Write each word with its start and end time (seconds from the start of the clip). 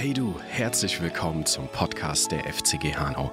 Hey 0.00 0.14
du, 0.14 0.34
herzlich 0.48 1.02
willkommen 1.02 1.44
zum 1.44 1.68
Podcast 1.68 2.32
der 2.32 2.50
FCG 2.50 2.94
Hanau. 2.96 3.30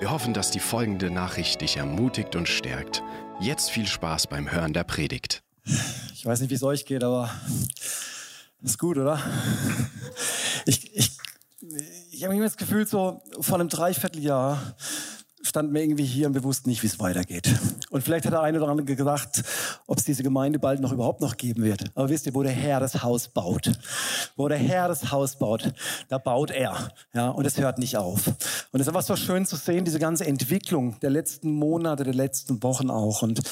Wir 0.00 0.10
hoffen, 0.10 0.34
dass 0.34 0.50
die 0.50 0.58
folgende 0.58 1.08
Nachricht 1.08 1.60
dich 1.60 1.76
ermutigt 1.76 2.34
und 2.34 2.48
stärkt. 2.48 3.00
Jetzt 3.38 3.70
viel 3.70 3.86
Spaß 3.86 4.26
beim 4.26 4.50
Hören 4.50 4.72
der 4.72 4.82
Predigt. 4.82 5.44
Ich 6.12 6.26
weiß 6.26 6.40
nicht, 6.40 6.50
wie 6.50 6.56
es 6.56 6.64
euch 6.64 6.84
geht, 6.84 7.04
aber 7.04 7.30
ist 8.60 8.76
gut, 8.80 8.98
oder? 8.98 9.22
Ich, 10.66 10.96
ich, 10.96 11.12
ich 12.10 12.24
habe 12.24 12.36
das 12.40 12.56
Gefühl, 12.56 12.88
so 12.88 13.22
vor 13.40 13.60
einem 13.60 13.68
Dreivierteljahr 13.68 14.74
standen 15.50 15.74
wir 15.74 15.82
irgendwie 15.82 16.04
hier 16.04 16.26
und 16.28 16.34
wir 16.34 16.44
wussten 16.44 16.70
nicht, 16.70 16.82
wie 16.82 16.86
es 16.86 16.98
weitergeht. 16.98 17.50
Und 17.90 18.02
vielleicht 18.02 18.24
hat 18.24 18.32
der 18.32 18.40
eine 18.40 18.58
oder 18.58 18.68
andere 18.68 18.86
gedacht, 18.86 19.42
ob 19.86 19.98
es 19.98 20.04
diese 20.04 20.22
Gemeinde 20.22 20.58
bald 20.58 20.80
noch 20.80 20.92
überhaupt 20.92 21.20
noch 21.20 21.36
geben 21.36 21.64
wird. 21.64 21.90
Aber 21.94 22.08
wisst 22.08 22.26
ihr, 22.26 22.34
wo 22.34 22.42
der 22.42 22.52
Herr 22.52 22.80
das 22.80 23.02
Haus 23.02 23.28
baut, 23.28 23.72
wo 24.36 24.48
der 24.48 24.58
Herr 24.58 24.88
das 24.88 25.10
Haus 25.10 25.38
baut, 25.38 25.72
da 26.08 26.18
baut 26.18 26.50
er. 26.50 26.90
Ja, 27.12 27.28
und 27.28 27.44
es 27.44 27.58
hört 27.58 27.78
nicht 27.78 27.96
auf. 27.96 28.28
Und 28.28 28.80
es 28.80 28.82
ist 28.82 28.88
einfach 28.88 29.02
so 29.02 29.16
schön 29.16 29.44
zu 29.44 29.56
sehen, 29.56 29.84
diese 29.84 29.98
ganze 29.98 30.24
Entwicklung 30.26 30.98
der 31.00 31.10
letzten 31.10 31.52
Monate, 31.52 32.04
der 32.04 32.14
letzten 32.14 32.62
Wochen 32.62 32.88
auch. 32.88 33.22
Und 33.22 33.42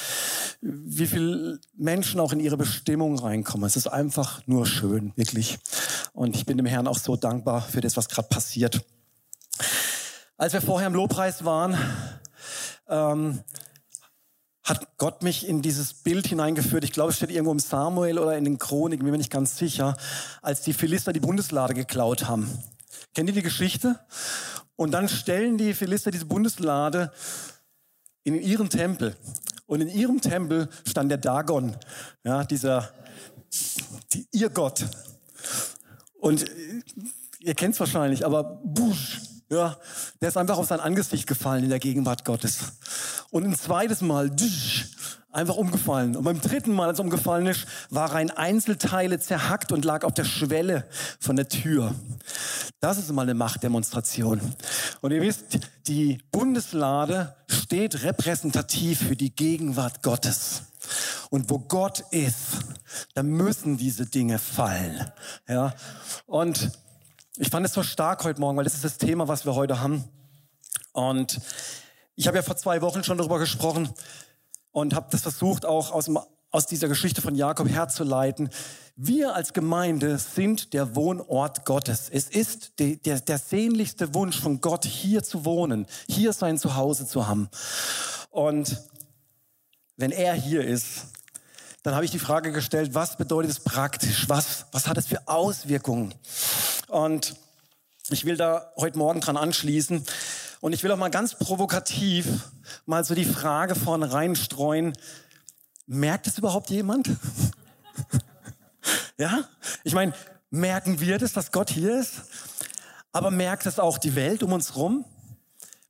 wie 0.61 1.07
viele 1.07 1.59
Menschen 1.77 2.19
auch 2.19 2.31
in 2.31 2.39
ihre 2.39 2.57
Bestimmung 2.57 3.19
reinkommen. 3.19 3.67
Es 3.67 3.75
ist 3.75 3.87
einfach 3.87 4.41
nur 4.47 4.65
schön, 4.65 5.11
wirklich. 5.15 5.59
Und 6.13 6.35
ich 6.35 6.45
bin 6.45 6.57
dem 6.57 6.65
Herrn 6.65 6.87
auch 6.87 6.97
so 6.97 7.15
dankbar 7.15 7.61
für 7.61 7.81
das, 7.81 7.97
was 7.97 8.09
gerade 8.09 8.29
passiert. 8.29 8.85
Als 10.39 10.53
wir 10.53 10.61
vorher 10.61 10.87
im 10.87 10.93
Lobpreis 10.93 11.43
waren, 11.43 11.77
ähm, 12.87 13.43
hat 14.63 14.97
Gott 14.97 15.21
mich 15.21 15.45
in 15.45 15.61
dieses 15.61 15.93
Bild 15.93 16.27
hineingeführt. 16.27 16.85
Ich 16.85 16.93
glaube, 16.93 17.09
es 17.09 17.17
steht 17.17 17.29
irgendwo 17.29 17.51
im 17.51 17.59
Samuel 17.59 18.17
oder 18.17 18.37
in 18.37 18.45
den 18.45 18.57
Chroniken, 18.57 19.03
bin 19.03 19.11
mir 19.11 19.17
nicht 19.17 19.33
ganz 19.33 19.57
sicher, 19.57 19.97
als 20.41 20.61
die 20.61 20.71
Philister 20.71 21.11
die 21.11 21.19
Bundeslade 21.19 21.73
geklaut 21.73 22.29
haben. 22.29 22.49
Kennt 23.13 23.27
ihr 23.27 23.35
die 23.35 23.41
Geschichte? 23.41 23.99
Und 24.77 24.91
dann 24.91 25.09
stellen 25.09 25.57
die 25.57 25.73
Philister 25.73 26.09
diese 26.09 26.25
Bundeslade 26.25 27.11
in 28.23 28.41
ihren 28.41 28.69
Tempel. 28.69 29.17
Und 29.65 29.81
in 29.81 29.89
ihrem 29.89 30.21
Tempel 30.21 30.69
stand 30.87 31.11
der 31.11 31.17
Dagon, 31.17 31.75
ja, 32.23 32.45
dieser, 32.45 32.89
die, 34.13 34.25
ihr 34.31 34.49
Gott. 34.49 34.85
Und 36.13 36.45
ihr 37.41 37.55
kennt 37.55 37.73
es 37.73 37.79
wahrscheinlich, 37.81 38.25
aber 38.25 38.61
busch, 38.63 39.19
ja, 39.49 39.77
der 40.21 40.29
ist 40.29 40.37
einfach 40.37 40.57
auf 40.57 40.67
sein 40.67 40.79
Angesicht 40.79 41.27
gefallen 41.27 41.63
in 41.63 41.69
der 41.69 41.79
Gegenwart 41.79 42.23
Gottes. 42.23 42.59
Und 43.31 43.45
ein 43.45 43.55
zweites 43.55 44.01
Mal, 44.01 44.29
einfach 45.31 45.55
umgefallen. 45.55 46.15
Und 46.15 46.23
beim 46.23 46.41
dritten 46.41 46.73
Mal, 46.73 46.89
als 46.89 46.99
er 46.99 47.05
umgefallen 47.05 47.47
ist, 47.47 47.65
war 47.89 48.13
er 48.13 48.21
in 48.21 48.31
Einzelteile 48.31 49.19
zerhackt 49.19 49.71
und 49.71 49.85
lag 49.85 50.03
auf 50.03 50.13
der 50.13 50.25
Schwelle 50.25 50.87
von 51.19 51.35
der 51.35 51.47
Tür. 51.47 51.93
Das 52.79 52.97
ist 52.97 53.11
mal 53.11 53.23
eine 53.23 53.33
Machtdemonstration. 53.33 54.41
Und 55.01 55.11
ihr 55.11 55.21
wisst, 55.21 55.59
die 55.87 56.19
Bundeslade 56.31 57.35
steht 57.47 58.03
repräsentativ 58.03 59.07
für 59.07 59.15
die 59.15 59.35
Gegenwart 59.35 60.01
Gottes. 60.01 60.63
Und 61.29 61.49
wo 61.49 61.59
Gott 61.59 62.03
ist, 62.11 62.37
da 63.13 63.21
müssen 63.21 63.77
diese 63.77 64.07
Dinge 64.07 64.39
fallen. 64.39 65.11
Ja. 65.47 65.75
Und 66.25 66.71
ich 67.39 67.49
fand 67.49 67.65
es 67.65 67.73
so 67.73 67.83
stark 67.83 68.25
heute 68.25 68.41
Morgen, 68.41 68.57
weil 68.57 68.65
das 68.65 68.73
ist 68.75 68.83
das 68.83 68.97
Thema, 68.97 69.29
was 69.29 69.45
wir 69.45 69.55
heute 69.55 69.79
haben. 69.79 70.03
Und 70.91 71.39
ich 72.15 72.27
habe 72.27 72.35
ja 72.35 72.43
vor 72.43 72.57
zwei 72.57 72.81
Wochen 72.81 73.05
schon 73.05 73.17
darüber 73.17 73.39
gesprochen 73.39 73.89
und 74.71 74.93
habe 74.93 75.07
das 75.09 75.21
versucht, 75.21 75.65
auch 75.65 75.91
aus, 75.91 76.11
aus 76.51 76.65
dieser 76.65 76.89
Geschichte 76.89 77.21
von 77.21 77.35
Jakob 77.35 77.69
herzuleiten. 77.69 78.49
Wir 78.97 79.35
als 79.35 79.53
Gemeinde 79.53 80.17
sind 80.17 80.73
der 80.73 80.97
Wohnort 80.97 81.63
Gottes. 81.63 82.09
Es 82.11 82.29
ist 82.29 82.77
die, 82.79 83.01
der, 83.01 83.21
der 83.21 83.37
sehnlichste 83.37 84.13
Wunsch 84.13 84.37
von 84.37 84.59
Gott, 84.59 84.83
hier 84.83 85.23
zu 85.23 85.45
wohnen, 85.45 85.87
hier 86.09 86.33
sein 86.33 86.57
Zuhause 86.57 87.07
zu 87.07 87.25
haben. 87.25 87.47
Und 88.31 88.83
wenn 89.95 90.11
er 90.11 90.33
hier 90.33 90.65
ist, 90.65 91.05
dann 91.83 91.95
habe 91.95 92.03
ich 92.03 92.11
die 92.11 92.19
Frage 92.19 92.51
gestellt, 92.51 92.93
was 92.93 93.15
bedeutet 93.15 93.51
es 93.51 93.59
praktisch? 93.61 94.27
Was, 94.27 94.65
was 94.71 94.87
hat 94.87 94.97
es 94.97 95.07
für 95.07 95.27
Auswirkungen? 95.27 96.13
Und 96.87 97.35
ich 98.09 98.25
will 98.25 98.35
da 98.35 98.71
heute 98.75 98.97
Morgen 98.97 99.21
dran 99.21 99.37
anschließen. 99.37 100.03
Und 100.61 100.73
ich 100.73 100.83
will 100.83 100.91
auch 100.91 100.97
mal 100.97 101.09
ganz 101.09 101.35
provokativ 101.35 102.27
mal 102.85 103.05
so 103.05 103.15
die 103.15 103.25
Frage 103.25 103.75
vorne 103.75 104.11
reinstreuen. 104.11 104.93
Merkt 105.85 106.27
es 106.27 106.37
überhaupt 106.37 106.69
jemand? 106.69 107.09
ja? 109.17 109.45
Ich 109.83 109.93
meine, 109.93 110.13
merken 110.49 110.99
wir 110.99 111.17
das, 111.17 111.31
dass 111.31 111.51
Gott 111.51 111.69
hier 111.69 111.97
ist? 111.97 112.23
Aber 113.13 113.31
merkt 113.31 113.65
es 113.65 113.79
auch 113.79 113.97
die 113.97 114.15
Welt 114.15 114.43
um 114.43 114.51
uns 114.51 114.75
rum? 114.75 115.05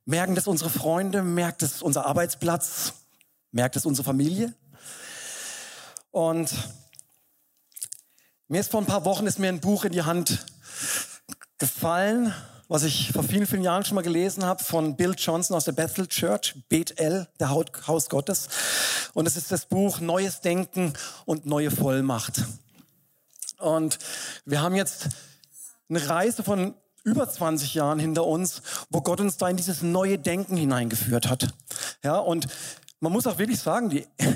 Merken 0.04 0.36
das 0.36 0.46
unsere 0.46 0.70
Freunde? 0.70 1.22
Merkt 1.22 1.62
es 1.62 1.82
unser 1.82 2.06
Arbeitsplatz? 2.06 2.92
Merkt 3.50 3.74
es 3.74 3.84
unsere 3.84 4.04
Familie? 4.04 4.54
Und 6.10 6.52
mir 8.48 8.60
ist 8.60 8.70
vor 8.70 8.80
ein 8.80 8.86
paar 8.86 9.04
Wochen 9.04 9.26
ist 9.26 9.38
mir 9.38 9.48
ein 9.48 9.60
Buch 9.60 9.84
in 9.84 9.92
die 9.92 10.02
Hand 10.02 10.44
gefallen, 11.58 12.34
was 12.66 12.82
ich 12.82 13.12
vor 13.12 13.22
vielen, 13.22 13.46
vielen 13.46 13.62
Jahren 13.62 13.84
schon 13.84 13.94
mal 13.94 14.02
gelesen 14.02 14.44
habe 14.44 14.62
von 14.64 14.96
Bill 14.96 15.14
Johnson 15.16 15.56
aus 15.56 15.66
der 15.66 15.72
Bethel 15.72 16.08
Church, 16.08 16.54
Bethel, 16.68 17.28
der 17.38 17.50
Haus 17.50 18.08
Gottes. 18.08 18.48
Und 19.14 19.26
es 19.26 19.36
ist 19.36 19.52
das 19.52 19.66
Buch 19.66 20.00
Neues 20.00 20.40
Denken 20.40 20.94
und 21.26 21.46
neue 21.46 21.70
Vollmacht. 21.70 22.42
Und 23.58 23.98
wir 24.44 24.62
haben 24.62 24.74
jetzt 24.74 25.08
eine 25.88 26.08
Reise 26.08 26.42
von 26.42 26.74
über 27.04 27.28
20 27.28 27.74
Jahren 27.74 27.98
hinter 27.98 28.26
uns, 28.26 28.62
wo 28.90 29.00
Gott 29.00 29.20
uns 29.20 29.36
da 29.36 29.48
in 29.48 29.56
dieses 29.56 29.82
neue 29.82 30.18
Denken 30.18 30.56
hineingeführt 30.56 31.28
hat. 31.28 31.54
Ja, 32.02 32.18
und 32.18 32.48
man 33.00 33.12
muss 33.12 33.26
auch 33.26 33.38
wirklich 33.38 33.58
sagen, 33.58 33.88
die, 33.88 34.06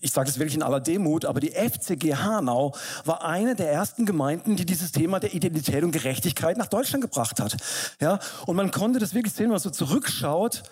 ich 0.00 0.12
sage 0.12 0.26
das 0.26 0.38
wirklich 0.38 0.54
in 0.54 0.62
aller 0.62 0.80
Demut, 0.80 1.24
aber 1.24 1.40
die 1.40 1.50
FCG 1.50 2.14
Hanau 2.14 2.74
war 3.04 3.24
eine 3.24 3.56
der 3.56 3.70
ersten 3.70 4.06
Gemeinden, 4.06 4.56
die 4.56 4.64
dieses 4.64 4.92
Thema 4.92 5.18
der 5.18 5.34
Identität 5.34 5.82
und 5.82 5.90
Gerechtigkeit 5.90 6.56
nach 6.56 6.68
Deutschland 6.68 7.02
gebracht 7.02 7.40
hat. 7.40 7.56
Ja, 8.00 8.20
und 8.46 8.54
man 8.54 8.70
konnte 8.70 9.00
das 9.00 9.14
wirklich 9.14 9.34
sehen, 9.34 9.46
wenn 9.46 9.52
man 9.52 9.58
so 9.58 9.70
zurückschaut, 9.70 10.62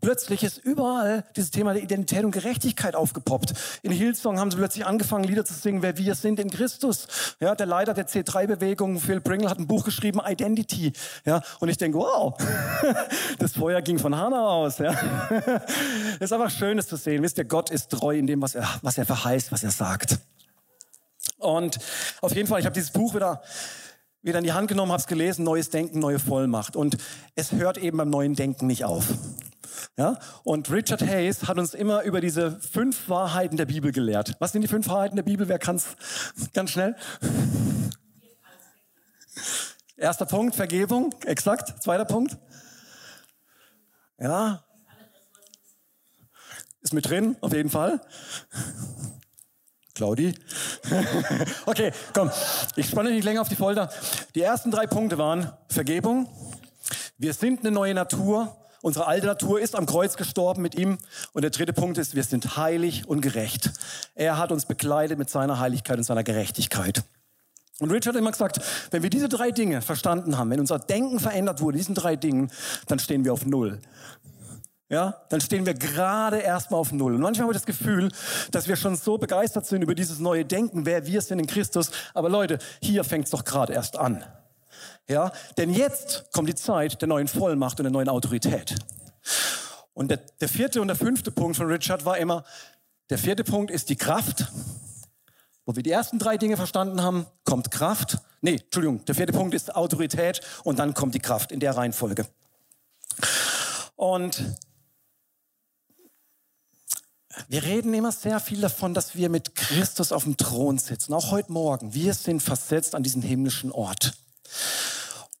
Plötzlich 0.00 0.42
ist 0.42 0.58
überall 0.58 1.24
dieses 1.36 1.50
Thema 1.50 1.74
der 1.74 1.82
Identität 1.82 2.24
und 2.24 2.30
Gerechtigkeit 2.30 2.94
aufgepoppt. 2.94 3.54
In 3.82 3.92
Hillsong 3.92 4.38
haben 4.38 4.50
sie 4.50 4.56
plötzlich 4.56 4.86
angefangen, 4.86 5.24
Lieder 5.24 5.44
zu 5.44 5.54
singen, 5.54 5.82
wer 5.82 5.98
wir 5.98 6.14
sind 6.14 6.40
in 6.40 6.50
Christus. 6.50 7.06
Ja, 7.38 7.54
der 7.54 7.66
Leiter 7.66 7.94
der 7.94 8.08
C3-Bewegung, 8.08 8.98
Phil 9.00 9.20
Pringle, 9.20 9.50
hat 9.50 9.58
ein 9.58 9.66
Buch 9.66 9.84
geschrieben, 9.84 10.20
Identity. 10.24 10.92
Ja, 11.24 11.42
und 11.60 11.68
ich 11.68 11.76
denke, 11.76 11.98
wow, 11.98 12.34
das 13.38 13.52
Feuer 13.52 13.82
ging 13.82 13.98
von 13.98 14.16
Hannah 14.16 14.48
aus. 14.48 14.78
Ja, 14.78 14.92
ist 16.20 16.32
einfach 16.32 16.50
schön, 16.50 16.76
das 16.76 16.88
zu 16.88 16.96
sehen. 16.96 17.22
Wisst 17.22 17.38
ihr, 17.38 17.44
Gott 17.44 17.70
ist 17.70 17.90
treu 17.90 18.16
in 18.16 18.26
dem, 18.26 18.40
was 18.40 18.54
er, 18.54 18.68
was 18.82 18.96
er 18.98 19.06
verheißt, 19.06 19.52
was 19.52 19.62
er 19.62 19.70
sagt. 19.70 20.18
Und 21.38 21.78
auf 22.20 22.34
jeden 22.34 22.48
Fall, 22.48 22.60
ich 22.60 22.66
habe 22.66 22.74
dieses 22.74 22.90
Buch 22.90 23.14
wieder 23.14 23.42
wieder 24.22 24.38
in 24.38 24.44
die 24.44 24.52
Hand 24.52 24.68
genommen, 24.68 24.92
habe 24.92 25.00
es 25.00 25.06
gelesen, 25.06 25.44
neues 25.44 25.70
Denken, 25.70 25.98
neue 25.98 26.18
Vollmacht. 26.18 26.76
Und 26.76 26.96
es 27.34 27.52
hört 27.52 27.78
eben 27.78 27.96
beim 27.98 28.10
neuen 28.10 28.34
Denken 28.34 28.66
nicht 28.66 28.84
auf. 28.84 29.06
Ja? 29.96 30.18
Und 30.44 30.70
Richard 30.70 31.02
Hayes 31.02 31.48
hat 31.48 31.58
uns 31.58 31.74
immer 31.74 32.02
über 32.02 32.20
diese 32.20 32.60
fünf 32.60 33.08
Wahrheiten 33.08 33.56
der 33.56 33.66
Bibel 33.66 33.92
gelehrt. 33.92 34.36
Was 34.38 34.52
sind 34.52 34.62
die 34.62 34.68
fünf 34.68 34.88
Wahrheiten 34.88 35.16
der 35.16 35.22
Bibel? 35.22 35.48
Wer 35.48 35.58
kann 35.58 35.76
es 35.76 35.96
ganz 36.52 36.70
schnell? 36.70 36.96
Erster 39.96 40.26
Punkt, 40.26 40.54
Vergebung, 40.54 41.14
exakt. 41.24 41.82
Zweiter 41.82 42.04
Punkt. 42.04 42.38
Ja. 44.18 44.64
Ist 46.82 46.94
mit 46.94 47.08
drin, 47.08 47.36
auf 47.40 47.52
jeden 47.52 47.68
Fall. 47.68 48.00
Claudi? 50.00 50.34
okay, 51.66 51.92
komm. 52.14 52.30
Ich 52.74 52.88
spanne 52.88 53.10
nicht 53.10 53.22
länger 53.22 53.42
auf 53.42 53.50
die 53.50 53.54
Folter. 53.54 53.90
Die 54.34 54.40
ersten 54.40 54.70
drei 54.70 54.86
Punkte 54.86 55.18
waren 55.18 55.52
Vergebung. 55.68 56.26
Wir 57.18 57.34
sind 57.34 57.60
eine 57.60 57.70
neue 57.70 57.92
Natur. 57.92 58.56
Unsere 58.80 59.06
alte 59.06 59.26
Natur 59.26 59.60
ist 59.60 59.76
am 59.76 59.84
Kreuz 59.84 60.16
gestorben 60.16 60.62
mit 60.62 60.74
ihm. 60.74 60.96
Und 61.34 61.42
der 61.42 61.50
dritte 61.50 61.74
Punkt 61.74 61.98
ist, 61.98 62.14
wir 62.14 62.24
sind 62.24 62.56
heilig 62.56 63.06
und 63.08 63.20
gerecht. 63.20 63.72
Er 64.14 64.38
hat 64.38 64.52
uns 64.52 64.64
bekleidet 64.64 65.18
mit 65.18 65.28
seiner 65.28 65.58
Heiligkeit 65.58 65.98
und 65.98 66.04
seiner 66.04 66.24
Gerechtigkeit. 66.24 67.02
Und 67.78 67.90
Richard 67.90 68.14
hat 68.14 68.20
immer 68.22 68.32
gesagt, 68.32 68.58
wenn 68.90 69.02
wir 69.02 69.10
diese 69.10 69.28
drei 69.28 69.50
Dinge 69.50 69.82
verstanden 69.82 70.38
haben, 70.38 70.48
wenn 70.48 70.60
unser 70.60 70.78
Denken 70.78 71.20
verändert 71.20 71.60
wurde, 71.60 71.76
diesen 71.76 71.94
drei 71.94 72.16
Dingen, 72.16 72.50
dann 72.86 72.98
stehen 72.98 73.26
wir 73.26 73.34
auf 73.34 73.44
Null. 73.44 73.82
Ja, 74.90 75.22
dann 75.28 75.40
stehen 75.40 75.66
wir 75.66 75.74
gerade 75.74 76.38
erstmal 76.38 76.80
auf 76.80 76.90
Null. 76.90 77.14
Und 77.14 77.20
manchmal 77.20 77.44
habe 77.44 77.52
ich 77.52 77.62
das 77.62 77.66
Gefühl, 77.66 78.10
dass 78.50 78.66
wir 78.66 78.74
schon 78.74 78.96
so 78.96 79.18
begeistert 79.18 79.64
sind 79.64 79.82
über 79.82 79.94
dieses 79.94 80.18
neue 80.18 80.44
Denken, 80.44 80.84
wer 80.84 81.06
wir 81.06 81.22
sind 81.22 81.38
in 81.38 81.46
Christus. 81.46 81.92
Aber 82.12 82.28
Leute, 82.28 82.58
hier 82.82 83.04
fängt 83.04 83.26
es 83.26 83.30
doch 83.30 83.44
gerade 83.44 83.72
erst 83.72 83.96
an. 83.96 84.24
Ja, 85.08 85.30
denn 85.56 85.72
jetzt 85.72 86.32
kommt 86.32 86.48
die 86.48 86.56
Zeit 86.56 87.00
der 87.00 87.06
neuen 87.06 87.28
Vollmacht 87.28 87.78
und 87.78 87.84
der 87.84 87.92
neuen 87.92 88.08
Autorität. 88.08 88.74
Und 89.94 90.10
der, 90.10 90.18
der 90.40 90.48
vierte 90.48 90.80
und 90.80 90.88
der 90.88 90.96
fünfte 90.96 91.30
Punkt 91.30 91.56
von 91.56 91.68
Richard 91.68 92.04
war 92.04 92.18
immer, 92.18 92.44
der 93.10 93.18
vierte 93.18 93.44
Punkt 93.44 93.70
ist 93.70 93.90
die 93.90 93.96
Kraft. 93.96 94.48
Wo 95.66 95.76
wir 95.76 95.84
die 95.84 95.92
ersten 95.92 96.18
drei 96.18 96.36
Dinge 96.36 96.56
verstanden 96.56 97.00
haben, 97.00 97.26
kommt 97.44 97.70
Kraft. 97.70 98.18
Nee, 98.40 98.56
Entschuldigung, 98.56 99.04
der 99.04 99.14
vierte 99.14 99.32
Punkt 99.32 99.54
ist 99.54 99.76
Autorität 99.76 100.40
und 100.64 100.80
dann 100.80 100.94
kommt 100.94 101.14
die 101.14 101.20
Kraft 101.20 101.52
in 101.52 101.60
der 101.60 101.76
Reihenfolge. 101.76 102.26
Und 103.94 104.42
wir 107.48 107.62
reden 107.62 107.94
immer 107.94 108.12
sehr 108.12 108.40
viel 108.40 108.60
davon, 108.60 108.94
dass 108.94 109.14
wir 109.14 109.28
mit 109.28 109.54
Christus 109.54 110.12
auf 110.12 110.24
dem 110.24 110.36
Thron 110.36 110.78
sitzen. 110.78 111.14
Auch 111.14 111.30
heute 111.30 111.52
Morgen. 111.52 111.94
Wir 111.94 112.14
sind 112.14 112.42
versetzt 112.42 112.94
an 112.94 113.02
diesen 113.02 113.22
himmlischen 113.22 113.72
Ort. 113.72 114.12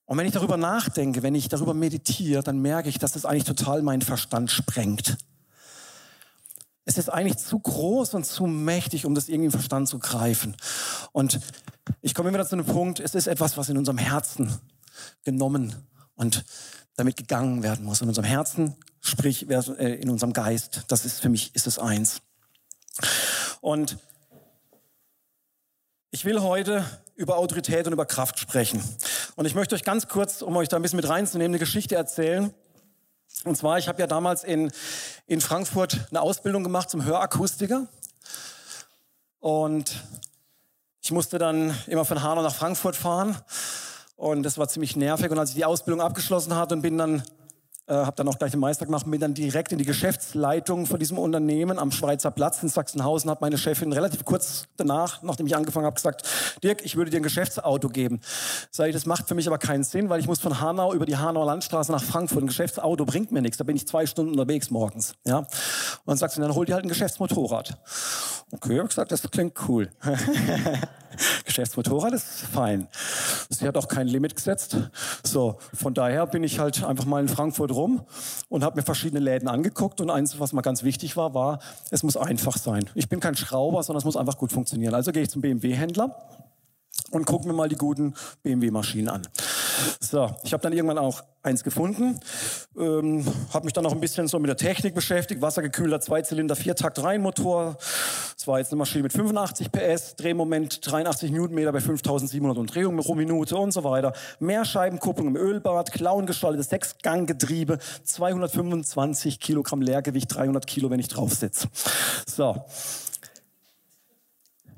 Und 0.06 0.18
wenn 0.18 0.26
ich 0.26 0.32
darüber 0.32 0.56
nachdenke, 0.56 1.22
wenn 1.22 1.34
ich 1.34 1.48
darüber 1.48 1.72
meditiere, 1.74 2.42
dann 2.42 2.60
merke 2.60 2.88
ich, 2.88 2.98
dass 2.98 3.12
das 3.12 3.24
eigentlich 3.24 3.44
total 3.44 3.82
meinen 3.82 4.02
Verstand 4.02 4.50
sprengt. 4.50 5.18
Es 6.84 6.98
ist 6.98 7.08
eigentlich 7.08 7.38
zu 7.38 7.58
groß 7.58 8.14
und 8.14 8.26
zu 8.26 8.46
mächtig, 8.46 9.06
um 9.06 9.14
das 9.14 9.28
irgendwie 9.28 9.46
im 9.46 9.52
Verstand 9.52 9.88
zu 9.88 10.00
greifen. 10.00 10.56
Und 11.12 11.38
ich 12.00 12.14
komme 12.14 12.30
immer 12.30 12.44
zu 12.44 12.56
einem 12.56 12.66
Punkt, 12.66 12.98
es 12.98 13.14
ist 13.14 13.28
etwas, 13.28 13.56
was 13.56 13.68
in 13.68 13.78
unserem 13.78 13.98
Herzen 13.98 14.58
genommen 15.22 15.76
und 16.16 16.44
damit 16.96 17.16
gegangen 17.16 17.62
werden 17.62 17.84
muss. 17.84 18.00
In 18.00 18.08
unserem 18.08 18.26
Herzen, 18.26 18.74
sprich 19.00 19.48
äh, 19.48 19.94
in 19.94 20.10
unserem 20.10 20.32
Geist. 20.32 20.84
Das 20.88 21.04
ist 21.04 21.20
für 21.20 21.28
mich, 21.28 21.54
ist 21.54 21.66
es 21.66 21.78
eins. 21.78 22.20
Und 23.60 23.98
ich 26.10 26.24
will 26.24 26.40
heute 26.40 26.84
über 27.14 27.36
Autorität 27.36 27.86
und 27.86 27.92
über 27.92 28.06
Kraft 28.06 28.38
sprechen. 28.38 28.82
Und 29.36 29.46
ich 29.46 29.54
möchte 29.54 29.74
euch 29.74 29.84
ganz 29.84 30.08
kurz, 30.08 30.42
um 30.42 30.56
euch 30.56 30.68
da 30.68 30.76
ein 30.76 30.82
bisschen 30.82 30.96
mit 30.96 31.08
reinzunehmen, 31.08 31.52
eine 31.52 31.58
Geschichte 31.58 31.94
erzählen. 31.94 32.52
Und 33.44 33.56
zwar, 33.56 33.78
ich 33.78 33.88
habe 33.88 34.00
ja 34.00 34.06
damals 34.06 34.42
in, 34.42 34.72
in 35.26 35.40
Frankfurt 35.40 35.98
eine 36.10 36.20
Ausbildung 36.20 36.64
gemacht 36.64 36.90
zum 36.90 37.04
Hörakustiker. 37.04 37.86
Und 39.38 40.02
ich 41.00 41.12
musste 41.12 41.38
dann 41.38 41.74
immer 41.86 42.04
von 42.04 42.22
Hanau 42.22 42.42
nach 42.42 42.54
Frankfurt 42.54 42.96
fahren. 42.96 43.36
Und 44.16 44.42
das 44.42 44.58
war 44.58 44.68
ziemlich 44.68 44.96
nervig. 44.96 45.30
Und 45.30 45.38
als 45.38 45.50
ich 45.50 45.56
die 45.56 45.64
Ausbildung 45.64 46.00
abgeschlossen 46.02 46.54
hatte 46.54 46.74
und 46.74 46.82
bin 46.82 46.98
dann 46.98 47.22
äh, 47.90 47.94
habe 47.94 48.14
dann 48.14 48.28
auch 48.28 48.38
gleich 48.38 48.52
den 48.52 48.60
Meister 48.60 48.86
gemacht, 48.86 49.10
bin 49.10 49.20
dann 49.20 49.34
direkt 49.34 49.72
in 49.72 49.78
die 49.78 49.84
Geschäftsleitung 49.84 50.86
von 50.86 51.00
diesem 51.00 51.18
Unternehmen 51.18 51.76
am 51.76 51.90
Schweizer 51.90 52.30
Platz 52.30 52.62
in 52.62 52.68
Sachsenhausen, 52.68 53.28
hat 53.28 53.40
meine 53.40 53.58
Chefin 53.58 53.92
relativ 53.92 54.24
kurz 54.24 54.68
danach, 54.76 55.22
nachdem 55.22 55.46
ich 55.46 55.56
angefangen 55.56 55.86
habe, 55.86 55.96
gesagt, 55.96 56.22
Dirk, 56.62 56.84
ich 56.84 56.94
würde 56.94 57.10
dir 57.10 57.16
ein 57.16 57.24
Geschäftsauto 57.24 57.88
geben. 57.88 58.20
Sag 58.70 58.86
ich, 58.86 58.94
das 58.94 59.06
macht 59.06 59.26
für 59.26 59.34
mich 59.34 59.48
aber 59.48 59.58
keinen 59.58 59.82
Sinn, 59.82 60.08
weil 60.08 60.20
ich 60.20 60.28
muss 60.28 60.38
von 60.38 60.60
Hanau 60.60 60.94
über 60.94 61.04
die 61.04 61.16
Hanauer 61.16 61.46
Landstraße 61.46 61.90
nach 61.90 62.02
Frankfurt. 62.02 62.44
Ein 62.44 62.46
Geschäftsauto 62.46 63.04
bringt 63.04 63.32
mir 63.32 63.42
nichts, 63.42 63.58
da 63.58 63.64
bin 63.64 63.74
ich 63.74 63.88
zwei 63.88 64.06
Stunden 64.06 64.32
unterwegs 64.32 64.70
morgens. 64.70 65.14
Ja? 65.26 65.38
Und 65.38 65.48
dann 66.06 66.16
sagst 66.16 66.36
du, 66.36 66.42
dann 66.42 66.54
hol 66.54 66.64
dir 66.64 66.74
halt 66.74 66.84
ein 66.84 66.88
Geschäftsmotorrad. 66.88 67.76
Okay, 68.52 68.78
habe 68.78 68.88
gesagt, 68.88 69.10
das 69.10 69.22
klingt 69.30 69.54
cool. 69.68 69.90
Geschäftsmotorrad 71.44 72.12
ist 72.12 72.42
fein. 72.52 72.88
Sie 73.48 73.66
hat 73.66 73.76
auch 73.76 73.88
kein 73.88 74.06
Limit 74.06 74.36
gesetzt. 74.36 74.76
So, 75.22 75.58
von 75.74 75.94
daher 75.94 76.26
bin 76.26 76.44
ich 76.44 76.58
halt 76.58 76.82
einfach 76.84 77.04
mal 77.04 77.20
in 77.20 77.28
Frankfurt 77.28 77.72
rum 77.72 77.79
und 78.48 78.64
habe 78.64 78.76
mir 78.76 78.82
verschiedene 78.82 79.20
Läden 79.20 79.48
angeguckt. 79.48 80.00
Und 80.00 80.10
eins, 80.10 80.38
was 80.38 80.52
mal 80.52 80.62
ganz 80.62 80.82
wichtig 80.82 81.16
war, 81.16 81.34
war, 81.34 81.60
es 81.90 82.02
muss 82.02 82.16
einfach 82.16 82.56
sein. 82.56 82.84
Ich 82.94 83.08
bin 83.08 83.20
kein 83.20 83.36
Schrauber, 83.36 83.82
sondern 83.82 83.98
es 83.98 84.04
muss 84.04 84.16
einfach 84.16 84.38
gut 84.38 84.52
funktionieren. 84.52 84.94
Also 84.94 85.12
gehe 85.12 85.22
ich 85.22 85.30
zum 85.30 85.42
BMW-Händler 85.42 86.16
und 87.10 87.26
gucke 87.26 87.46
mir 87.46 87.54
mal 87.54 87.68
die 87.68 87.76
guten 87.76 88.14
BMW-Maschinen 88.42 89.08
an. 89.08 89.22
So, 90.00 90.30
ich 90.42 90.52
habe 90.52 90.62
dann 90.62 90.72
irgendwann 90.72 90.98
auch 90.98 91.22
eins 91.42 91.64
gefunden, 91.64 92.20
ähm, 92.76 93.24
habe 93.52 93.64
mich 93.64 93.72
dann 93.72 93.84
noch 93.84 93.92
ein 93.92 94.00
bisschen 94.00 94.28
so 94.28 94.38
mit 94.38 94.48
der 94.48 94.56
Technik 94.56 94.94
beschäftigt, 94.94 95.40
wassergekühlter 95.40 96.00
Zweizylinder 96.00 96.54
Viertakt-Reihenmotor. 96.54 97.76
Das 98.36 98.46
war 98.46 98.58
jetzt 98.58 98.72
eine 98.72 98.78
Maschine 98.78 99.04
mit 99.04 99.12
85 99.12 99.72
PS, 99.72 100.16
Drehmoment 100.16 100.80
83 100.90 101.30
Newtonmeter 101.30 101.72
bei 101.72 101.80
5700 101.80 102.58
Umdrehungen 102.58 102.98
pro 102.98 103.14
Minute 103.14 103.56
und 103.56 103.72
so 103.72 103.84
weiter. 103.84 104.12
Mehrscheibenkupplung 104.38 105.28
im 105.28 105.36
Ölbad, 105.36 105.92
klauengestaltetes 105.92 106.68
Sechsganggetriebe, 106.68 107.78
225 108.04 109.40
Kilogramm 109.40 109.80
Leergewicht, 109.80 110.34
300 110.34 110.66
Kilo, 110.66 110.90
wenn 110.90 111.00
ich 111.00 111.08
drauf 111.08 111.32
sitze. 111.34 111.68
So, 112.26 112.64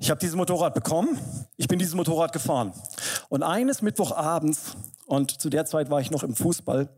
ich 0.02 0.10
habe 0.10 0.18
dieses 0.18 0.34
Motorrad 0.34 0.74
bekommen. 0.74 1.16
Ich 1.56 1.68
bin 1.68 1.78
dieses 1.78 1.94
Motorrad 1.94 2.32
gefahren. 2.32 2.72
Und 3.28 3.44
eines 3.44 3.82
Mittwochabends, 3.82 4.72
und 5.06 5.40
zu 5.40 5.48
der 5.48 5.64
Zeit 5.64 5.90
war 5.90 6.00
ich 6.00 6.10
noch 6.10 6.24
im 6.24 6.34
Fußball, 6.34 6.88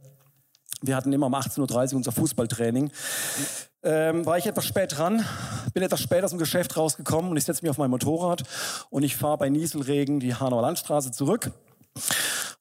wir 0.81 0.97
hatten 0.97 1.13
immer 1.13 1.27
um 1.27 1.35
18.30 1.35 1.91
Uhr 1.91 1.97
unser 1.99 2.13
Fußballtraining, 2.13 2.91
ähm, 3.83 4.25
war 4.25 4.39
ich 4.39 4.47
etwas 4.47 4.65
spät 4.65 4.97
dran, 4.97 5.23
bin 5.75 5.83
etwas 5.83 6.01
spät 6.01 6.25
aus 6.25 6.31
dem 6.31 6.39
Geschäft 6.39 6.79
rausgekommen 6.79 7.31
und 7.31 7.37
ich 7.37 7.45
setze 7.45 7.63
mich 7.63 7.69
auf 7.69 7.77
mein 7.77 7.91
Motorrad 7.91 8.43
und 8.89 9.03
ich 9.03 9.17
fahre 9.17 9.37
bei 9.37 9.51
Nieselregen 9.51 10.19
die 10.19 10.35
Hanauer 10.35 10.63
Landstraße 10.63 11.13
zurück. 11.13 11.51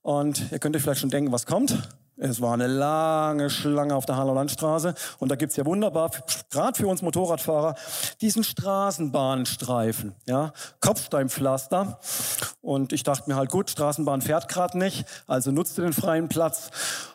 Und 0.01 0.51
ihr 0.51 0.60
könnt 0.60 0.75
euch 0.75 0.81
vielleicht 0.81 1.00
schon 1.00 1.10
denken, 1.10 1.31
was 1.31 1.45
kommt. 1.45 1.78
Es 2.18 2.42
war 2.42 2.54
eine 2.54 2.68
lange 2.68 3.50
Schlange 3.50 3.95
auf 3.95 4.06
der 4.06 4.18
Hanauer 4.18 4.36
Landstraße 4.36 4.94
und 5.18 5.31
da 5.31 5.36
gibt's 5.36 5.56
ja 5.56 5.65
wunderbar, 5.65 6.12
gerade 6.51 6.77
für 6.77 6.88
uns 6.88 7.01
Motorradfahrer, 7.01 7.75
diesen 8.21 8.44
Straßenbahnstreifen, 8.44 10.13
ja, 10.27 10.54
Kopfsteinpflaster. 10.80 12.00
Und 12.62 12.94
ich 12.94 13.01
dachte 13.01 13.30
mir 13.30 13.36
halt, 13.36 13.50
gut, 13.50 13.71
Straßenbahn 13.71 14.21
fährt 14.21 14.48
gerade 14.48 14.77
nicht, 14.77 15.06
also 15.25 15.51
nutzt 15.51 15.77
den 15.80 15.92
freien 15.92 16.30
Platz 16.30 16.69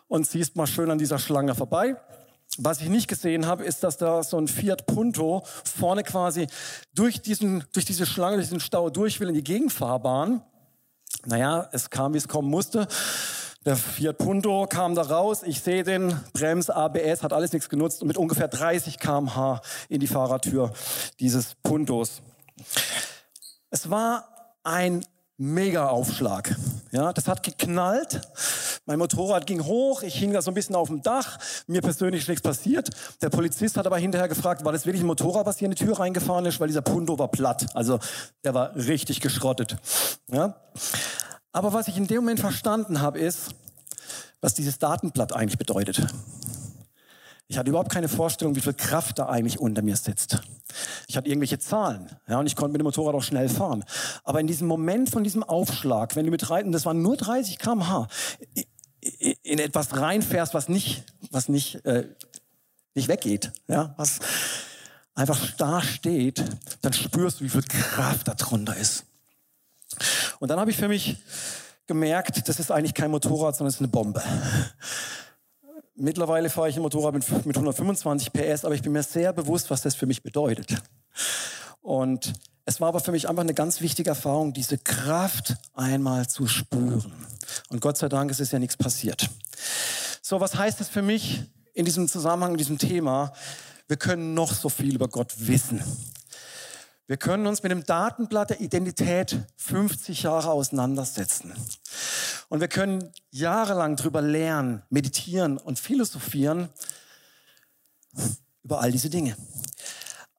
und 0.09 0.25
ziehst 0.27 0.57
mal 0.57 0.67
schön 0.67 0.91
an 0.91 0.99
dieser 0.99 1.21
Schlange 1.21 1.55
vorbei. 1.55 1.97
Was 2.57 2.81
ich 2.81 2.89
nicht 2.89 3.07
gesehen 3.07 3.47
habe, 3.47 3.65
ist, 3.65 3.85
dass 3.85 3.99
da 3.99 4.25
so 4.25 4.37
ein 4.37 4.49
Fiat 4.49 4.87
Punto 4.87 5.45
vorne 5.65 6.03
quasi 6.03 6.49
durch, 6.93 7.23
diesen, 7.23 7.63
durch 7.73 7.85
diese 7.85 8.05
Schlange, 8.05 8.37
durch 8.37 8.49
diesen 8.49 8.61
Stau 8.61 8.91
durch 8.91 9.21
will 9.21 9.29
in 9.29 9.35
die 9.35 9.45
Gegenfahrbahn. 9.45 10.43
Naja, 11.25 11.69
es 11.73 11.89
kam, 11.91 12.15
wie 12.15 12.19
es 12.19 12.27
kommen 12.27 12.51
musste. 12.51 12.89
Der 13.65 13.77
Fiat 13.77 14.19
Punto 14.19 14.67
kam 14.67 14.95
da 14.95 15.03
raus, 15.03 15.43
ich 15.43 15.61
sehe 15.61 15.83
den, 15.83 16.19
Brems, 16.33 16.71
ABS, 16.71 17.23
hat 17.23 17.33
alles 17.33 17.53
nichts 17.53 17.69
genutzt 17.69 18.01
und 18.03 18.09
mit 18.09 18.17
ungefähr 18.17 18.49
30 18.49 18.99
km/h 18.99 19.61
in 19.89 20.01
die 20.01 20.07
Fahrertür 20.07 20.73
dieses 21.19 21.57
Puntos. 21.63 22.23
Es 23.71 23.91
war 23.91 24.29
ein 24.63 25.05
Mega-Aufschlag. 25.39 26.57
Ja, 26.91 27.13
das 27.13 27.29
hat 27.29 27.43
geknallt. 27.43 28.21
Mein 28.87 28.99
Motorrad 28.99 29.47
ging 29.47 29.65
hoch, 29.65 30.03
ich 30.03 30.15
hing 30.15 30.33
da 30.33 30.43
so 30.43 30.51
ein 30.51 30.55
bisschen 30.55 30.75
auf 30.75 30.89
dem 30.89 31.03
Dach. 31.03 31.39
Mir 31.67 31.81
persönlich 31.81 32.23
ist 32.23 32.29
nichts 32.29 32.43
passiert. 32.43 32.91
Der 33.23 33.29
Polizist 33.29 33.77
hat 33.77 33.87
aber 33.87 33.99
hinterher 33.99 34.29
gefragt, 34.29 34.65
war 34.65 34.73
das 34.73 34.87
wirklich 34.87 35.03
ein 35.03 35.07
Motorrad, 35.07 35.47
was 35.47 35.59
hier 35.59 35.67
in 35.67 35.75
die 35.75 35.85
Tür 35.85 35.99
reingefahren 35.99 36.47
ist, 36.47 36.59
weil 36.59 36.69
dieser 36.69 36.83
Punto 36.83 37.19
war 37.19 37.29
platt. 37.29 37.67
Also 37.75 37.99
der 38.45 38.55
war 38.55 38.75
richtig 38.75 39.21
geschrottet. 39.21 39.77
Ja. 40.29 40.57
Aber 41.59 41.73
was 41.73 41.89
ich 41.89 41.97
in 41.97 42.07
dem 42.07 42.19
Moment 42.19 42.39
verstanden 42.39 43.01
habe, 43.01 43.19
ist, 43.19 43.49
was 44.41 44.55
dieses 44.55 44.79
Datenblatt 44.79 45.35
eigentlich 45.35 45.59
bedeutet. 45.59 46.07
Ich 47.49 47.59
hatte 47.59 47.71
überhaupt 47.71 47.91
keine 47.91 48.09
Vorstellung, 48.09 48.55
wie 48.55 48.61
viel 48.61 48.75
Kraft 48.75 49.19
da 49.19 49.27
eigentlich 49.27 49.59
unter 49.59 49.83
mir 49.83 49.97
sitzt. 49.97 50.41
Ich 51.09 51.17
hatte 51.17 51.27
irgendwelche 51.27 51.59
Zahlen, 51.59 52.11
ja, 52.29 52.39
und 52.39 52.47
ich 52.47 52.55
konnte 52.55 52.75
mit 52.75 52.81
dem 52.81 52.85
Motorrad 52.85 53.17
auch 53.17 53.25
schnell 53.25 53.49
fahren. 53.49 53.85
Aber 54.23 54.39
in 54.39 54.47
diesem 54.47 54.69
Moment 54.69 55.11
von 55.11 55.25
diesem 55.25 55.43
Aufschlag, 55.43 56.15
wenn 56.15 56.27
du 56.27 56.31
mit 56.31 56.49
reiten, 56.49 56.71
das 56.71 56.87
waren 56.87 57.03
nur 57.03 57.17
30 57.17 57.59
km/h, 57.59 58.07
in 59.43 59.59
etwas 59.59 59.97
reinfährst, 59.97 60.55
was 60.55 60.69
nicht, 60.69 61.03
was 61.33 61.49
nicht, 61.49 61.85
äh, 61.85 62.07
nicht 62.95 63.09
weggeht, 63.09 63.51
ja, 63.67 63.95
was 63.97 64.21
einfach 65.17 65.45
da 65.57 65.83
steht, 65.83 66.45
dann 66.83 66.93
spürst 66.93 67.41
du, 67.41 67.45
wie 67.47 67.49
viel 67.49 67.63
Kraft 67.63 68.29
da 68.29 68.35
drunter 68.35 68.77
ist. 68.77 69.07
Und 70.41 70.49
dann 70.49 70.61
habe 70.61 70.71
ich 70.71 70.77
für 70.77 70.89
mich 70.89 71.17
gemerkt, 71.87 72.49
das 72.49 72.61
ist 72.61 72.71
eigentlich 72.71 72.95
kein 72.95 73.11
Motorrad, 73.11 73.57
sondern 73.57 73.69
es 73.69 73.77
ist 73.77 73.81
eine 73.81 73.89
Bombe. 73.89 74.23
Mittlerweile 75.95 76.49
fahre 76.49 76.69
ich 76.69 76.77
ein 76.77 76.83
Motorrad 76.83 77.15
mit, 77.15 77.47
mit 77.47 77.57
125 77.57 78.33
PS, 78.33 78.65
aber 78.65 78.75
ich 78.75 78.83
bin 78.83 78.93
mir 78.93 79.03
sehr 79.03 79.33
bewusst, 79.33 79.71
was 79.71 79.83
das 79.83 79.97
für 79.97 80.07
mich 80.07 80.23
bedeutet. 80.23 80.81
Und 81.81 82.35
es 82.67 82.81
war 82.81 82.89
aber 82.89 83.01
für 83.01 83.13
mich 83.13 83.29
einfach 83.29 83.43
eine 83.43 83.55
ganz 83.55 83.81
wichtige 83.81 84.11
Erfahrung, 84.11 84.53
diese 84.53 84.79
Kraft 84.79 85.57
einmal 85.75 86.29
zu 86.29 86.47
spüren. 86.47 87.27
Und 87.71 87.81
Gott 87.81 87.97
sei 87.97 88.09
Dank 88.09 88.31
ist 88.31 88.41
es 88.41 88.53
ja 88.53 88.59
nichts 88.59 88.77
passiert. 88.77 89.29
So, 90.23 90.41
was 90.41 90.55
heißt 90.55 90.79
das 90.79 90.89
für 90.89 91.03
mich 91.03 91.43
in 91.73 91.87
diesem 91.87 92.07
Zusammenhang, 92.07 92.53
in 92.53 92.59
diesem 92.59 92.79
Thema? 92.79 93.33
Wir 93.89 93.97
können 93.97 94.35
noch 94.35 94.53
so 94.53 94.69
viel 94.69 94.95
über 94.95 95.09
Gott 95.09 95.33
wissen. 95.39 95.83
Wir 97.09 97.17
können 97.17 97.47
uns 97.47 97.63
mit 97.63 97.73
dem 97.73 97.85
Datenblatt 97.85 98.51
der 98.51 98.61
Identität 98.61 99.39
50 99.57 100.25
Jahre 100.25 100.51
auseinandersetzen. 100.51 101.55
Und 102.51 102.61
wir 102.61 102.69
können 102.69 103.11
jahrelang 103.31 103.97
drüber 103.97 104.21
lernen, 104.21 104.83
meditieren 104.91 105.57
und 105.57 105.79
philosophieren 105.79 106.69
über 108.63 108.83
all 108.83 108.93
diese 108.93 109.09
Dinge. 109.09 109.39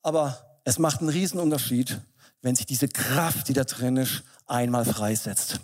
Aber 0.04 0.62
es 0.64 0.78
macht 0.78 1.00
einen 1.00 1.10
Riesenunterschied, 1.10 2.02
wenn 2.44 2.56
sich 2.56 2.68
diese 2.68 2.88
Kraft, 2.88 3.48
die 3.48 3.54
da 3.54 3.64
drin 3.64 3.98
ist, 3.98 4.22
einmal 4.46 4.86
freisetzt. 4.86 5.60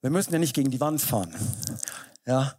Wir 0.00 0.10
müssen 0.10 0.32
ja 0.32 0.40
nicht 0.40 0.54
gegen 0.54 0.72
die 0.72 0.80
Wand 0.80 1.02
fahren. 1.02 1.32
Ja. 2.26 2.56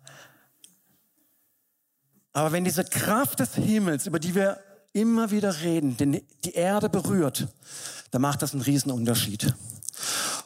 Aber 2.31 2.53
wenn 2.53 2.63
diese 2.63 2.85
Kraft 2.85 3.41
des 3.41 3.55
Himmels, 3.55 4.07
über 4.07 4.19
die 4.19 4.35
wir 4.35 4.57
immer 4.95 5.29
wieder 5.29 5.61
reden, 5.61 5.97
denn 5.97 6.21
die 6.45 6.53
Erde 6.53 6.89
berührt, 6.89 7.47
dann 8.11 8.21
macht 8.21 8.41
das 8.41 8.53
einen 8.53 8.61
riesen 8.61 8.91
Unterschied. 8.91 9.53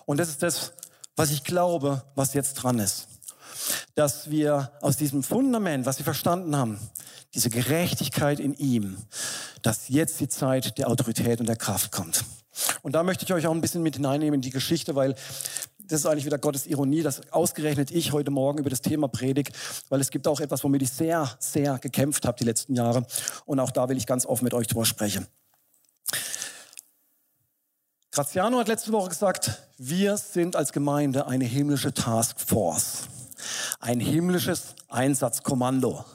Und 0.05 0.17
das 0.17 0.29
ist 0.29 0.41
das, 0.41 0.73
was 1.15 1.29
ich 1.29 1.43
glaube, 1.43 2.03
was 2.15 2.33
jetzt 2.33 2.55
dran 2.55 2.79
ist. 2.79 3.07
Dass 3.93 4.31
wir 4.31 4.71
aus 4.81 4.97
diesem 4.97 5.21
Fundament, 5.21 5.85
was 5.85 5.99
wir 5.99 6.03
verstanden 6.03 6.55
haben, 6.55 6.79
diese 7.35 7.51
Gerechtigkeit 7.51 8.39
in 8.39 8.55
ihm, 8.55 8.97
dass 9.61 9.87
jetzt 9.87 10.19
die 10.19 10.29
Zeit 10.29 10.79
der 10.79 10.87
Autorität 10.87 11.39
und 11.39 11.47
der 11.47 11.55
Kraft 11.55 11.91
kommt. 11.91 12.25
Und 12.81 12.93
da 12.93 13.03
möchte 13.03 13.25
ich 13.25 13.33
euch 13.33 13.45
auch 13.45 13.53
ein 13.53 13.61
bisschen 13.61 13.83
mit 13.83 13.97
hineinnehmen 13.97 14.35
in 14.35 14.41
die 14.41 14.49
Geschichte, 14.49 14.95
weil 14.95 15.13
das 15.89 16.01
ist 16.01 16.05
eigentlich 16.05 16.25
wieder 16.25 16.37
Gottes 16.37 16.67
Ironie, 16.67 17.01
dass 17.01 17.31
ausgerechnet 17.31 17.89
ich 17.89 18.13
heute 18.13 18.29
Morgen 18.29 18.59
über 18.59 18.69
das 18.69 18.81
Thema 18.81 19.07
predige, 19.07 19.51
weil 19.89 19.99
es 19.99 20.11
gibt 20.11 20.27
auch 20.27 20.39
etwas, 20.39 20.63
womit 20.63 20.83
ich 20.83 20.91
sehr, 20.91 21.29
sehr 21.39 21.79
gekämpft 21.79 22.25
habe 22.25 22.37
die 22.37 22.43
letzten 22.43 22.75
Jahre. 22.75 23.05
Und 23.45 23.59
auch 23.59 23.71
da 23.71 23.89
will 23.89 23.97
ich 23.97 24.05
ganz 24.05 24.25
offen 24.25 24.43
mit 24.43 24.53
euch 24.53 24.67
drüber 24.67 24.85
sprechen. 24.85 25.27
Graziano 28.11 28.59
hat 28.59 28.67
letzte 28.67 28.91
Woche 28.91 29.09
gesagt, 29.09 29.63
wir 29.77 30.17
sind 30.17 30.55
als 30.55 30.73
Gemeinde 30.73 31.25
eine 31.25 31.45
himmlische 31.45 31.93
Taskforce, 31.93 33.07
ein 33.79 33.99
himmlisches 33.99 34.75
Einsatzkommando. 34.89 36.05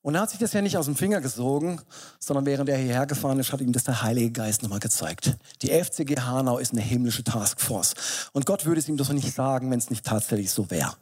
Und 0.00 0.14
er 0.14 0.22
hat 0.22 0.30
sich 0.30 0.38
das 0.38 0.52
ja 0.52 0.62
nicht 0.62 0.76
aus 0.76 0.86
dem 0.86 0.96
Finger 0.96 1.20
gesogen, 1.20 1.80
sondern 2.18 2.46
während 2.46 2.68
er 2.68 2.78
hierher 2.78 3.06
gefahren 3.06 3.38
ist, 3.40 3.52
hat 3.52 3.60
ihm 3.60 3.72
das 3.72 3.84
der 3.84 4.02
Heilige 4.02 4.30
Geist 4.30 4.62
nochmal 4.62 4.78
gezeigt. 4.78 5.36
Die 5.62 5.70
FCG 5.70 6.20
Hanau 6.20 6.58
ist 6.58 6.72
eine 6.72 6.80
himmlische 6.80 7.24
Taskforce. 7.24 7.94
Und 8.32 8.46
Gott 8.46 8.64
würde 8.64 8.80
es 8.80 8.88
ihm 8.88 8.96
doch 8.96 9.12
nicht 9.12 9.34
sagen, 9.34 9.70
wenn 9.70 9.78
es 9.78 9.90
nicht 9.90 10.06
tatsächlich 10.06 10.50
so 10.50 10.70
wäre. 10.70 10.94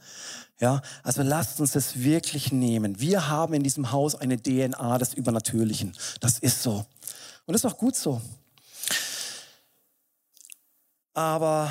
Ja, 0.59 0.81
also 1.03 1.23
lasst 1.23 1.61
uns 1.61 1.73
das 1.73 2.01
wirklich 2.01 2.51
nehmen. 2.51 2.99
Wir 2.99 3.29
haben 3.29 3.53
in 3.53 3.63
diesem 3.63 3.93
Haus 3.93 4.15
eine 4.15 4.43
DNA 4.43 4.97
des 4.97 5.13
Übernatürlichen. 5.13 5.95
Das 6.21 6.39
ist 6.39 6.63
so. 6.63 6.87
Und 7.45 7.53
das 7.53 7.63
ist 7.63 7.67
auch 7.67 7.77
gut 7.77 7.95
so. 7.95 8.23
Aber 11.13 11.71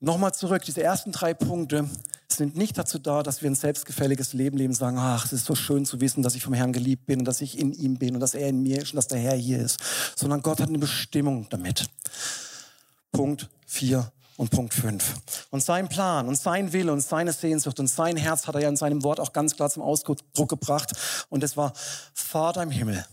nochmal 0.00 0.32
zurück, 0.32 0.62
diese 0.62 0.82
ersten 0.82 1.12
drei 1.12 1.34
Punkte, 1.34 1.88
sind 2.32 2.56
nicht 2.56 2.76
dazu 2.76 2.98
da, 2.98 3.22
dass 3.22 3.42
wir 3.42 3.50
ein 3.50 3.54
selbstgefälliges 3.54 4.32
Leben 4.32 4.56
leben, 4.56 4.74
sagen, 4.74 4.98
ach, 4.98 5.24
es 5.26 5.32
ist 5.32 5.46
so 5.46 5.54
schön 5.54 5.84
zu 5.84 6.00
wissen, 6.00 6.22
dass 6.22 6.34
ich 6.34 6.42
vom 6.42 6.54
Herrn 6.54 6.72
geliebt 6.72 7.06
bin 7.06 7.20
und 7.20 7.24
dass 7.24 7.40
ich 7.40 7.58
in 7.58 7.72
ihm 7.72 7.98
bin 7.98 8.14
und 8.14 8.20
dass 8.20 8.34
er 8.34 8.48
in 8.48 8.62
mir 8.62 8.78
ist 8.82 8.92
und 8.92 8.96
dass 8.96 9.08
der 9.08 9.18
Herr 9.18 9.36
hier 9.36 9.58
ist, 9.58 9.78
sondern 10.16 10.42
Gott 10.42 10.60
hat 10.60 10.68
eine 10.68 10.78
Bestimmung 10.78 11.46
damit. 11.50 11.86
Punkt 13.12 13.48
4 13.66 14.10
und 14.36 14.50
Punkt 14.50 14.74
5. 14.74 15.14
Und 15.50 15.62
sein 15.62 15.88
Plan 15.88 16.28
und 16.28 16.36
sein 16.36 16.72
Wille 16.72 16.92
und 16.92 17.00
seine 17.00 17.32
Sehnsucht 17.32 17.80
und 17.80 17.88
sein 17.88 18.16
Herz 18.16 18.46
hat 18.46 18.54
er 18.54 18.62
ja 18.62 18.68
in 18.68 18.76
seinem 18.76 19.02
Wort 19.02 19.20
auch 19.20 19.32
ganz 19.32 19.56
klar 19.56 19.70
zum 19.70 19.82
Ausdruck 19.82 20.18
gebracht. 20.48 20.92
Und 21.30 21.42
es 21.42 21.56
war, 21.56 21.72
Vater 22.12 22.62
im 22.62 22.70
Himmel, 22.70 23.04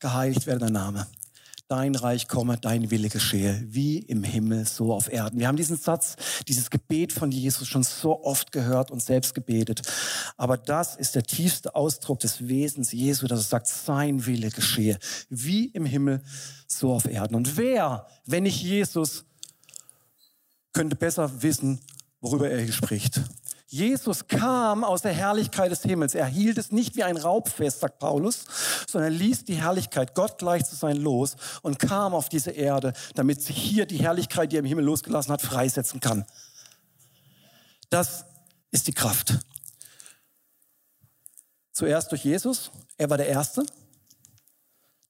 geheiligt 0.00 0.46
werde 0.46 0.60
dein 0.60 0.72
Name 0.72 1.06
dein 1.68 1.94
Reich 1.94 2.28
komme, 2.28 2.58
dein 2.58 2.90
Wille 2.90 3.08
geschehe, 3.08 3.64
wie 3.66 3.98
im 3.98 4.22
Himmel, 4.22 4.66
so 4.66 4.92
auf 4.92 5.10
Erden. 5.10 5.40
Wir 5.40 5.48
haben 5.48 5.56
diesen 5.56 5.76
Satz, 5.76 6.16
dieses 6.46 6.70
Gebet 6.70 7.12
von 7.12 7.30
Jesus 7.30 7.66
schon 7.66 7.82
so 7.82 8.22
oft 8.22 8.52
gehört 8.52 8.90
und 8.90 9.02
selbst 9.02 9.34
gebetet. 9.34 9.82
Aber 10.36 10.58
das 10.58 10.96
ist 10.96 11.14
der 11.14 11.22
tiefste 11.22 11.74
Ausdruck 11.74 12.20
des 12.20 12.48
Wesens 12.48 12.92
Jesu, 12.92 13.26
dass 13.26 13.40
er 13.40 13.44
sagt, 13.44 13.66
sein 13.68 14.26
Wille 14.26 14.50
geschehe, 14.50 14.98
wie 15.30 15.66
im 15.66 15.86
Himmel, 15.86 16.22
so 16.66 16.92
auf 16.92 17.06
Erden. 17.06 17.34
Und 17.34 17.56
wer, 17.56 18.06
wenn 18.26 18.42
nicht 18.42 18.62
Jesus, 18.62 19.24
könnte 20.72 20.96
besser 20.96 21.42
wissen, 21.42 21.80
worüber 22.20 22.50
er 22.50 22.60
hier 22.60 22.72
spricht? 22.72 23.22
Jesus 23.66 24.28
kam 24.28 24.84
aus 24.84 25.02
der 25.02 25.12
Herrlichkeit 25.12 25.70
des 25.70 25.82
Himmels. 25.82 26.14
Er 26.14 26.26
hielt 26.26 26.58
es 26.58 26.70
nicht 26.70 26.96
wie 26.96 27.02
ein 27.02 27.16
Raubfest, 27.16 27.80
sagt 27.80 27.98
Paulus, 27.98 28.44
sondern 28.86 29.12
ließ 29.12 29.44
die 29.44 29.54
Herrlichkeit, 29.54 30.14
Gott 30.14 30.38
gleich 30.38 30.64
zu 30.64 30.76
sein, 30.76 30.96
los 30.96 31.36
und 31.62 31.78
kam 31.78 32.14
auf 32.14 32.28
diese 32.28 32.50
Erde, 32.50 32.92
damit 33.14 33.42
sich 33.42 33.56
hier 33.56 33.86
die 33.86 33.98
Herrlichkeit, 33.98 34.52
die 34.52 34.56
er 34.56 34.60
im 34.60 34.66
Himmel 34.66 34.84
losgelassen 34.84 35.32
hat, 35.32 35.42
freisetzen 35.42 36.00
kann. 36.00 36.24
Das 37.90 38.26
ist 38.70 38.86
die 38.86 38.92
Kraft. 38.92 39.38
Zuerst 41.72 42.12
durch 42.12 42.24
Jesus, 42.24 42.70
er 42.98 43.10
war 43.10 43.16
der 43.16 43.28
Erste, 43.28 43.64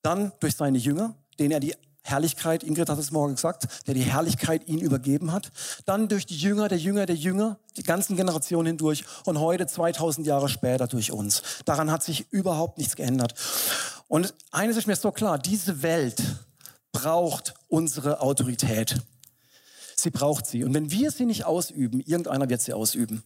dann 0.01 0.33
durch 0.41 0.57
seine 0.57 0.79
Jünger, 0.79 1.15
denen 1.39 1.51
er 1.51 1.61
die 1.61 1.75
Herrlichkeit, 2.07 2.63
Ingrid 2.63 2.91
hat 2.91 2.99
es 2.99 3.11
morgen 3.11 3.35
gesagt, 3.35 3.67
der 3.87 3.95
die 3.95 4.03
Herrlichkeit 4.03 4.69
ihn 4.69 4.79
übergeben 4.79 5.33
hat. 5.33 5.51
Dann 5.87 6.09
durch 6.09 6.27
die 6.27 6.37
Jünger, 6.37 6.69
der 6.69 6.77
Jünger, 6.77 7.07
der 7.07 7.17
Jünger, 7.17 7.59
die 7.79 7.83
ganzen 7.83 8.15
Generationen 8.15 8.67
hindurch 8.67 9.05
und 9.25 9.41
heute 9.41 9.67
2000 9.67 10.27
Jahre 10.27 10.51
später 10.51 10.87
durch 10.87 11.13
uns. 11.13 11.43
Daran 11.65 11.91
hat 11.91 12.03
sich 12.03 12.31
überhaupt 12.31 12.77
nichts 12.77 12.95
geändert. 12.95 13.35
Und 14.07 14.35
eines 14.51 14.77
ist 14.77 14.87
mir 14.87 14.97
so 14.97 15.13
klar, 15.13 15.39
diese 15.39 15.83
Welt 15.83 16.23
braucht 16.93 17.55
unsere 17.69 18.21
Autorität. 18.21 19.01
Sie 19.97 20.11
braucht 20.11 20.47
sie. 20.47 20.63
Und 20.63 20.75
wenn 20.75 20.91
wir 20.91 21.11
sie 21.11 21.25
nicht 21.25 21.47
ausüben, 21.47 22.01
irgendeiner 22.01 22.51
wird 22.51 22.61
sie 22.61 22.75
ausüben. 22.75 23.23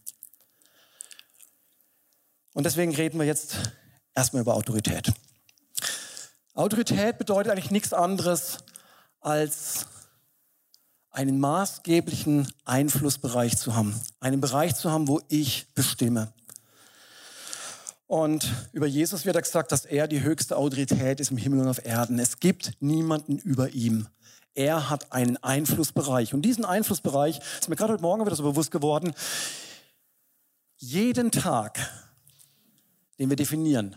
Und 2.55 2.65
deswegen 2.65 2.95
reden 2.95 3.19
wir 3.19 3.27
jetzt 3.27 3.57
erstmal 4.15 4.43
über 4.43 4.55
Autorität. 4.55 5.13
Autorität 6.59 7.19
bedeutet 7.19 7.53
eigentlich 7.53 7.71
nichts 7.71 7.93
anderes 7.93 8.59
als 9.21 9.87
einen 11.12 11.38
maßgeblichen 11.38 12.53
Einflussbereich 12.65 13.57
zu 13.57 13.77
haben. 13.77 13.95
Einen 14.19 14.41
Bereich 14.41 14.75
zu 14.75 14.91
haben, 14.91 15.07
wo 15.07 15.21
ich 15.29 15.69
bestimme. 15.75 16.33
Und 18.09 18.53
über 18.73 18.88
Jesus 18.88 19.25
wird 19.25 19.37
er 19.37 19.43
gesagt, 19.43 19.71
dass 19.71 19.85
er 19.85 20.09
die 20.09 20.23
höchste 20.23 20.57
Autorität 20.57 21.21
ist 21.21 21.31
im 21.31 21.37
Himmel 21.37 21.61
und 21.61 21.69
auf 21.69 21.85
Erden. 21.87 22.19
Es 22.19 22.41
gibt 22.41 22.73
niemanden 22.81 23.38
über 23.38 23.69
ihm. 23.71 24.09
Er 24.55 24.91
hat 24.91 25.12
einen 25.12 25.37
Einflussbereich. 25.37 26.35
Und 26.35 26.43
diesen 26.43 26.65
Einflussbereich 26.65 27.38
ist 27.61 27.69
mir 27.69 27.77
gerade 27.77 27.93
heute 27.93 28.03
Morgen 28.03 28.27
wieder 28.27 28.35
so 28.35 28.43
bewusst 28.43 28.73
geworden. 28.73 29.15
Jeden 30.79 31.31
Tag, 31.31 31.79
den 33.21 33.31
wir 33.31 33.37
definieren, 33.37 33.95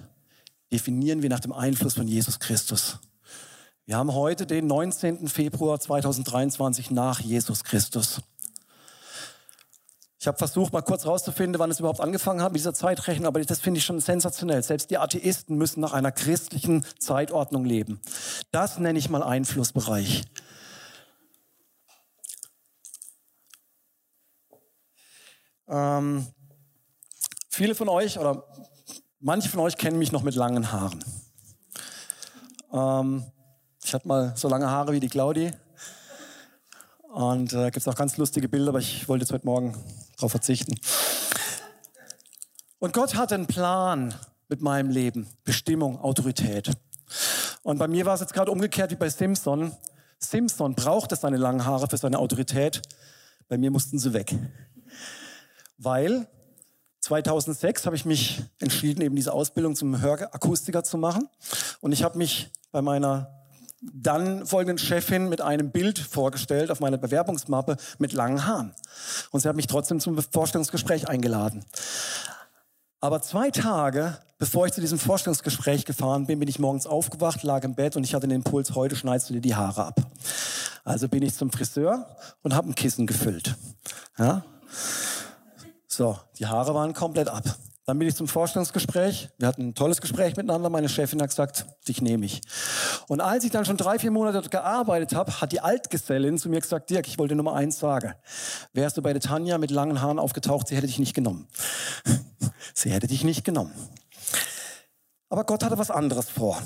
definieren 0.71 1.21
wir 1.21 1.29
nach 1.29 1.39
dem 1.39 1.51
Einfluss 1.51 1.95
von 1.95 2.07
Jesus 2.07 2.39
Christus. 2.39 2.99
Wir 3.85 3.97
haben 3.97 4.13
heute 4.13 4.45
den 4.45 4.67
19. 4.67 5.27
Februar 5.27 5.79
2023 5.79 6.91
nach 6.91 7.19
Jesus 7.19 7.63
Christus. 7.63 8.21
Ich 10.19 10.27
habe 10.27 10.37
versucht, 10.37 10.71
mal 10.71 10.83
kurz 10.83 11.07
rauszufinden, 11.07 11.59
wann 11.59 11.71
es 11.71 11.79
überhaupt 11.79 11.99
angefangen 11.99 12.43
hat 12.43 12.51
mit 12.51 12.59
dieser 12.59 12.75
Zeitrechnung, 12.75 13.25
aber 13.25 13.41
das 13.43 13.59
finde 13.59 13.79
ich 13.79 13.85
schon 13.85 13.99
sensationell. 13.99 14.61
Selbst 14.61 14.91
die 14.91 14.99
Atheisten 14.99 15.57
müssen 15.57 15.81
nach 15.81 15.93
einer 15.93 16.11
christlichen 16.11 16.85
Zeitordnung 16.99 17.65
leben. 17.65 17.99
Das 18.51 18.77
nenne 18.77 18.99
ich 18.99 19.09
mal 19.09 19.23
Einflussbereich. 19.23 20.21
Ähm, 25.67 26.27
viele 27.49 27.73
von 27.73 27.89
euch 27.89 28.19
oder 28.19 28.45
Manche 29.23 29.49
von 29.49 29.59
euch 29.59 29.77
kennen 29.77 29.99
mich 29.99 30.11
noch 30.11 30.23
mit 30.23 30.33
langen 30.33 30.71
Haaren. 30.71 31.05
Ähm, 32.73 33.23
ich 33.83 33.93
hatte 33.93 34.07
mal 34.07 34.33
so 34.35 34.49
lange 34.49 34.67
Haare 34.67 34.93
wie 34.93 34.99
die 34.99 35.09
Claudi. 35.09 35.53
Und 37.13 37.53
da 37.53 37.61
äh, 37.61 37.65
gibt 37.65 37.77
es 37.77 37.87
auch 37.87 37.93
ganz 37.93 38.17
lustige 38.17 38.49
Bilder, 38.49 38.69
aber 38.69 38.79
ich 38.79 39.07
wollte 39.07 39.21
jetzt 39.21 39.31
heute 39.31 39.45
Morgen 39.45 39.75
darauf 40.15 40.31
verzichten. 40.31 40.73
Und 42.79 42.93
Gott 42.93 43.13
hat 43.13 43.31
einen 43.31 43.45
Plan 43.45 44.15
mit 44.49 44.61
meinem 44.63 44.89
Leben, 44.89 45.27
Bestimmung, 45.43 45.99
Autorität. 46.01 46.71
Und 47.61 47.77
bei 47.77 47.87
mir 47.87 48.07
war 48.07 48.15
es 48.15 48.21
jetzt 48.21 48.33
gerade 48.33 48.49
umgekehrt 48.49 48.89
wie 48.89 48.95
bei 48.95 49.09
Simpson. 49.09 49.71
Simpson 50.17 50.73
brauchte 50.73 51.15
seine 51.15 51.37
langen 51.37 51.63
Haare 51.63 51.87
für 51.87 51.97
seine 51.97 52.17
Autorität. 52.17 52.81
Bei 53.47 53.59
mir 53.59 53.69
mussten 53.69 53.99
sie 53.99 54.13
weg. 54.13 54.35
Weil 55.77 56.27
2006 57.11 57.85
habe 57.87 57.95
ich 57.97 58.05
mich 58.05 58.41
entschieden, 58.59 59.01
eben 59.01 59.17
diese 59.17 59.33
Ausbildung 59.33 59.75
zum 59.75 60.01
Hörakustiker 60.01 60.81
zu 60.85 60.97
machen. 60.97 61.27
Und 61.81 61.91
ich 61.91 62.03
habe 62.03 62.17
mich 62.17 62.49
bei 62.71 62.81
meiner 62.81 63.29
dann 63.81 64.45
folgenden 64.45 64.77
Chefin 64.77 65.27
mit 65.27 65.41
einem 65.41 65.71
Bild 65.71 65.99
vorgestellt 65.99 66.71
auf 66.71 66.79
meiner 66.79 66.97
Bewerbungsmappe 66.97 67.75
mit 67.97 68.13
langen 68.13 68.45
Haaren. 68.45 68.73
Und 69.31 69.41
sie 69.41 69.49
hat 69.49 69.57
mich 69.57 69.67
trotzdem 69.67 69.99
zum 69.99 70.17
Vorstellungsgespräch 70.21 71.09
eingeladen. 71.09 71.65
Aber 73.01 73.21
zwei 73.21 73.51
Tage 73.51 74.17
bevor 74.37 74.65
ich 74.65 74.71
zu 74.71 74.81
diesem 74.81 74.97
Vorstellungsgespräch 74.97 75.85
gefahren 75.85 76.25
bin, 76.25 76.39
bin 76.39 76.47
ich 76.47 76.57
morgens 76.57 76.87
aufgewacht, 76.87 77.43
lag 77.43 77.63
im 77.63 77.75
Bett 77.75 77.95
und 77.95 78.03
ich 78.03 78.15
hatte 78.15 78.27
den 78.27 78.37
Impuls, 78.37 78.73
heute 78.73 78.95
schneidest 78.95 79.29
du 79.29 79.33
dir 79.35 79.41
die 79.41 79.53
Haare 79.53 79.85
ab. 79.85 80.01
Also 80.83 81.07
bin 81.09 81.21
ich 81.21 81.35
zum 81.35 81.51
Friseur 81.51 82.07
und 82.41 82.55
habe 82.55 82.69
ein 82.69 82.73
Kissen 82.73 83.05
gefüllt. 83.05 83.55
Ja? 84.17 84.43
So, 86.01 86.17
die 86.39 86.47
Haare 86.47 86.73
waren 86.73 86.93
komplett 86.95 87.27
ab. 87.27 87.43
Dann 87.85 87.99
bin 87.99 88.07
ich 88.07 88.15
zum 88.15 88.27
Vorstellungsgespräch. 88.27 89.29
Wir 89.37 89.47
hatten 89.47 89.67
ein 89.67 89.75
tolles 89.75 90.01
Gespräch 90.01 90.35
miteinander. 90.35 90.67
Meine 90.71 90.89
Chefin 90.89 91.21
hat 91.21 91.29
gesagt, 91.29 91.67
dich 91.87 92.01
nehme 92.01 92.25
ich. 92.25 92.41
Und 93.07 93.21
als 93.21 93.43
ich 93.43 93.51
dann 93.51 93.65
schon 93.65 93.77
drei, 93.77 93.99
vier 93.99 94.09
Monate 94.09 94.39
dort 94.39 94.49
gearbeitet 94.49 95.13
habe, 95.13 95.39
hat 95.39 95.51
die 95.51 95.59
Altgesellin 95.59 96.39
zu 96.39 96.49
mir 96.49 96.59
gesagt, 96.59 96.89
Dirk, 96.89 97.07
ich 97.07 97.19
wollte 97.19 97.35
Nummer 97.35 97.53
eins 97.53 97.77
sagen. 97.77 98.15
Wärst 98.73 98.97
du 98.97 99.03
bei 99.03 99.13
der 99.13 99.21
Tanja 99.21 99.59
mit 99.59 99.69
langen 99.69 100.01
Haaren 100.01 100.17
aufgetaucht, 100.17 100.69
sie 100.69 100.75
hätte 100.75 100.87
dich 100.87 100.97
nicht 100.97 101.13
genommen. 101.13 101.47
sie 102.73 102.89
hätte 102.89 103.05
dich 103.05 103.23
nicht 103.23 103.45
genommen. 103.45 103.71
Aber 105.29 105.43
Gott 105.43 105.63
hatte 105.63 105.77
was 105.77 105.91
anderes 105.91 106.31
vor. 106.31 106.59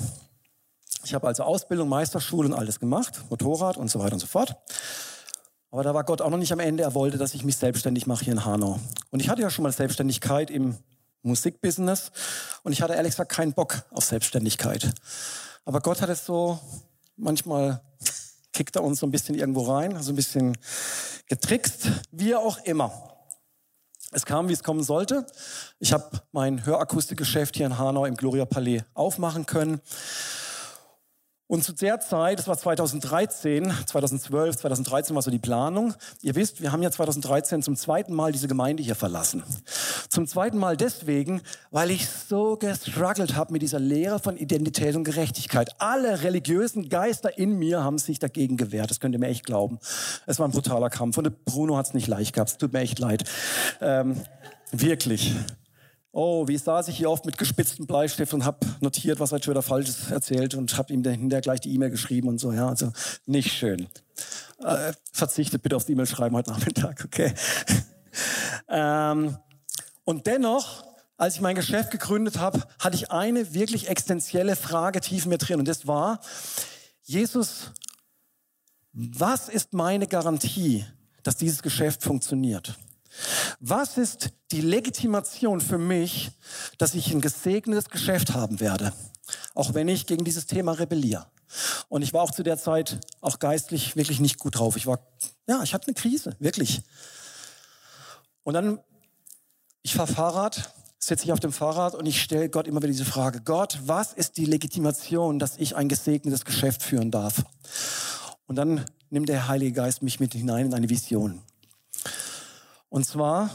Ich 1.04 1.12
habe 1.12 1.26
also 1.26 1.42
Ausbildung, 1.42 1.90
Meisterschule 1.90 2.48
und 2.48 2.54
alles 2.54 2.80
gemacht, 2.80 3.20
Motorrad 3.28 3.76
und 3.76 3.90
so 3.90 3.98
weiter 3.98 4.14
und 4.14 4.20
so 4.20 4.28
fort. 4.28 4.56
Aber 5.76 5.82
da 5.82 5.92
war 5.92 6.04
Gott 6.04 6.22
auch 6.22 6.30
noch 6.30 6.38
nicht 6.38 6.54
am 6.54 6.58
Ende. 6.60 6.84
Er 6.84 6.94
wollte, 6.94 7.18
dass 7.18 7.34
ich 7.34 7.44
mich 7.44 7.58
selbstständig 7.58 8.06
mache 8.06 8.24
hier 8.24 8.32
in 8.32 8.46
Hanau. 8.46 8.80
Und 9.10 9.20
ich 9.20 9.28
hatte 9.28 9.42
ja 9.42 9.50
schon 9.50 9.62
mal 9.62 9.72
Selbstständigkeit 9.72 10.50
im 10.50 10.74
Musikbusiness 11.20 12.12
und 12.62 12.72
ich 12.72 12.80
hatte 12.80 12.94
ehrlich 12.94 13.12
gesagt 13.12 13.30
keinen 13.30 13.52
Bock 13.52 13.82
auf 13.90 14.02
Selbstständigkeit. 14.02 14.90
Aber 15.66 15.80
Gott 15.80 16.00
hat 16.00 16.08
es 16.08 16.24
so, 16.24 16.58
manchmal 17.16 17.82
kickt 18.54 18.74
er 18.76 18.84
uns 18.84 19.00
so 19.00 19.06
ein 19.06 19.10
bisschen 19.10 19.34
irgendwo 19.34 19.70
rein, 19.70 20.02
so 20.02 20.12
ein 20.12 20.16
bisschen 20.16 20.56
getrickst, 21.28 21.90
wie 22.10 22.34
auch 22.34 22.56
immer. 22.64 22.90
Es 24.12 24.24
kam, 24.24 24.48
wie 24.48 24.54
es 24.54 24.62
kommen 24.62 24.82
sollte. 24.82 25.26
Ich 25.78 25.92
habe 25.92 26.22
mein 26.32 26.64
Hörakustikgeschäft 26.64 27.54
hier 27.54 27.66
in 27.66 27.76
Hanau 27.76 28.06
im 28.06 28.16
Gloria 28.16 28.46
Palais 28.46 28.80
aufmachen 28.94 29.44
können. 29.44 29.82
Und 31.48 31.62
zu 31.62 31.72
der 31.72 32.00
Zeit, 32.00 32.40
das 32.40 32.48
war 32.48 32.58
2013, 32.58 33.72
2012, 33.86 34.56
2013 34.56 35.14
war 35.14 35.22
so 35.22 35.30
die 35.30 35.38
Planung. 35.38 35.94
Ihr 36.22 36.34
wisst, 36.34 36.60
wir 36.60 36.72
haben 36.72 36.82
ja 36.82 36.90
2013 36.90 37.62
zum 37.62 37.76
zweiten 37.76 38.14
Mal 38.14 38.32
diese 38.32 38.48
Gemeinde 38.48 38.82
hier 38.82 38.96
verlassen. 38.96 39.44
Zum 40.08 40.26
zweiten 40.26 40.58
Mal 40.58 40.76
deswegen, 40.76 41.40
weil 41.70 41.92
ich 41.92 42.08
so 42.08 42.56
gestruggelt 42.56 43.36
habe 43.36 43.52
mit 43.52 43.62
dieser 43.62 43.78
Lehre 43.78 44.18
von 44.18 44.36
Identität 44.36 44.96
und 44.96 45.04
Gerechtigkeit. 45.04 45.70
Alle 45.78 46.22
religiösen 46.22 46.88
Geister 46.88 47.38
in 47.38 47.58
mir 47.58 47.84
haben 47.84 47.98
sich 47.98 48.18
dagegen 48.18 48.56
gewehrt. 48.56 48.90
Das 48.90 48.98
könnt 48.98 49.14
ihr 49.14 49.20
mir 49.20 49.28
echt 49.28 49.46
glauben. 49.46 49.78
Es 50.26 50.40
war 50.40 50.48
ein 50.48 50.52
brutaler 50.52 50.90
Kampf. 50.90 51.16
Und 51.18 51.44
Bruno 51.44 51.76
hat 51.76 51.86
es 51.86 51.94
nicht 51.94 52.08
leicht 52.08 52.32
gehabt. 52.32 52.50
Es 52.50 52.58
tut 52.58 52.72
mir 52.72 52.80
echt 52.80 52.98
leid. 52.98 53.22
Ähm, 53.80 54.20
wirklich. 54.72 55.32
Oh, 56.18 56.48
wie 56.48 56.56
saß 56.56 56.88
ich 56.88 56.96
hier 56.96 57.10
oft 57.10 57.26
mit 57.26 57.36
gespitztem 57.36 57.86
Bleistift 57.86 58.32
und 58.32 58.46
habe 58.46 58.66
notiert, 58.80 59.20
was 59.20 59.32
er 59.32 59.42
schon 59.42 59.52
wieder 59.52 59.60
Falsches 59.60 60.10
erzählt 60.10 60.54
und 60.54 60.78
habe 60.78 60.90
ihm 60.90 61.02
dahinter 61.02 61.42
gleich 61.42 61.60
die 61.60 61.74
E-Mail 61.74 61.90
geschrieben 61.90 62.28
und 62.28 62.38
so. 62.38 62.52
Ja, 62.52 62.70
also 62.70 62.90
nicht 63.26 63.52
schön. 63.52 63.86
Äh, 64.64 64.94
verzichtet 65.12 65.60
bitte 65.62 65.76
aufs 65.76 65.90
E-Mail 65.90 66.06
schreiben 66.06 66.34
heute 66.34 66.52
Nachmittag, 66.52 67.04
okay? 67.04 67.34
ähm, 68.70 69.36
und 70.04 70.26
dennoch, 70.26 70.86
als 71.18 71.34
ich 71.34 71.42
mein 71.42 71.54
Geschäft 71.54 71.90
gegründet 71.90 72.38
habe, 72.38 72.62
hatte 72.78 72.96
ich 72.96 73.10
eine 73.10 73.52
wirklich 73.52 73.90
existenzielle 73.90 74.56
Frage 74.56 75.02
tief 75.02 75.24
in 75.24 75.28
mir 75.28 75.38
drin 75.38 75.58
und 75.58 75.68
das 75.68 75.86
war, 75.86 76.20
Jesus, 77.02 77.72
was 78.94 79.50
ist 79.50 79.74
meine 79.74 80.06
Garantie, 80.06 80.86
dass 81.22 81.36
dieses 81.36 81.60
Geschäft 81.60 82.02
funktioniert? 82.02 82.74
Was 83.60 83.96
ist 83.96 84.30
die 84.50 84.60
Legitimation 84.60 85.60
für 85.60 85.78
mich, 85.78 86.30
dass 86.78 86.94
ich 86.94 87.12
ein 87.12 87.20
gesegnetes 87.20 87.88
Geschäft 87.88 88.34
haben 88.34 88.60
werde, 88.60 88.92
auch 89.54 89.74
wenn 89.74 89.88
ich 89.88 90.06
gegen 90.06 90.24
dieses 90.24 90.46
Thema 90.46 90.72
rebelliere? 90.72 91.26
Und 91.88 92.02
ich 92.02 92.12
war 92.12 92.22
auch 92.22 92.32
zu 92.32 92.42
der 92.42 92.58
Zeit 92.58 92.98
auch 93.20 93.38
geistlich 93.38 93.96
wirklich 93.96 94.20
nicht 94.20 94.38
gut 94.38 94.58
drauf. 94.58 94.76
Ich 94.76 94.86
war, 94.86 95.00
ja, 95.46 95.62
ich 95.62 95.74
hatte 95.74 95.86
eine 95.86 95.94
Krise, 95.94 96.36
wirklich. 96.38 96.82
Und 98.42 98.54
dann, 98.54 98.80
ich 99.82 99.94
fahre 99.94 100.12
Fahrrad, 100.12 100.72
sitze 100.98 101.24
ich 101.24 101.32
auf 101.32 101.40
dem 101.40 101.52
Fahrrad 101.52 101.94
und 101.94 102.06
ich 102.06 102.20
stelle 102.20 102.48
Gott 102.48 102.66
immer 102.66 102.80
wieder 102.80 102.92
diese 102.92 103.04
Frage, 103.04 103.40
Gott, 103.40 103.78
was 103.84 104.12
ist 104.12 104.36
die 104.36 104.44
Legitimation, 104.44 105.38
dass 105.38 105.56
ich 105.56 105.76
ein 105.76 105.88
gesegnetes 105.88 106.44
Geschäft 106.44 106.82
führen 106.82 107.10
darf? 107.10 107.44
Und 108.46 108.56
dann 108.56 108.84
nimmt 109.10 109.28
der 109.28 109.48
Heilige 109.48 109.72
Geist 109.72 110.02
mich 110.02 110.20
mit 110.20 110.32
hinein 110.32 110.66
in 110.66 110.74
eine 110.74 110.88
Vision. 110.88 111.42
Und 112.96 113.04
zwar 113.04 113.50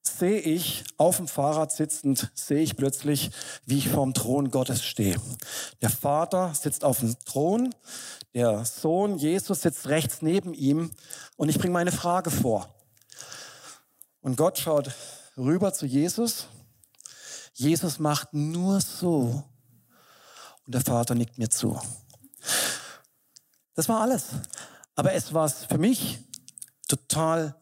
sehe 0.00 0.40
ich 0.40 0.82
auf 0.96 1.18
dem 1.18 1.28
Fahrrad 1.28 1.70
sitzend, 1.70 2.30
sehe 2.32 2.62
ich 2.62 2.74
plötzlich, 2.74 3.30
wie 3.66 3.76
ich 3.76 3.90
vorm 3.90 4.14
Thron 4.14 4.50
Gottes 4.50 4.82
stehe. 4.82 5.20
Der 5.82 5.90
Vater 5.90 6.54
sitzt 6.54 6.84
auf 6.84 7.00
dem 7.00 7.14
Thron, 7.26 7.74
der 8.32 8.64
Sohn 8.64 9.18
Jesus 9.18 9.60
sitzt 9.60 9.88
rechts 9.88 10.22
neben 10.22 10.54
ihm 10.54 10.90
und 11.36 11.50
ich 11.50 11.58
bringe 11.58 11.74
meine 11.74 11.92
Frage 11.92 12.30
vor. 12.30 12.74
Und 14.22 14.38
Gott 14.38 14.56
schaut 14.56 14.90
rüber 15.36 15.74
zu 15.74 15.84
Jesus. 15.84 16.46
Jesus 17.52 17.98
macht 17.98 18.32
nur 18.32 18.80
so 18.80 19.44
und 20.64 20.74
der 20.74 20.80
Vater 20.80 21.14
nickt 21.14 21.36
mir 21.36 21.50
zu. 21.50 21.78
Das 23.74 23.86
war 23.86 24.00
alles. 24.00 24.28
Aber 24.94 25.12
es 25.12 25.34
war 25.34 25.50
für 25.50 25.76
mich 25.76 26.20
total 26.88 27.54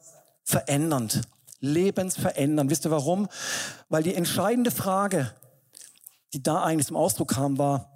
verändernd, 0.46 1.22
lebensverändernd. 1.60 2.70
Wisst 2.70 2.86
ihr 2.86 2.90
warum? 2.90 3.28
Weil 3.88 4.04
die 4.04 4.14
entscheidende 4.14 4.70
Frage, 4.70 5.34
die 6.32 6.42
da 6.42 6.62
eigentlich 6.62 6.86
zum 6.86 6.96
Ausdruck 6.96 7.34
kam, 7.34 7.58
war, 7.58 7.90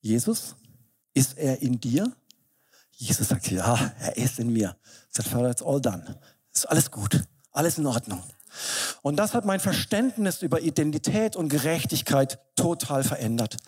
Jesus, 0.00 0.56
ist 1.14 1.38
er 1.38 1.62
in 1.62 1.80
dir? 1.80 2.12
Jesus 2.90 3.28
sagt, 3.28 3.50
ja, 3.50 3.92
er 4.00 4.16
ist 4.16 4.38
in 4.38 4.52
mir. 4.52 4.76
Sagt, 5.08 5.28
Father, 5.28 5.50
it's 5.50 5.62
all 5.62 5.80
done. 5.80 6.18
Ist 6.52 6.68
alles 6.68 6.90
gut, 6.90 7.22
alles 7.52 7.78
in 7.78 7.86
Ordnung. 7.86 8.22
Und 9.02 9.16
das 9.16 9.34
hat 9.34 9.44
mein 9.44 9.60
Verständnis 9.60 10.42
über 10.42 10.60
Identität 10.62 11.36
und 11.36 11.48
Gerechtigkeit 11.48 12.38
total 12.56 13.04
verändert. 13.04 13.58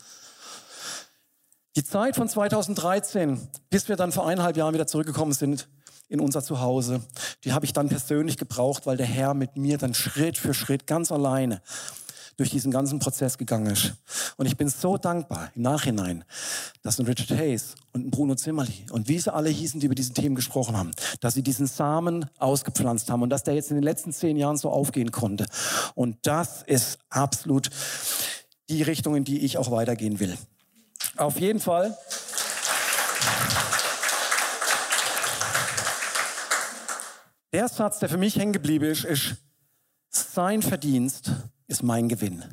Die 1.77 1.85
Zeit 1.85 2.17
von 2.17 2.29
2013, 2.29 3.49
bis 3.71 3.89
wir 3.89 3.97
dann 3.97 4.11
vor 4.11 4.27
eineinhalb 4.27 4.57
Jahren 4.57 4.75
wieder 4.75 4.87
zurückgekommen 4.87 5.33
sind, 5.33 5.69
in 6.09 6.21
unser 6.21 6.43
Zuhause. 6.43 7.03
Die 7.45 7.53
habe 7.53 7.65
ich 7.65 7.73
dann 7.73 7.89
persönlich 7.89 8.37
gebraucht, 8.37 8.87
weil 8.87 8.97
der 8.97 9.07
Herr 9.07 9.35
mit 9.35 9.57
mir 9.57 9.79
dann 9.79 9.95
Schritt 9.95 10.39
für 10.39 10.55
Schritt 10.55 10.87
ganz 10.87 11.13
alleine 11.13 11.61
durch 12.39 12.51
diesen 12.51 12.71
ganzen 12.71 13.01
Prozess 13.01 13.37
gegangen 13.37 13.67
ist. 13.67 13.95
Und 14.37 14.47
ich 14.47 14.57
bin 14.57 14.69
so 14.69 14.97
dankbar 14.97 15.51
im 15.57 15.63
Nachhinein, 15.63 16.25
dass 16.83 16.99
ein 16.99 17.07
Richard 17.07 17.37
Hayes 17.37 17.75
und 17.93 18.07
ein 18.07 18.11
Bruno 18.11 18.37
Zimmerli 18.37 18.87
und 18.91 19.09
wie 19.09 19.19
sie 19.19 19.35
alle 19.35 19.51
hießen, 19.51 19.81
die 19.81 19.87
über 19.87 19.97
diesen 19.97 20.15
Themen 20.15 20.37
gesprochen 20.37 20.77
haben, 20.77 20.93
dass 21.21 21.35
sie 21.35 21.43
diesen 21.43 21.67
Samen 21.67 22.27
ausgepflanzt 22.39 23.11
haben 23.11 23.23
und 23.23 23.31
dass 23.31 23.43
der 23.43 23.55
jetzt 23.55 23.71
in 23.71 23.77
den 23.77 23.83
letzten 23.83 24.13
zehn 24.13 24.37
Jahren 24.37 24.57
so 24.57 24.71
aufgehen 24.71 25.11
konnte. 25.11 25.47
Und 25.97 26.17
das 26.23 26.63
ist 26.63 27.01
absolut 27.11 27.71
die 28.71 28.83
Richtung, 28.83 29.17
in 29.17 29.25
die 29.25 29.41
ich 29.41 29.59
auch 29.59 29.73
weitergehen 29.73 30.21
will. 30.21 30.39
Auf 31.17 31.41
jeden 31.41 31.59
Fall. 31.59 31.97
Der 37.53 37.69
Satz, 37.69 37.99
der 37.99 38.11
für 38.11 38.19
mich 38.19 38.37
hängen 38.37 38.53
geblieben 38.53 38.85
ist, 38.85 39.05
ist, 39.05 39.37
sein 40.11 40.63
Verdienst 40.63 41.33
ist 41.67 41.83
mein 41.83 42.09
Gewinn. 42.09 42.45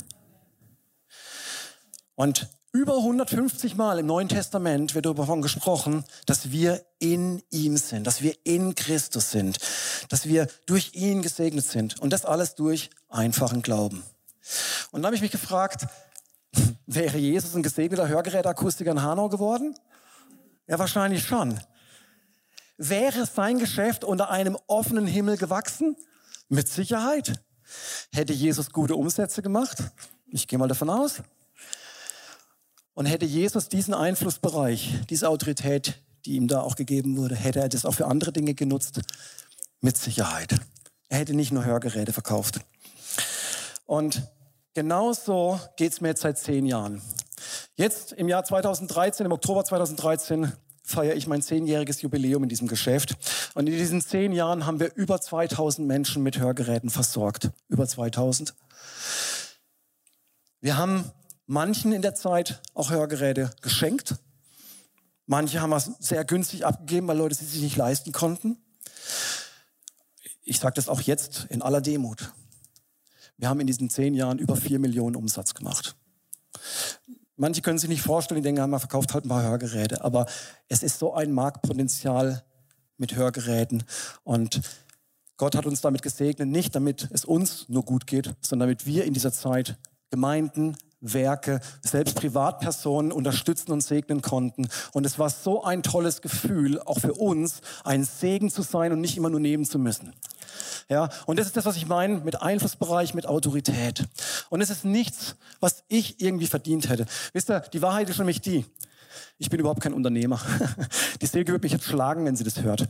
Und 2.15 2.47
über 2.71 2.97
150 2.97 3.75
Mal 3.75 3.99
im 3.99 4.05
Neuen 4.05 4.29
Testament 4.29 4.95
wird 4.95 5.05
davon 5.05 5.41
gesprochen, 5.41 6.05
dass 6.25 6.51
wir 6.51 6.85
in 6.99 7.41
ihm 7.49 7.77
sind, 7.77 8.07
dass 8.07 8.21
wir 8.21 8.35
in 8.43 8.75
Christus 8.75 9.31
sind, 9.31 9.57
dass 10.09 10.27
wir 10.27 10.47
durch 10.65 10.93
ihn 10.93 11.21
gesegnet 11.21 11.65
sind. 11.65 11.99
Und 11.99 12.11
das 12.11 12.25
alles 12.25 12.55
durch 12.55 12.89
einfachen 13.09 13.61
Glauben. 13.61 14.03
Und 14.91 15.01
dann 15.01 15.05
habe 15.05 15.15
ich 15.15 15.21
mich 15.21 15.31
gefragt, 15.31 15.87
wäre 16.85 17.17
Jesus 17.17 17.55
ein 17.55 17.63
gesegneter 17.63 18.07
Hörgerätakustiker 18.07 18.91
in 18.91 19.01
Hanau 19.01 19.27
geworden? 19.27 19.75
Ja, 20.67 20.79
wahrscheinlich 20.79 21.25
schon. 21.25 21.59
Wäre 22.77 23.25
sein 23.25 23.57
Geschäft 23.59 24.03
unter 24.03 24.29
einem 24.29 24.57
offenen 24.67 25.07
Himmel 25.07 25.37
gewachsen? 25.37 25.95
Mit 26.49 26.67
Sicherheit. 26.67 27.33
Hätte 28.11 28.33
Jesus 28.33 28.71
gute 28.71 28.95
Umsätze 28.95 29.41
gemacht? 29.41 29.77
Ich 30.27 30.47
gehe 30.47 30.59
mal 30.59 30.67
davon 30.67 30.89
aus. 30.89 31.21
Und 32.93 33.05
hätte 33.05 33.25
Jesus 33.25 33.69
diesen 33.69 33.93
Einflussbereich, 33.93 35.01
diese 35.09 35.29
Autorität, 35.29 36.01
die 36.25 36.35
ihm 36.35 36.47
da 36.47 36.61
auch 36.61 36.75
gegeben 36.75 37.17
wurde, 37.17 37.35
hätte 37.35 37.59
er 37.59 37.69
das 37.69 37.85
auch 37.85 37.93
für 37.93 38.07
andere 38.07 38.31
Dinge 38.31 38.53
genutzt? 38.53 39.01
Mit 39.81 39.97
Sicherheit. 39.97 40.55
Er 41.09 41.19
hätte 41.19 41.33
nicht 41.33 41.51
nur 41.51 41.65
Hörgeräte 41.65 42.13
verkauft. 42.13 42.59
Und 43.85 44.23
genauso 44.73 45.59
geht 45.77 45.93
es 45.93 46.01
mir 46.01 46.09
jetzt 46.09 46.21
seit 46.21 46.37
zehn 46.37 46.65
Jahren. 46.65 47.01
Jetzt 47.75 48.13
im 48.13 48.27
Jahr 48.27 48.43
2013, 48.43 49.25
im 49.25 49.31
Oktober 49.31 49.63
2013, 49.63 50.51
feiere 50.85 51.15
ich 51.15 51.27
mein 51.27 51.41
zehnjähriges 51.41 52.01
Jubiläum 52.01 52.43
in 52.43 52.49
diesem 52.49 52.67
Geschäft. 52.67 53.17
Und 53.55 53.67
in 53.67 53.73
diesen 53.73 54.01
zehn 54.01 54.31
Jahren 54.31 54.65
haben 54.65 54.79
wir 54.79 54.93
über 54.95 55.19
2000 55.19 55.87
Menschen 55.87 56.23
mit 56.23 56.39
Hörgeräten 56.39 56.89
versorgt. 56.89 57.49
Über 57.67 57.87
2000. 57.87 58.53
Wir 60.61 60.77
haben 60.77 61.11
manchen 61.47 61.91
in 61.91 62.01
der 62.01 62.15
Zeit 62.15 62.61
auch 62.73 62.91
Hörgeräte 62.91 63.51
geschenkt. 63.61 64.15
Manche 65.25 65.59
haben 65.59 65.71
wir 65.71 65.79
sehr 65.99 66.23
günstig 66.23 66.65
abgegeben, 66.65 67.07
weil 67.07 67.17
Leute 67.17 67.35
sie 67.35 67.45
sich 67.45 67.61
nicht 67.61 67.77
leisten 67.77 68.11
konnten. 68.11 68.57
Ich 70.43 70.59
sage 70.59 70.75
das 70.75 70.87
auch 70.87 71.01
jetzt 71.01 71.47
in 71.49 71.63
aller 71.63 71.81
Demut. 71.81 72.31
Wir 73.37 73.49
haben 73.49 73.59
in 73.59 73.67
diesen 73.67 73.89
zehn 73.89 74.13
Jahren 74.13 74.37
über 74.37 74.55
vier 74.55 74.77
Millionen 74.77 75.15
Umsatz 75.15 75.55
gemacht. 75.55 75.95
Manche 77.37 77.61
können 77.61 77.77
sich 77.77 77.89
nicht 77.89 78.01
vorstellen, 78.01 78.41
die 78.41 78.43
denken, 78.43 78.69
man 78.69 78.79
verkauft 78.79 79.13
halt 79.13 79.25
ein 79.25 79.29
paar 79.29 79.43
Hörgeräte. 79.43 80.03
Aber 80.03 80.25
es 80.69 80.83
ist 80.83 80.99
so 80.99 81.13
ein 81.13 81.31
Marktpotenzial 81.31 82.43
mit 82.97 83.15
Hörgeräten. 83.15 83.83
Und 84.23 84.61
Gott 85.37 85.55
hat 85.55 85.65
uns 85.65 85.81
damit 85.81 86.01
gesegnet, 86.01 86.47
nicht 86.47 86.75
damit 86.75 87.09
es 87.11 87.25
uns 87.25 87.67
nur 87.67 87.83
gut 87.83 88.07
geht, 88.07 88.33
sondern 88.39 88.69
damit 88.69 88.85
wir 88.85 89.03
in 89.03 89.13
dieser 89.13 89.33
Zeit 89.33 89.77
Gemeinden 90.09 90.77
Werke, 91.13 91.59
selbst 91.81 92.15
Privatpersonen 92.15 93.11
unterstützen 93.11 93.71
und 93.71 93.81
segnen 93.81 94.21
konnten. 94.21 94.67
Und 94.93 95.05
es 95.05 95.19
war 95.19 95.29
so 95.29 95.63
ein 95.63 95.83
tolles 95.83 96.21
Gefühl, 96.21 96.79
auch 96.81 96.99
für 96.99 97.13
uns, 97.13 97.61
ein 97.83 98.03
Segen 98.03 98.49
zu 98.49 98.61
sein 98.61 98.91
und 98.91 99.01
nicht 99.01 99.17
immer 99.17 99.29
nur 99.29 99.39
nehmen 99.39 99.65
zu 99.65 99.79
müssen. 99.79 100.13
Ja, 100.89 101.09
und 101.25 101.39
das 101.39 101.47
ist 101.47 101.57
das, 101.57 101.65
was 101.65 101.77
ich 101.77 101.87
meine 101.87 102.19
mit 102.19 102.41
Einflussbereich, 102.41 103.13
mit 103.13 103.25
Autorität. 103.25 104.03
Und 104.49 104.61
es 104.61 104.69
ist 104.69 104.85
nichts, 104.85 105.35
was 105.59 105.83
ich 105.87 106.21
irgendwie 106.21 106.47
verdient 106.47 106.89
hätte. 106.89 107.05
Wisst 107.33 107.49
ihr, 107.49 107.61
die 107.61 107.81
Wahrheit 107.81 108.09
ist 108.09 108.19
nämlich 108.19 108.41
die. 108.41 108.65
Ich 109.37 109.49
bin 109.49 109.59
überhaupt 109.59 109.81
kein 109.81 109.93
Unternehmer. 109.93 110.39
Die 111.21 111.25
Silke 111.25 111.51
wird 111.51 111.63
mich 111.63 111.71
jetzt 111.71 111.85
schlagen, 111.85 112.25
wenn 112.25 112.35
sie 112.35 112.43
das 112.43 112.61
hört. 112.61 112.87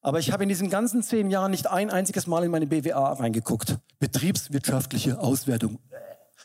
Aber 0.00 0.18
ich 0.20 0.30
habe 0.30 0.44
in 0.44 0.48
diesen 0.48 0.70
ganzen 0.70 1.02
zehn 1.02 1.30
Jahren 1.30 1.50
nicht 1.50 1.68
ein 1.68 1.90
einziges 1.90 2.26
Mal 2.26 2.44
in 2.44 2.50
meine 2.50 2.66
BWA 2.66 3.14
reingeguckt. 3.14 3.78
Betriebswirtschaftliche 3.98 5.18
Auswertung. 5.18 5.78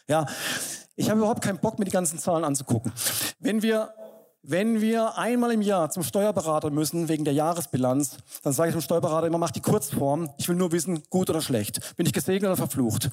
Ja, 0.07 0.25
ich 0.95 1.09
habe 1.09 1.19
überhaupt 1.19 1.41
keinen 1.41 1.59
Bock, 1.59 1.79
mir 1.79 1.85
die 1.85 1.91
ganzen 1.91 2.17
Zahlen 2.19 2.43
anzugucken. 2.43 2.91
Wenn 3.39 3.61
wir 3.61 3.93
wenn 4.49 4.79
wir 4.79 5.17
einmal 5.17 5.51
im 5.51 5.61
Jahr 5.61 5.89
zum 5.89 6.03
Steuerberater 6.03 6.69
müssen 6.69 7.09
wegen 7.09 7.25
der 7.25 7.33
Jahresbilanz, 7.33 8.15
dann 8.43 8.53
sage 8.53 8.69
ich 8.69 8.75
zum 8.75 8.81
Steuerberater 8.81 9.27
immer, 9.27 9.37
mach 9.37 9.51
die 9.51 9.59
Kurzform. 9.59 10.29
Ich 10.37 10.47
will 10.47 10.55
nur 10.55 10.71
wissen, 10.71 11.03
gut 11.09 11.29
oder 11.29 11.41
schlecht. 11.41 11.97
Bin 11.97 12.05
ich 12.05 12.13
gesegnet 12.13 12.47
oder 12.47 12.55
verflucht? 12.55 13.09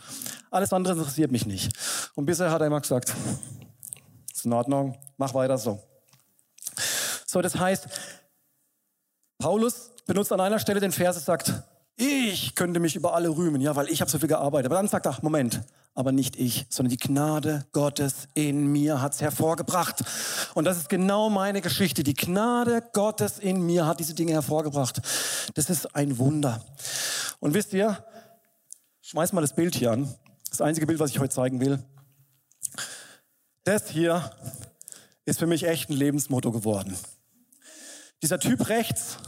Alles 0.53 0.73
andere 0.73 0.95
interessiert 0.95 1.33
mich 1.33 1.45
nicht. 1.45 1.77
Und 2.15 2.27
bisher 2.27 2.53
hat 2.53 2.61
er 2.61 2.69
immer 2.69 2.81
gesagt, 2.81 3.13
ist 4.33 4.45
in 4.45 4.53
Ordnung, 4.53 4.97
mach 5.17 5.35
weiter 5.35 5.59
so. 5.59 5.83
So, 7.27 7.43
das 7.43 7.59
heißt, 7.59 7.89
Paulus 9.39 9.91
benutzt 10.07 10.31
an 10.31 10.41
einer 10.41 10.61
Stelle 10.61 10.79
den 10.79 10.93
Vers, 10.93 11.25
sagt, 11.25 11.53
ich 11.97 12.55
könnte 12.55 12.79
mich 12.79 12.95
über 12.95 13.13
alle 13.13 13.29
rühmen, 13.29 13.61
ja, 13.61 13.75
weil 13.75 13.89
ich 13.89 14.01
habe 14.01 14.11
so 14.11 14.21
viel 14.21 14.29
gearbeitet. 14.29 14.67
Aber 14.67 14.77
dann 14.77 14.87
sagt 14.87 15.07
er, 15.07 15.19
Moment, 15.21 15.63
aber 15.95 16.11
nicht 16.11 16.37
ich, 16.37 16.67
sondern 16.69 16.91
die 16.91 16.97
Gnade 16.97 17.67
Gottes 17.73 18.29
in 18.35 18.67
mir 18.67 19.01
hat's 19.01 19.21
hervorgebracht. 19.21 20.03
Und 20.55 20.65
das 20.65 20.77
ist 20.77 20.89
genau 20.89 21.31
meine 21.31 21.61
Geschichte. 21.61 22.03
Die 22.03 22.15
Gnade 22.15 22.83
Gottes 22.93 23.39
in 23.39 23.65
mir 23.65 23.87
hat 23.87 24.01
diese 24.01 24.15
Dinge 24.15 24.33
hervorgebracht. 24.33 25.01
Das 25.55 25.71
ist 25.71 25.95
ein 25.95 26.19
Wunder. 26.19 26.65
Und 27.39 27.55
wisst 27.55 27.73
ihr, 27.73 28.05
schmeiß 29.03 29.33
mal 29.33 29.41
das 29.41 29.55
Bild 29.55 29.77
hier 29.77 29.93
an. 29.93 30.13
Das 30.51 30.61
einzige 30.61 30.87
Bild, 30.87 30.99
was 30.99 31.11
ich 31.11 31.21
heute 31.21 31.35
zeigen 31.35 31.61
will. 31.61 31.83
Das 33.63 33.89
hier 33.89 34.31
ist 35.25 35.39
für 35.39 35.47
mich 35.47 35.65
echt 35.65 35.91
ein 35.91 35.95
Lebensmotto 35.95 36.51
geworden. 36.51 36.97
Dieser 38.23 38.39
Typ 38.39 38.69
rechts, 38.69 39.19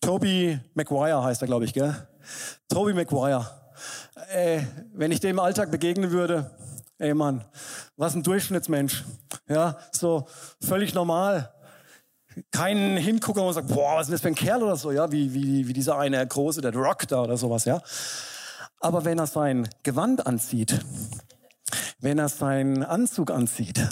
Toby 0.00 0.58
Maguire 0.74 1.22
heißt 1.22 1.42
er, 1.42 1.46
glaube 1.46 1.64
ich, 1.64 1.72
gell? 1.72 1.94
Toby 2.68 2.92
Maguire 2.92 3.67
ey, 4.30 4.66
wenn 4.92 5.12
ich 5.12 5.20
dem 5.20 5.30
im 5.30 5.38
Alltag 5.38 5.70
begegnen 5.70 6.10
würde, 6.10 6.50
ey 6.98 7.14
Mann, 7.14 7.44
was 7.96 8.14
ein 8.14 8.22
Durchschnittsmensch. 8.22 9.04
Ja, 9.48 9.78
so 9.92 10.26
völlig 10.60 10.94
normal. 10.94 11.52
Kein 12.50 12.96
Hingucker, 12.96 13.40
wo 13.40 13.46
man 13.46 13.54
sagt, 13.54 13.68
boah, 13.68 13.96
was 13.96 14.02
ist 14.02 14.08
denn 14.08 14.14
das 14.14 14.20
für 14.22 14.28
ein 14.28 14.34
Kerl 14.34 14.62
oder 14.62 14.76
so, 14.76 14.92
ja, 14.92 15.10
wie, 15.10 15.34
wie, 15.34 15.66
wie 15.66 15.72
dieser 15.72 15.98
eine 15.98 16.24
große, 16.24 16.60
der 16.60 16.74
Rock 16.74 17.08
da 17.08 17.22
oder 17.22 17.36
sowas, 17.36 17.64
ja. 17.64 17.82
Aber 18.80 19.04
wenn 19.04 19.18
er 19.18 19.26
sein 19.26 19.68
Gewand 19.82 20.26
anzieht, 20.26 20.78
wenn 22.00 22.18
er 22.18 22.28
seinen 22.28 22.84
Anzug 22.84 23.30
anzieht, 23.30 23.88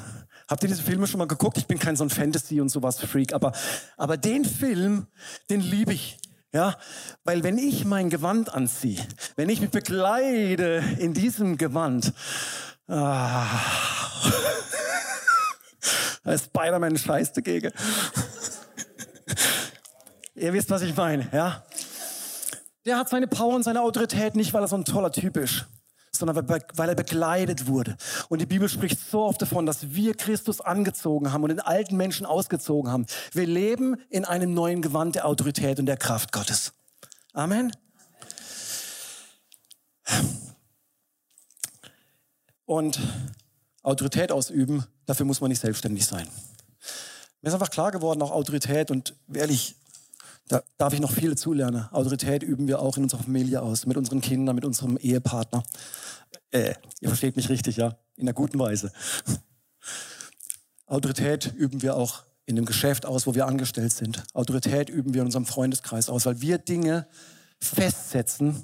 Habt 0.48 0.62
ihr 0.62 0.68
diese 0.68 0.82
Filme 0.82 1.08
schon 1.08 1.18
mal 1.18 1.26
geguckt? 1.26 1.58
Ich 1.58 1.66
bin 1.66 1.78
kein 1.78 1.96
so 1.96 2.04
ein 2.04 2.10
Fantasy 2.10 2.60
und 2.60 2.68
sowas 2.68 3.00
Freak, 3.00 3.32
aber, 3.32 3.52
aber 3.96 4.16
den 4.16 4.44
Film, 4.44 5.08
den 5.50 5.60
liebe 5.60 5.92
ich. 5.92 6.18
Ja, 6.56 6.74
weil 7.24 7.42
wenn 7.42 7.58
ich 7.58 7.84
mein 7.84 8.08
Gewand 8.08 8.54
anziehe, 8.54 9.06
wenn 9.34 9.50
ich 9.50 9.60
mich 9.60 9.68
bekleide 9.68 10.82
in 10.98 11.12
diesem 11.12 11.58
Gewand, 11.58 12.14
ah, 12.88 13.44
da 16.24 16.32
ist 16.32 16.46
Spider-Man 16.46 16.96
scheiß 16.96 17.34
dagegen. 17.34 17.72
Ihr 20.34 20.54
wisst, 20.54 20.70
was 20.70 20.80
ich 20.80 20.96
meine, 20.96 21.28
ja? 21.30 21.62
Der 22.86 22.96
hat 22.96 23.10
seine 23.10 23.26
Power 23.26 23.54
und 23.54 23.62
seine 23.62 23.82
Autorität 23.82 24.34
nicht, 24.34 24.54
weil 24.54 24.62
er 24.62 24.68
so 24.68 24.78
ein 24.78 24.86
toller 24.86 25.12
Typ 25.12 25.36
ist 25.36 25.66
sondern 26.18 26.48
weil 26.48 26.88
er 26.88 26.94
begleitet 26.94 27.66
wurde. 27.66 27.96
Und 28.28 28.40
die 28.40 28.46
Bibel 28.46 28.68
spricht 28.68 28.98
so 28.98 29.22
oft 29.22 29.40
davon, 29.40 29.66
dass 29.66 29.94
wir 29.94 30.14
Christus 30.14 30.60
angezogen 30.60 31.32
haben 31.32 31.42
und 31.42 31.50
den 31.50 31.60
alten 31.60 31.96
Menschen 31.96 32.26
ausgezogen 32.26 32.90
haben. 32.90 33.06
Wir 33.32 33.46
leben 33.46 33.96
in 34.10 34.24
einem 34.24 34.54
neuen 34.54 34.82
Gewand 34.82 35.14
der 35.14 35.26
Autorität 35.26 35.78
und 35.78 35.86
der 35.86 35.96
Kraft 35.96 36.32
Gottes. 36.32 36.72
Amen. 37.32 37.72
Und 42.64 42.98
Autorität 43.82 44.32
ausüben, 44.32 44.84
dafür 45.06 45.26
muss 45.26 45.40
man 45.40 45.48
nicht 45.48 45.60
selbstständig 45.60 46.06
sein. 46.06 46.26
Mir 47.40 47.48
ist 47.48 47.54
einfach 47.54 47.70
klar 47.70 47.92
geworden, 47.92 48.22
auch 48.22 48.32
Autorität 48.32 48.90
und 48.90 49.14
ehrlich, 49.32 49.76
da 50.48 50.62
darf 50.78 50.92
ich 50.92 51.00
noch 51.00 51.12
viel 51.12 51.30
dazulernen. 51.30 51.88
Autorität 51.90 52.42
üben 52.42 52.68
wir 52.68 52.80
auch 52.80 52.96
in 52.96 53.02
unserer 53.02 53.22
Familie 53.22 53.62
aus, 53.62 53.86
mit 53.86 53.96
unseren 53.96 54.20
Kindern, 54.20 54.54
mit 54.54 54.64
unserem 54.64 54.96
Ehepartner. 54.96 55.64
Äh, 56.50 56.74
ihr 57.00 57.08
versteht 57.08 57.36
mich 57.36 57.48
richtig, 57.48 57.76
ja? 57.76 57.96
In 58.16 58.24
einer 58.24 58.32
guten 58.32 58.58
Weise. 58.58 58.92
Autorität 60.86 61.52
üben 61.56 61.82
wir 61.82 61.96
auch 61.96 62.22
in 62.46 62.54
dem 62.54 62.64
Geschäft 62.64 63.06
aus, 63.06 63.26
wo 63.26 63.34
wir 63.34 63.46
angestellt 63.46 63.92
sind. 63.92 64.22
Autorität 64.32 64.88
üben 64.88 65.14
wir 65.14 65.22
in 65.22 65.26
unserem 65.26 65.46
Freundeskreis 65.46 66.08
aus, 66.08 66.26
weil 66.26 66.40
wir 66.40 66.58
Dinge 66.58 67.08
festsetzen, 67.60 68.62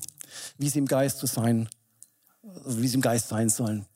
wie 0.57 0.69
sie 0.69 0.79
im 0.79 0.87
Geist 0.87 1.19
zu 1.19 1.27
sein, 1.27 1.69
wie 2.65 2.87
sie 2.87 2.95
im 2.95 3.01
Geist 3.01 3.29
sein 3.29 3.49
sollen. 3.49 3.87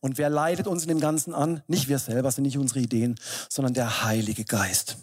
Und 0.00 0.18
wer 0.18 0.28
leitet 0.28 0.66
uns 0.66 0.82
in 0.82 0.88
dem 0.88 1.00
Ganzen 1.00 1.34
an? 1.34 1.62
Nicht 1.68 1.88
wir 1.88 2.00
selber, 2.00 2.30
sind 2.32 2.44
nicht 2.44 2.58
unsere 2.58 2.80
Ideen, 2.80 3.16
sondern 3.48 3.74
der 3.74 4.04
Heilige 4.04 4.44
Geist. 4.44 4.96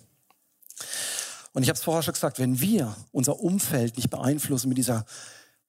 Und 1.56 1.64
ich 1.64 1.70
habe 1.70 1.78
es 1.78 1.84
vorher 1.84 2.04
schon 2.04 2.14
gesagt, 2.14 2.38
wenn 2.38 2.60
wir 2.60 2.94
unser 3.14 3.40
Umfeld 3.40 3.96
nicht 3.96 4.10
beeinflussen 4.10 4.68
mit 4.68 4.78
dieser 4.78 5.06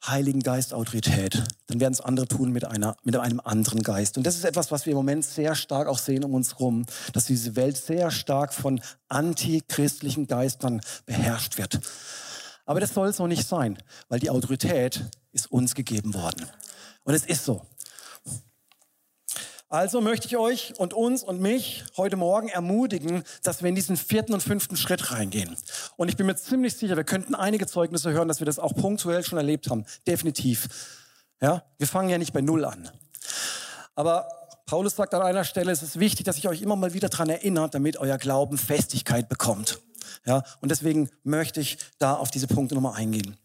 Heiligen 0.05 0.41
Geist 0.41 0.75
Autorität, 0.75 1.45
dann 1.69 1.79
werden 1.79 1.93
es 1.93 2.01
andere 2.01 2.27
tun 2.27 2.51
mit, 2.51 2.65
einer, 2.65 2.97
mit 3.05 3.17
einem 3.17 3.41
anderen 3.45 3.85
Geist. 3.85 4.19
Und 4.19 4.27
das 4.27 4.35
ist 4.35 4.45
etwas, 4.45 4.73
was 4.73 4.85
wir 4.85 4.91
im 4.91 4.97
Moment 4.97 5.25
sehr 5.25 5.55
stark 5.55 5.87
auch 5.87 5.99
sehen 5.99 6.25
um 6.25 6.35
uns 6.35 6.55
herum, 6.55 6.87
dass 7.13 7.27
diese 7.27 7.55
Welt 7.55 7.77
sehr 7.77 8.11
stark 8.11 8.53
von 8.53 8.81
antichristlichen 9.09 10.27
Geistern 10.27 10.81
beherrscht 11.07 11.57
wird. 11.57 11.79
Aber 12.65 12.81
das 12.81 12.93
soll 12.93 13.13
so 13.13 13.29
nicht 13.29 13.47
sein, 13.47 13.79
weil 14.09 14.19
die 14.19 14.31
Autorität 14.31 15.05
ist 15.31 15.53
uns 15.53 15.77
gegeben 15.77 16.15
worden. 16.15 16.47
Und 17.05 17.15
es 17.15 17.25
ist 17.25 17.45
so. 17.45 17.65
Also 19.69 20.01
möchte 20.01 20.29
ich 20.29 20.37
euch 20.37 20.75
und 20.79 20.95
uns 20.95 21.25
und 21.25 21.41
mich 21.41 21.85
heute 21.97 22.17
Morgen 22.17 22.49
ermutigen, 22.49 23.25
dass 23.43 23.63
wir 23.63 23.69
in 23.69 23.75
diesen 23.75 23.97
vierten 23.97 24.33
und 24.33 24.41
fünften 24.41 24.77
Schritt 24.77 25.11
reingehen. 25.11 25.57
Und 25.97 26.09
ich 26.09 26.17
bin 26.17 26.27
mir 26.27 26.37
ziemlich 26.37 26.75
sicher, 26.75 26.97
wir 26.97 27.03
könnten 27.03 27.35
einige 27.35 27.67
Zeugnisse 27.67 28.13
hören, 28.13 28.29
dass 28.29 28.41
wir 28.41 28.45
das 28.45 28.61
auch 28.61 28.75
punktuell 28.75 29.25
schon 29.25 29.39
erlebt 29.39 29.69
haben. 29.69 29.85
Definitiv. 30.07 30.69
Ja, 31.41 31.65
wir 31.79 31.89
fangen 31.89 32.09
ja 32.09 32.19
nicht 32.19 32.33
bei 32.33 32.43
Null 32.43 32.65
an. 32.65 32.89
Aber 33.97 34.29
Paulus 34.67 34.95
sagt 34.95 35.15
an 35.15 35.23
einer 35.23 35.45
Stelle, 35.45 35.73
es 35.73 35.83
ist 35.83 35.99
wichtig, 35.99 36.27
dass 36.27 36.39
ich 36.39 36.47
euch 36.47 36.63
immer 36.63 36.77
mal 36.77 36.95
wieder 36.95 37.09
daran 37.09 37.29
erinnert, 37.29 37.75
damit 37.75 37.97
euer 37.97 38.19
Glauben 38.19 38.59
Festigkeit 38.59 39.29
bekommt. 39.29 39.81
Ja, 40.25 40.45
und 40.61 40.71
deswegen 40.71 41.11
möchte 41.25 41.61
ich 41.61 41.79
da 41.99 42.15
auf 42.15 42.31
diese 42.31 42.47
Punkte 42.47 42.77
nochmal 42.77 42.95
eingehen. 42.95 43.37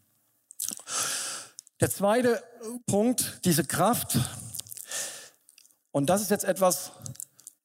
Der 1.80 1.90
zweite 1.90 2.42
Punkt, 2.86 3.40
diese 3.44 3.64
Kraft, 3.64 4.18
und 5.92 6.10
das 6.10 6.22
ist 6.22 6.30
jetzt 6.30 6.44
etwas, 6.44 6.92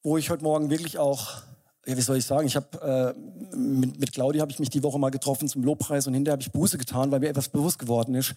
wo 0.03 0.17
ich 0.17 0.29
heute 0.29 0.43
Morgen 0.43 0.69
wirklich 0.69 0.97
auch, 0.97 1.41
ja, 1.85 1.97
wie 1.97 2.01
soll 2.01 2.17
ich 2.17 2.25
sagen, 2.25 2.45
ich 2.45 2.55
habe 2.55 3.15
äh, 3.15 3.55
mit, 3.55 3.99
mit 3.99 4.11
Claudia 4.13 4.41
habe 4.41 4.51
ich 4.51 4.59
mich 4.59 4.69
die 4.69 4.83
Woche 4.83 4.99
mal 4.99 5.09
getroffen 5.09 5.47
zum 5.47 5.63
Lobpreis 5.63 6.07
und 6.07 6.13
hinterher 6.13 6.33
habe 6.33 6.41
ich 6.41 6.51
Buße 6.51 6.77
getan, 6.77 7.11
weil 7.11 7.21
mir 7.21 7.29
etwas 7.29 7.49
bewusst 7.49 7.79
geworden 7.79 8.15
ist. 8.15 8.35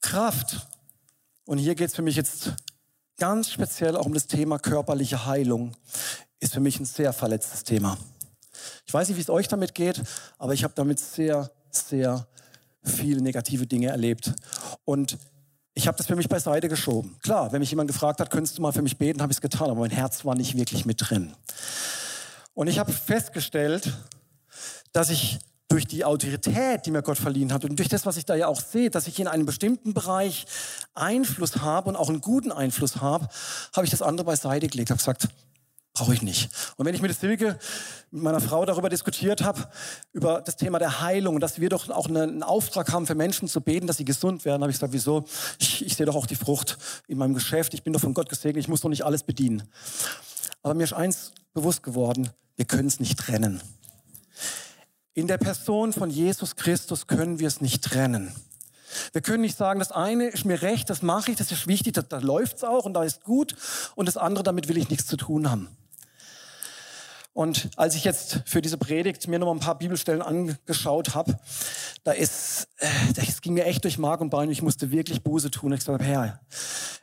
Kraft. 0.00 0.66
Und 1.44 1.58
hier 1.58 1.74
geht 1.74 1.88
es 1.88 1.94
für 1.94 2.02
mich 2.02 2.16
jetzt 2.16 2.54
ganz 3.18 3.50
speziell 3.50 3.96
auch 3.96 4.06
um 4.06 4.14
das 4.14 4.26
Thema 4.26 4.58
körperliche 4.58 5.26
Heilung. 5.26 5.72
Ist 6.40 6.54
für 6.54 6.60
mich 6.60 6.80
ein 6.80 6.86
sehr 6.86 7.12
verletztes 7.12 7.64
Thema. 7.64 7.98
Ich 8.86 8.94
weiß 8.94 9.08
nicht, 9.08 9.16
wie 9.18 9.22
es 9.22 9.30
euch 9.30 9.48
damit 9.48 9.74
geht, 9.74 10.02
aber 10.38 10.54
ich 10.54 10.64
habe 10.64 10.74
damit 10.74 10.98
sehr, 10.98 11.50
sehr 11.70 12.26
viele 12.82 13.20
negative 13.20 13.66
Dinge 13.66 13.88
erlebt. 13.88 14.32
Und 14.84 15.18
ich 15.74 15.86
habe 15.86 15.96
das 15.96 16.06
für 16.06 16.16
mich 16.16 16.28
beiseite 16.28 16.68
geschoben. 16.68 17.16
Klar, 17.22 17.52
wenn 17.52 17.60
mich 17.60 17.70
jemand 17.70 17.88
gefragt 17.88 18.20
hat, 18.20 18.30
könntest 18.30 18.58
du 18.58 18.62
mal 18.62 18.72
für 18.72 18.82
mich 18.82 18.98
beten, 18.98 19.22
habe 19.22 19.32
ich 19.32 19.38
es 19.38 19.40
getan, 19.40 19.70
aber 19.70 19.80
mein 19.80 19.90
Herz 19.90 20.24
war 20.24 20.34
nicht 20.34 20.56
wirklich 20.56 20.84
mit 20.84 21.00
drin. 21.00 21.34
Und 22.54 22.66
ich 22.66 22.78
habe 22.78 22.92
festgestellt, 22.92 23.92
dass 24.92 25.10
ich 25.10 25.38
durch 25.68 25.86
die 25.86 26.04
Autorität, 26.04 26.84
die 26.84 26.90
mir 26.90 27.02
Gott 27.02 27.16
verliehen 27.16 27.52
hat 27.52 27.64
und 27.64 27.78
durch 27.78 27.88
das, 27.88 28.04
was 28.04 28.16
ich 28.16 28.24
da 28.24 28.34
ja 28.34 28.48
auch 28.48 28.60
sehe, 28.60 28.90
dass 28.90 29.06
ich 29.06 29.20
in 29.20 29.28
einem 29.28 29.46
bestimmten 29.46 29.94
Bereich 29.94 30.46
Einfluss 30.94 31.58
habe 31.58 31.88
und 31.88 31.96
auch 31.96 32.08
einen 32.08 32.20
guten 32.20 32.50
Einfluss 32.50 32.96
habe, 32.96 33.28
habe 33.74 33.84
ich 33.84 33.90
das 33.90 34.02
andere 34.02 34.26
beiseite 34.26 34.66
gelegt, 34.66 34.90
habe 34.90 34.98
gesagt, 34.98 35.28
brauche 36.00 36.14
ich 36.14 36.22
nicht. 36.22 36.50
Und 36.76 36.86
wenn 36.86 36.94
ich 36.94 37.02
mit 37.02 37.14
Silke, 37.18 37.58
mit 38.10 38.22
meiner 38.22 38.40
Frau 38.40 38.64
darüber 38.64 38.88
diskutiert 38.88 39.42
habe, 39.42 39.68
über 40.14 40.40
das 40.40 40.56
Thema 40.56 40.78
der 40.78 41.02
Heilung, 41.02 41.40
dass 41.40 41.60
wir 41.60 41.68
doch 41.68 41.90
auch 41.90 42.08
einen 42.08 42.42
Auftrag 42.42 42.90
haben 42.90 43.06
für 43.06 43.14
Menschen 43.14 43.48
zu 43.48 43.60
beten, 43.60 43.86
dass 43.86 43.98
sie 43.98 44.06
gesund 44.06 44.46
werden, 44.46 44.62
habe 44.62 44.70
ich 44.70 44.78
gesagt, 44.78 44.94
wieso? 44.94 45.26
Ich, 45.58 45.84
ich 45.84 45.94
sehe 45.96 46.06
doch 46.06 46.16
auch 46.16 46.26
die 46.26 46.36
Frucht 46.36 46.78
in 47.06 47.18
meinem 47.18 47.34
Geschäft. 47.34 47.74
Ich 47.74 47.82
bin 47.82 47.92
doch 47.92 48.00
von 48.00 48.14
Gott 48.14 48.30
gesegnet. 48.30 48.64
Ich 48.64 48.68
muss 48.68 48.80
doch 48.80 48.88
nicht 48.88 49.04
alles 49.04 49.24
bedienen. 49.24 49.64
Aber 50.62 50.72
mir 50.72 50.84
ist 50.84 50.94
eins 50.94 51.32
bewusst 51.52 51.82
geworden, 51.82 52.30
wir 52.56 52.64
können 52.64 52.88
es 52.88 52.98
nicht 52.98 53.18
trennen. 53.18 53.60
In 55.12 55.26
der 55.26 55.36
Person 55.36 55.92
von 55.92 56.08
Jesus 56.08 56.56
Christus 56.56 57.08
können 57.08 57.40
wir 57.40 57.48
es 57.48 57.60
nicht 57.60 57.84
trennen. 57.84 58.34
Wir 59.12 59.20
können 59.20 59.42
nicht 59.42 59.58
sagen, 59.58 59.80
das 59.80 59.92
eine 59.92 60.28
ist 60.28 60.46
mir 60.46 60.62
recht, 60.62 60.88
das 60.88 61.02
mache 61.02 61.30
ich, 61.30 61.36
das 61.36 61.52
ist 61.52 61.66
wichtig, 61.66 61.92
da, 61.92 62.18
läuft 62.18 62.56
es 62.56 62.64
auch 62.64 62.86
und 62.86 62.94
da 62.94 63.04
ist 63.04 63.22
gut 63.22 63.54
und 63.96 64.06
das 64.06 64.16
andere, 64.16 64.44
damit 64.44 64.68
will 64.68 64.78
ich 64.78 64.88
nichts 64.88 65.06
zu 65.06 65.18
tun 65.18 65.50
haben. 65.50 65.68
Und 67.32 67.70
als 67.76 67.94
ich 67.94 68.04
jetzt 68.04 68.40
für 68.44 68.60
diese 68.60 68.76
Predigt 68.76 69.28
mir 69.28 69.38
noch 69.38 69.46
mal 69.46 69.52
ein 69.52 69.60
paar 69.60 69.78
Bibelstellen 69.78 70.20
angeschaut 70.20 71.14
habe, 71.14 71.38
da 72.02 72.12
ist, 72.12 72.66
äh, 72.78 72.88
das 73.14 73.40
ging 73.40 73.54
mir 73.54 73.66
echt 73.66 73.84
durch 73.84 73.98
Mark 73.98 74.20
und 74.20 74.30
Bein. 74.30 74.50
Ich 74.50 74.62
musste 74.62 74.90
wirklich 74.90 75.22
Buße 75.22 75.50
tun. 75.50 75.72
Ich 75.72 75.80
gesagt, 75.80 76.02
Herr, 76.02 76.40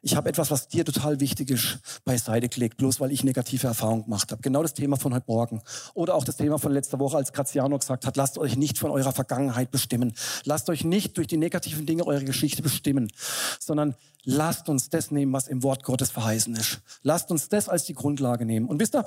ich 0.01 0.15
habe 0.15 0.27
etwas, 0.27 0.51
was 0.51 0.67
dir 0.67 0.83
total 0.83 1.21
wichtig 1.21 1.49
ist, 1.49 1.79
beiseite 2.03 2.49
gelegt, 2.49 2.77
bloß 2.77 2.99
weil 2.99 3.11
ich 3.11 3.23
negative 3.23 3.67
Erfahrungen 3.67 4.03
gemacht 4.03 4.31
habe. 4.31 4.41
Genau 4.41 4.61
das 4.61 4.73
Thema 4.73 4.97
von 4.97 5.13
heute 5.13 5.25
Morgen. 5.27 5.61
Oder 5.93 6.15
auch 6.15 6.25
das 6.25 6.35
Thema 6.35 6.59
von 6.59 6.73
letzter 6.73 6.99
Woche, 6.99 7.15
als 7.15 7.31
Graziano 7.31 7.77
gesagt 7.77 8.05
hat, 8.05 8.17
lasst 8.17 8.37
euch 8.37 8.57
nicht 8.57 8.77
von 8.77 8.91
eurer 8.91 9.13
Vergangenheit 9.13 9.71
bestimmen. 9.71 10.13
Lasst 10.43 10.69
euch 10.69 10.83
nicht 10.83 11.15
durch 11.15 11.27
die 11.27 11.37
negativen 11.37 11.85
Dinge 11.85 12.05
eurer 12.05 12.23
Geschichte 12.23 12.61
bestimmen, 12.61 13.11
sondern 13.59 13.95
lasst 14.23 14.67
uns 14.67 14.89
das 14.89 15.09
nehmen, 15.09 15.31
was 15.31 15.47
im 15.47 15.63
Wort 15.63 15.83
Gottes 15.83 16.11
verheißen 16.11 16.53
ist. 16.55 16.81
Lasst 17.01 17.31
uns 17.31 17.47
das 17.47 17.69
als 17.69 17.85
die 17.85 17.93
Grundlage 17.93 18.45
nehmen. 18.45 18.67
Und 18.67 18.79
wisst 18.81 18.95
ihr, 18.95 19.05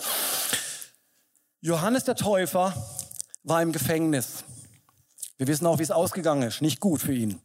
Johannes 1.63 2.05
der 2.05 2.17
Täufer 2.17 2.73
war 3.45 3.61
im 3.61 3.73
Gefängnis. 3.73 4.45
Wir 5.37 5.47
wissen 5.47 5.67
auch, 5.67 5.79
wie 5.79 5.83
es 5.83 5.91
ausgegangen 5.91 6.43
ist. 6.43 6.63
Nicht 6.63 6.81
gut 6.81 7.03
für 7.03 7.13
ihn. 7.13 7.39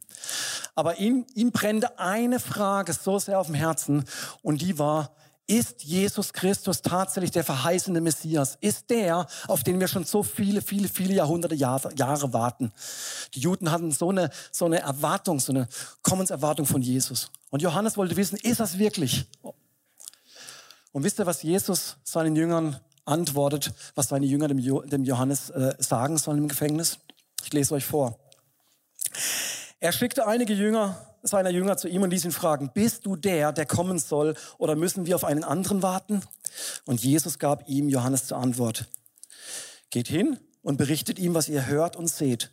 Aber 0.74 0.98
ihm, 0.98 1.26
ihm 1.34 1.52
brennte 1.52 1.98
eine 1.98 2.40
Frage 2.40 2.94
so 2.94 3.18
sehr 3.18 3.38
auf 3.38 3.46
dem 3.46 3.54
Herzen 3.54 4.04
und 4.42 4.62
die 4.62 4.78
war, 4.78 5.14
ist 5.46 5.84
Jesus 5.84 6.32
Christus 6.32 6.80
tatsächlich 6.82 7.30
der 7.30 7.44
verheißene 7.44 8.00
Messias? 8.00 8.56
Ist 8.62 8.88
der, 8.88 9.26
auf 9.48 9.62
den 9.62 9.78
wir 9.78 9.86
schon 9.86 10.04
so 10.04 10.22
viele, 10.22 10.62
viele, 10.62 10.88
viele 10.88 11.14
Jahrhunderte 11.14 11.54
Jahre, 11.54 11.94
Jahre 11.94 12.32
warten? 12.32 12.72
Die 13.34 13.40
Juden 13.40 13.70
hatten 13.70 13.92
so 13.92 14.10
eine, 14.10 14.30
so 14.50 14.64
eine 14.64 14.80
Erwartung, 14.80 15.40
so 15.40 15.52
eine 15.52 15.68
Kommenserwartung 16.02 16.64
von 16.64 16.80
Jesus. 16.80 17.30
Und 17.50 17.60
Johannes 17.60 17.96
wollte 17.96 18.16
wissen, 18.16 18.38
ist 18.38 18.60
das 18.60 18.78
wirklich? 18.78 19.26
Und 20.92 21.04
wisst 21.04 21.18
ihr, 21.20 21.26
was 21.26 21.42
Jesus 21.42 21.96
seinen 22.02 22.34
Jüngern 22.34 22.80
antwortet, 23.06 23.72
was 23.94 24.08
seine 24.08 24.26
Jünger 24.26 24.48
dem, 24.48 24.58
jo 24.58 24.82
dem 24.82 25.04
Johannes 25.04 25.50
äh, 25.50 25.74
sagen 25.78 26.18
sollen 26.18 26.38
im 26.38 26.48
Gefängnis. 26.48 26.98
Ich 27.44 27.52
lese 27.52 27.74
euch 27.74 27.84
vor. 27.84 28.18
Er 29.80 29.92
schickte 29.92 30.26
einige 30.26 30.52
Jünger, 30.52 30.96
seiner 31.22 31.50
Jünger 31.50 31.76
zu 31.76 31.88
ihm 31.88 32.02
und 32.02 32.10
ließ 32.10 32.24
ihn 32.24 32.32
fragen, 32.32 32.70
bist 32.72 33.06
du 33.06 33.16
der, 33.16 33.52
der 33.52 33.66
kommen 33.66 33.98
soll, 33.98 34.34
oder 34.58 34.76
müssen 34.76 35.06
wir 35.06 35.16
auf 35.16 35.24
einen 35.24 35.44
anderen 35.44 35.82
warten? 35.82 36.22
Und 36.84 37.02
Jesus 37.02 37.38
gab 37.38 37.68
ihm 37.68 37.88
Johannes 37.88 38.26
zur 38.26 38.38
Antwort. 38.38 38.86
Geht 39.90 40.08
hin 40.08 40.38
und 40.62 40.76
berichtet 40.76 41.18
ihm, 41.18 41.34
was 41.34 41.48
ihr 41.48 41.66
hört 41.66 41.96
und 41.96 42.08
seht. 42.08 42.50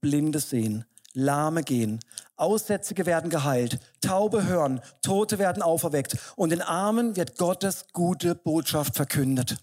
Blinde 0.00 0.40
sehen, 0.40 0.84
Lahme 1.14 1.62
gehen, 1.62 2.00
Aussätzige 2.36 3.06
werden 3.06 3.30
geheilt, 3.30 3.78
Taube 4.00 4.44
hören, 4.46 4.80
Tote 5.02 5.38
werden 5.38 5.62
auferweckt 5.62 6.16
und 6.34 6.50
den 6.50 6.60
Armen 6.60 7.14
wird 7.14 7.38
Gottes 7.38 7.86
gute 7.92 8.34
Botschaft 8.34 8.96
verkündet. 8.96 9.58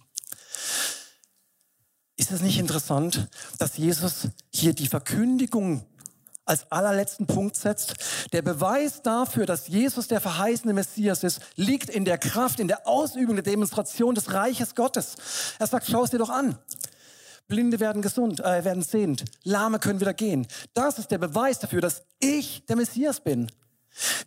Ist 2.19 2.33
es 2.33 2.41
nicht 2.41 2.59
interessant, 2.59 3.29
dass 3.59 3.77
Jesus 3.77 4.27
hier 4.49 4.73
die 4.73 4.87
Verkündigung 4.87 5.85
als 6.43 6.69
allerletzten 6.69 7.27
Punkt 7.27 7.55
setzt? 7.55 7.93
Der 8.33 8.41
Beweis 8.41 9.01
dafür, 9.01 9.45
dass 9.45 9.69
Jesus 9.69 10.09
der 10.09 10.19
verheißene 10.19 10.73
Messias 10.73 11.23
ist, 11.23 11.39
liegt 11.55 11.89
in 11.89 12.03
der 12.03 12.17
Kraft, 12.17 12.59
in 12.59 12.67
der 12.67 12.85
Ausübung, 12.89 13.35
der 13.37 13.43
Demonstration 13.43 14.15
des 14.15 14.33
Reiches 14.33 14.75
Gottes. 14.75 15.15
Er 15.59 15.67
sagt, 15.67 15.87
schau 15.89 16.03
es 16.03 16.09
dir 16.09 16.17
doch 16.17 16.29
an. 16.29 16.57
Blinde 17.47 17.79
werden 17.79 18.01
gesund, 18.01 18.41
äh, 18.41 18.65
werden 18.65 18.83
sehend, 18.83 19.23
Lahme 19.43 19.79
können 19.79 20.01
wieder 20.01 20.13
gehen. 20.13 20.45
Das 20.73 20.99
ist 20.99 21.11
der 21.11 21.19
Beweis 21.19 21.59
dafür, 21.59 21.79
dass 21.79 22.03
ich 22.19 22.65
der 22.65 22.75
Messias 22.75 23.21
bin. 23.21 23.49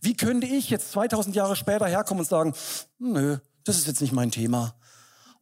Wie 0.00 0.16
könnte 0.16 0.46
ich 0.46 0.70
jetzt 0.70 0.92
2000 0.92 1.36
Jahre 1.36 1.56
später 1.56 1.86
herkommen 1.86 2.22
und 2.22 2.28
sagen, 2.28 2.54
nö, 2.98 3.36
das 3.64 3.76
ist 3.76 3.86
jetzt 3.86 4.00
nicht 4.00 4.14
mein 4.14 4.30
Thema 4.30 4.74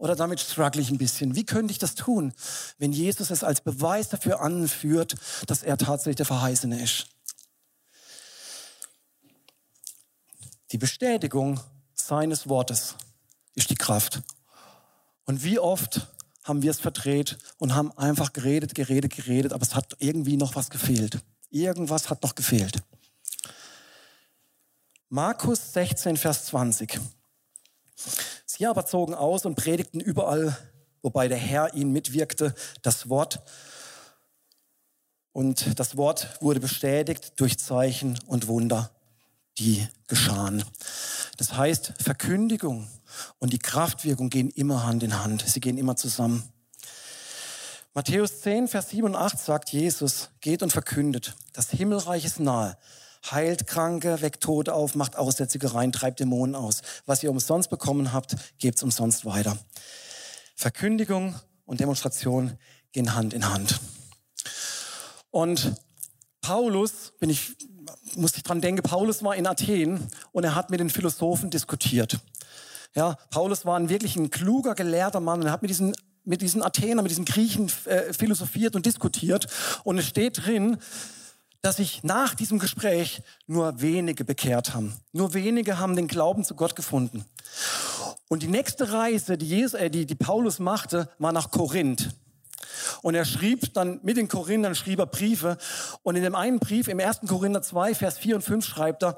oder 0.01 0.17
damit 0.17 0.41
struggle 0.41 0.81
ich 0.81 0.91
ein 0.91 0.97
bisschen. 0.97 1.37
Wie 1.37 1.45
könnte 1.45 1.73
ich 1.73 1.79
das 1.79 1.95
tun, 1.95 2.33
wenn 2.79 2.91
Jesus 2.91 3.31
es 3.31 3.45
als 3.45 3.61
Beweis 3.61 4.09
dafür 4.09 4.41
anführt, 4.41 5.15
dass 5.47 5.63
er 5.63 5.77
tatsächlich 5.77 6.17
der 6.17 6.27
Verheißene 6.27 6.83
ist? 6.83 7.09
Die 10.73 10.79
Bestätigung 10.79 11.61
seines 11.93 12.49
Wortes 12.49 12.95
ist 13.55 13.69
die 13.69 13.75
Kraft. 13.75 14.23
Und 15.27 15.45
wie 15.45 15.59
oft 15.59 16.09
haben 16.45 16.63
wir 16.63 16.71
es 16.71 16.81
verdreht 16.81 17.37
und 17.59 17.75
haben 17.75 17.93
einfach 17.99 18.33
geredet, 18.33 18.75
geredet, 18.75 19.15
geredet, 19.15 19.53
aber 19.53 19.63
es 19.63 19.75
hat 19.75 19.97
irgendwie 19.99 20.39
noch 20.39 20.57
was 20.57 20.71
gefehlt. 20.71 21.19
Irgendwas 21.51 22.09
hat 22.09 22.23
noch 22.23 22.35
gefehlt. 22.35 22.83
Markus 25.11 25.75
16, 25.75 26.17
Vers 26.17 26.47
20. 26.47 26.99
Sie 28.47 28.67
aber 28.67 28.87
zogen 28.87 29.15
aus 29.15 29.47
und 29.47 29.55
predigten 29.55 30.01
überall, 30.01 30.57
wobei 31.03 31.29
der 31.29 31.39
Herr 31.39 31.75
ihnen 31.75 31.93
mitwirkte, 31.93 32.55
das 32.83 33.09
Wort. 33.09 33.41
Und 35.33 35.79
das 35.79 35.97
Wort 35.97 36.39
wurde 36.41 36.61
bestätigt 36.61 37.35
durch 37.37 37.59
Zeichen 37.59 38.19
und 38.27 38.49
Wunder, 38.49 38.91
die 39.59 39.87
geschahen. 40.09 40.65
Das 41.39 41.55
heißt, 41.55 41.95
Verkündigung 41.99 42.89
und 43.39 43.53
die 43.53 43.59
Kraftwirkung 43.59 44.31
gehen 44.31 44.51
immer 44.51 44.85
Hand 44.85 45.03
in 45.03 45.23
Hand. 45.23 45.45
Sie 45.47 45.61
gehen 45.61 45.79
immer 45.79 45.97
zusammen. 45.97 46.43
Matthäus 47.95 48.43
10, 48.43 48.69
Vers 48.69 48.91
7 48.91 49.05
und 49.05 49.17
8 49.17 49.39
sagt 49.39 49.71
Jesus, 49.71 50.31
geht 50.41 50.63
und 50.63 50.71
verkündet, 50.71 51.35
das 51.53 51.71
Himmelreich 51.71 52.25
ist 52.25 52.41
nahe 52.41 52.77
heilt 53.31 53.67
Kranke, 53.67 54.23
weckt 54.23 54.43
Tote 54.43 54.75
auf, 54.75 54.95
macht 54.95 55.17
Aussätzige 55.17 55.75
rein, 55.75 55.93
treibt 55.93 56.21
Dämonen 56.21 56.55
aus. 56.55 56.83
Was 57.07 57.23
ihr 57.23 57.31
umsonst 57.31 57.71
bekommen 57.71 58.13
habt, 58.13 58.37
gebt's 58.59 58.83
umsonst 58.83 59.25
weiter. 59.25 59.57
Verkündigung 60.57 61.35
und 61.65 61.81
Demonstration 61.81 62.59
gehen 62.93 63.15
Hand 63.15 63.35
in 63.35 63.49
Hand. 63.49 63.81
Und 65.31 65.75
Paulus, 66.41 67.13
bin 67.21 67.31
ich, 67.31 67.57
muss 68.17 68.37
ich 68.37 68.43
dran 68.43 68.61
denken, 68.61 68.83
Paulus 68.83 69.23
war 69.23 69.37
in 69.37 69.47
Athen 69.47 70.09
und 70.33 70.45
er 70.45 70.55
hat 70.55 70.71
mit 70.71 70.81
den 70.81 70.91
Philosophen 70.91 71.51
diskutiert. 71.51 72.19
Ja, 72.95 73.17
Paulus 73.31 73.65
war 73.65 73.79
ein 73.79 73.89
wirklich 73.89 74.17
ein 74.17 74.31
kluger, 74.31 74.75
gelehrter 74.75 75.21
Mann 75.21 75.41
und 75.41 75.47
er 75.47 75.53
hat 75.53 75.63
mit 75.63 75.71
diesen 75.71 75.95
mit 76.23 76.43
diesen 76.43 76.63
Athenern, 76.63 77.03
mit 77.03 77.11
diesen 77.11 77.25
Griechen 77.25 77.73
äh, 77.87 78.13
philosophiert 78.13 78.77
und 78.77 78.85
diskutiert. 78.85 79.47
Und 79.85 79.99
es 79.99 80.07
steht 80.07 80.45
drin, 80.45 80.77
dass 81.63 81.77
sich 81.77 82.03
nach 82.03 82.35
diesem 82.35 82.59
Gespräch 82.59 83.23
nur 83.47 83.81
wenige 83.81 84.25
bekehrt 84.25 84.75
haben. 84.75 84.95
Nur 85.13 85.35
wenige 85.35 85.79
haben 85.79 85.97
den 85.97 86.09
Glauben 86.09 86.45
zu 86.45 86.55
Gott 86.55 86.75
gefunden. 86.75 87.25
Und 88.29 88.43
die 88.43 88.49
nächste 88.49 88.93
Reise, 88.93 89.37
die, 89.37 89.47
Jesus, 89.47 89.75
äh, 89.75 89.91
die, 89.91 90.07
die 90.07 90.15
Paulus 90.15 90.59
machte, 90.59 91.09
war 91.19 91.33
nach 91.33 91.51
Korinth. 91.51 92.11
Und 93.03 93.15
er 93.15 93.25
schrieb 93.25 93.75
dann 93.75 94.01
mit 94.03 94.17
den 94.17 94.29
Korinthern 94.29 94.75
schrieb 94.75 94.99
er 95.01 95.07
Briefe. 95.07 95.59
Und 96.03 96.17
in 96.17 96.23
dem 96.23 96.35
einen 96.35 96.61
Brief, 96.61 96.89
im 96.89 97.01
1. 97.01 97.21
Korinther 97.27 97.63
2, 97.63 97.95
Vers 97.95 98.19
4 98.19 98.37
und 98.37 98.43
5 98.43 98.65
schreibt 98.65 99.03
er, 99.03 99.17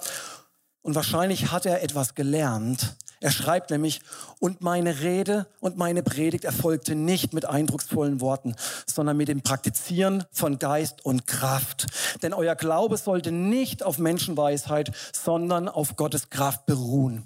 und 0.83 0.95
wahrscheinlich 0.95 1.51
hat 1.51 1.67
er 1.67 1.83
etwas 1.83 2.15
gelernt, 2.15 2.97
er 3.23 3.31
schreibt 3.31 3.71
nämlich, 3.71 4.01
und 4.41 4.63
meine 4.63 4.99
Rede 4.99 5.47
und 5.61 5.77
meine 5.77 6.03
Predigt 6.03 6.45
erfolgte 6.45 6.97
nicht 6.97 7.33
mit 7.33 7.45
eindrucksvollen 7.45 8.21
Worten, 8.21 8.57
sondern 8.85 9.17
mit 9.17 9.29
dem 9.29 9.43
Praktizieren 9.43 10.25
von 10.33 10.59
Geist 10.59 11.05
und 11.07 11.29
Kraft. 11.29 11.87
Denn 12.23 12.35
euer 12.35 12.57
Glaube 12.57 12.97
sollte 12.97 13.31
nicht 13.31 13.85
auf 13.85 13.99
Menschenweisheit, 13.99 14.91
sondern 15.13 15.69
auf 15.69 15.95
Gottes 15.95 16.31
Kraft 16.31 16.67
beruhen. 16.67 17.23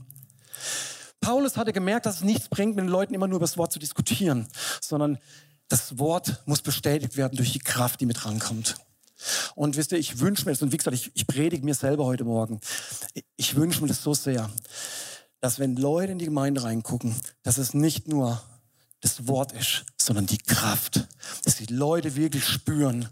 Paulus 1.22 1.56
hatte 1.56 1.72
gemerkt, 1.72 2.04
dass 2.04 2.16
es 2.16 2.24
nichts 2.24 2.50
bringt, 2.50 2.76
mit 2.76 2.84
den 2.84 2.90
Leuten 2.90 3.14
immer 3.14 3.26
nur 3.26 3.36
über 3.36 3.46
das 3.46 3.56
Wort 3.56 3.72
zu 3.72 3.78
diskutieren, 3.78 4.46
sondern 4.82 5.16
das 5.68 5.98
Wort 5.98 6.42
muss 6.44 6.60
bestätigt 6.60 7.16
werden 7.16 7.36
durch 7.36 7.54
die 7.54 7.58
Kraft, 7.58 8.02
die 8.02 8.06
mit 8.06 8.26
rankommt. 8.26 8.76
Und 9.55 9.76
wisst 9.76 9.92
ihr, 9.92 9.98
ich 9.98 10.18
wünsche 10.20 10.44
mir 10.44 10.52
das, 10.52 10.62
und 10.62 10.72
wie 10.72 10.76
gesagt, 10.76 10.96
ich, 10.96 11.11
ich 11.14 11.26
predige 11.26 11.64
mir 11.64 11.74
selber 11.74 12.05
heute 12.05 12.24
Morgen, 12.24 12.61
ich 13.37 13.55
wünsche 13.57 13.81
mir 13.81 13.88
das 13.88 14.02
so 14.02 14.14
sehr, 14.14 14.50
dass 15.40 15.59
wenn 15.59 15.76
Leute 15.76 16.12
in 16.12 16.18
die 16.18 16.24
Gemeinde 16.24 16.62
reingucken, 16.62 17.14
dass 17.42 17.59
es 17.59 17.74
nicht 17.74 18.09
nur 18.09 18.42
das 19.00 19.26
Wort 19.26 19.52
ist, 19.52 19.85
sondern 19.96 20.26
die 20.26 20.38
Kraft, 20.38 21.07
dass 21.44 21.57
die 21.57 21.66
Leute 21.66 22.16
wirklich 22.16 22.44
spüren, 22.44 23.09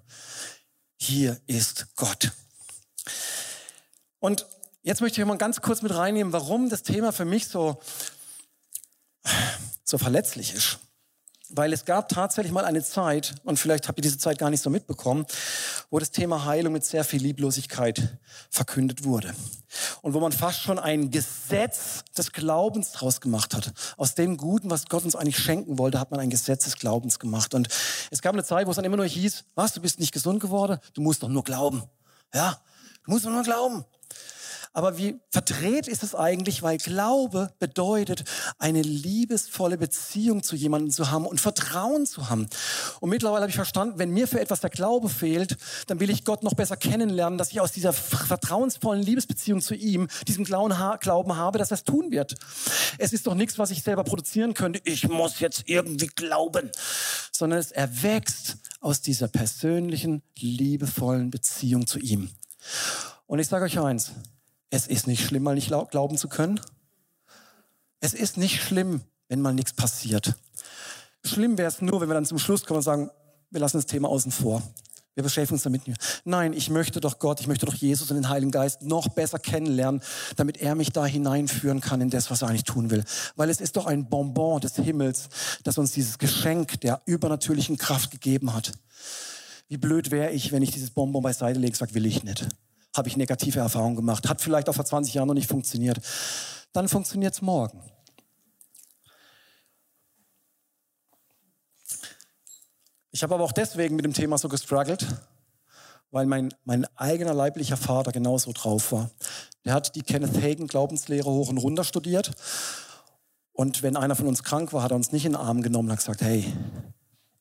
hier 0.96 1.40
ist 1.46 1.94
Gott. 1.96 2.32
Und 4.18 4.46
jetzt 4.82 5.00
möchte 5.00 5.20
ich 5.20 5.26
mal 5.26 5.36
ganz 5.36 5.60
kurz 5.60 5.82
mit 5.82 5.94
reinnehmen, 5.94 6.32
warum 6.32 6.70
das 6.70 6.82
Thema 6.82 7.12
für 7.12 7.24
mich 7.24 7.46
so, 7.46 7.80
so 9.84 9.98
verletzlich 9.98 10.54
ist. 10.54 10.78
Weil 11.56 11.72
es 11.72 11.84
gab 11.84 12.08
tatsächlich 12.08 12.52
mal 12.52 12.64
eine 12.64 12.82
Zeit, 12.82 13.36
und 13.44 13.60
vielleicht 13.60 13.86
habt 13.86 14.00
ihr 14.00 14.02
diese 14.02 14.18
Zeit 14.18 14.38
gar 14.38 14.50
nicht 14.50 14.60
so 14.60 14.70
mitbekommen, 14.70 15.24
wo 15.88 16.00
das 16.00 16.10
Thema 16.10 16.44
Heilung 16.46 16.72
mit 16.72 16.84
sehr 16.84 17.04
viel 17.04 17.22
Lieblosigkeit 17.22 18.18
verkündet 18.50 19.04
wurde. 19.04 19.32
Und 20.02 20.14
wo 20.14 20.20
man 20.20 20.32
fast 20.32 20.60
schon 20.60 20.80
ein 20.80 21.12
Gesetz 21.12 22.02
des 22.18 22.32
Glaubens 22.32 22.90
draus 22.90 23.20
gemacht 23.20 23.54
hat. 23.54 23.72
Aus 23.96 24.16
dem 24.16 24.36
Guten, 24.36 24.68
was 24.68 24.86
Gott 24.86 25.04
uns 25.04 25.14
eigentlich 25.14 25.38
schenken 25.38 25.78
wollte, 25.78 26.00
hat 26.00 26.10
man 26.10 26.18
ein 26.18 26.30
Gesetz 26.30 26.64
des 26.64 26.76
Glaubens 26.76 27.20
gemacht. 27.20 27.54
Und 27.54 27.68
es 28.10 28.20
gab 28.20 28.32
eine 28.32 28.42
Zeit, 28.42 28.66
wo 28.66 28.70
es 28.70 28.76
dann 28.76 28.84
immer 28.84 28.96
nur 28.96 29.06
hieß, 29.06 29.44
was, 29.54 29.74
du 29.74 29.80
bist 29.80 30.00
nicht 30.00 30.12
gesund 30.12 30.40
geworden? 30.40 30.80
Du 30.92 31.02
musst 31.02 31.22
doch 31.22 31.28
nur 31.28 31.44
glauben. 31.44 31.84
Ja, 32.34 32.60
du 33.04 33.12
musst 33.12 33.26
doch 33.26 33.30
nur 33.30 33.44
glauben. 33.44 33.84
Aber 34.74 34.98
wie 34.98 35.20
verdreht 35.30 35.86
ist 35.86 36.02
es 36.02 36.16
eigentlich, 36.16 36.62
weil 36.64 36.78
Glaube 36.78 37.52
bedeutet, 37.60 38.24
eine 38.58 38.82
liebesvolle 38.82 39.78
Beziehung 39.78 40.42
zu 40.42 40.56
jemandem 40.56 40.90
zu 40.90 41.12
haben 41.12 41.26
und 41.26 41.40
Vertrauen 41.40 42.06
zu 42.06 42.28
haben. 42.28 42.48
Und 42.98 43.08
mittlerweile 43.08 43.42
habe 43.42 43.50
ich 43.50 43.56
verstanden, 43.56 44.00
wenn 44.00 44.10
mir 44.10 44.26
für 44.26 44.40
etwas 44.40 44.60
der 44.60 44.70
Glaube 44.70 45.08
fehlt, 45.08 45.56
dann 45.86 46.00
will 46.00 46.10
ich 46.10 46.24
Gott 46.24 46.42
noch 46.42 46.54
besser 46.54 46.76
kennenlernen, 46.76 47.38
dass 47.38 47.52
ich 47.52 47.60
aus 47.60 47.70
dieser 47.70 47.92
vertrauensvollen 47.92 49.02
Liebesbeziehung 49.02 49.60
zu 49.60 49.76
ihm, 49.76 50.08
diesem 50.26 50.44
Glauben 50.44 50.76
habe, 50.78 51.58
dass 51.58 51.70
er 51.70 51.76
es 51.76 51.84
tun 51.84 52.10
wird. 52.10 52.34
Es 52.98 53.12
ist 53.12 53.28
doch 53.28 53.36
nichts, 53.36 53.60
was 53.60 53.70
ich 53.70 53.82
selber 53.82 54.02
produzieren 54.02 54.54
könnte. 54.54 54.80
Ich 54.84 55.08
muss 55.08 55.38
jetzt 55.38 55.62
irgendwie 55.66 56.08
glauben, 56.08 56.72
sondern 57.30 57.60
es 57.60 57.70
erwächst 57.70 58.56
aus 58.80 59.00
dieser 59.00 59.28
persönlichen, 59.28 60.22
liebevollen 60.36 61.30
Beziehung 61.30 61.86
zu 61.86 62.00
ihm. 62.00 62.30
Und 63.26 63.38
ich 63.38 63.46
sage 63.46 63.66
euch 63.66 63.78
eins, 63.78 64.10
es 64.74 64.88
ist 64.88 65.06
nicht 65.06 65.24
schlimm, 65.24 65.44
mal 65.44 65.54
nicht 65.54 65.68
glauben 65.68 66.18
zu 66.18 66.28
können. 66.28 66.58
Es 68.00 68.12
ist 68.12 68.36
nicht 68.36 68.60
schlimm, 68.60 69.02
wenn 69.28 69.40
mal 69.40 69.54
nichts 69.54 69.72
passiert. 69.72 70.34
Schlimm 71.24 71.56
wäre 71.56 71.68
es 71.68 71.80
nur, 71.80 72.00
wenn 72.00 72.08
wir 72.08 72.14
dann 72.14 72.26
zum 72.26 72.40
Schluss 72.40 72.66
kommen 72.66 72.78
und 72.78 72.82
sagen, 72.82 73.08
wir 73.50 73.60
lassen 73.60 73.76
das 73.76 73.86
Thema 73.86 74.08
außen 74.08 74.32
vor. 74.32 74.62
Wir 75.14 75.22
beschäftigen 75.22 75.54
uns 75.54 75.62
damit 75.62 75.86
nicht. 75.86 76.22
Nein, 76.24 76.52
ich 76.52 76.70
möchte 76.70 77.00
doch 77.00 77.20
Gott, 77.20 77.38
ich 77.40 77.46
möchte 77.46 77.66
doch 77.66 77.74
Jesus 77.74 78.10
und 78.10 78.16
den 78.16 78.28
Heiligen 78.28 78.50
Geist 78.50 78.82
noch 78.82 79.06
besser 79.06 79.38
kennenlernen, 79.38 80.02
damit 80.34 80.56
er 80.56 80.74
mich 80.74 80.90
da 80.90 81.06
hineinführen 81.06 81.80
kann 81.80 82.00
in 82.00 82.10
das, 82.10 82.32
was 82.32 82.42
er 82.42 82.48
eigentlich 82.48 82.64
tun 82.64 82.90
will. 82.90 83.04
Weil 83.36 83.50
es 83.50 83.60
ist 83.60 83.76
doch 83.76 83.86
ein 83.86 84.08
Bonbon 84.08 84.60
des 84.60 84.74
Himmels, 84.74 85.28
das 85.62 85.78
uns 85.78 85.92
dieses 85.92 86.18
Geschenk 86.18 86.80
der 86.80 87.00
übernatürlichen 87.06 87.78
Kraft 87.78 88.10
gegeben 88.10 88.52
hat. 88.52 88.72
Wie 89.68 89.76
blöd 89.76 90.10
wäre 90.10 90.32
ich, 90.32 90.50
wenn 90.50 90.64
ich 90.64 90.72
dieses 90.72 90.90
Bonbon 90.90 91.22
beiseite 91.22 91.60
lege 91.60 91.74
und 91.74 91.76
sage, 91.76 91.94
will 91.94 92.06
ich 92.06 92.24
nicht 92.24 92.48
habe 92.94 93.08
ich 93.08 93.16
negative 93.16 93.58
Erfahrungen 93.58 93.96
gemacht. 93.96 94.28
Hat 94.28 94.40
vielleicht 94.40 94.68
auch 94.68 94.74
vor 94.74 94.84
20 94.84 95.14
Jahren 95.14 95.28
noch 95.28 95.34
nicht 95.34 95.48
funktioniert. 95.48 96.00
Dann 96.72 96.88
funktioniert 96.88 97.34
es 97.34 97.42
morgen. 97.42 97.82
Ich 103.10 103.22
habe 103.22 103.34
aber 103.34 103.44
auch 103.44 103.52
deswegen 103.52 103.94
mit 103.94 104.04
dem 104.04 104.12
Thema 104.12 104.38
so 104.38 104.48
gestruggelt, 104.48 105.06
weil 106.10 106.26
mein, 106.26 106.52
mein 106.64 106.84
eigener 106.96 107.32
leiblicher 107.32 107.76
Vater 107.76 108.10
genauso 108.10 108.52
drauf 108.52 108.90
war. 108.90 109.10
Der 109.64 109.74
hat 109.74 109.94
die 109.94 110.02
Kenneth 110.02 110.42
Hagen 110.42 110.66
Glaubenslehre 110.66 111.30
hoch 111.30 111.48
und 111.48 111.58
runter 111.58 111.84
studiert. 111.84 112.32
Und 113.52 113.84
wenn 113.84 113.96
einer 113.96 114.16
von 114.16 114.26
uns 114.26 114.42
krank 114.42 114.72
war, 114.72 114.82
hat 114.82 114.90
er 114.90 114.96
uns 114.96 115.12
nicht 115.12 115.26
in 115.26 115.32
den 115.32 115.40
Arm 115.40 115.62
genommen 115.62 115.88
und 115.88 115.92
hat 115.92 116.00
gesagt, 116.00 116.22
hey, 116.22 116.44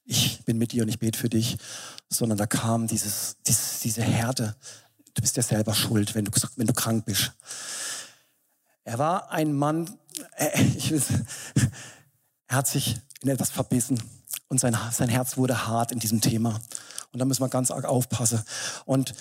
ich 0.06 0.46
bin 0.46 0.60
mit 0.60 0.74
dir 0.74 0.84
und 0.84 0.90
ich 0.90 1.00
bete 1.00 1.18
für 1.18 1.30
dich, 1.30 1.58
sondern 2.08 2.38
da 2.38 2.46
kam 2.46 2.86
dieses, 2.86 3.38
dieses, 3.48 3.80
diese 3.80 4.04
Härte, 4.04 4.56
du 5.14 5.22
bist 5.22 5.38
ja 5.38 5.44
selber 5.44 5.74
schuld, 5.74 6.16
wenn 6.16 6.26
du, 6.26 6.32
wenn 6.56 6.68
du 6.68 6.74
krank 6.74 7.06
bist. 7.06 7.32
Er 8.84 9.00
war 9.00 9.32
ein 9.32 9.54
Mann, 9.54 9.90
äh, 10.38 10.62
ich 10.78 10.92
will, 10.92 11.02
er 12.48 12.58
hat 12.58 12.68
sich 12.68 12.98
in 13.22 13.30
etwas 13.30 13.50
verbissen 13.50 14.02
und 14.50 14.60
sein, 14.60 14.78
sein 14.92 15.10
Herz 15.10 15.38
wurde 15.38 15.68
hart 15.68 15.92
in 15.92 16.00
diesem 16.00 16.22
Thema. 16.22 16.60
Und 17.12 17.20
da 17.20 17.26
müssen 17.26 17.42
wir 17.42 17.50
ganz 17.50 17.72
arg 17.72 17.86
aufpassen. 17.86 18.42
Und 18.86 19.14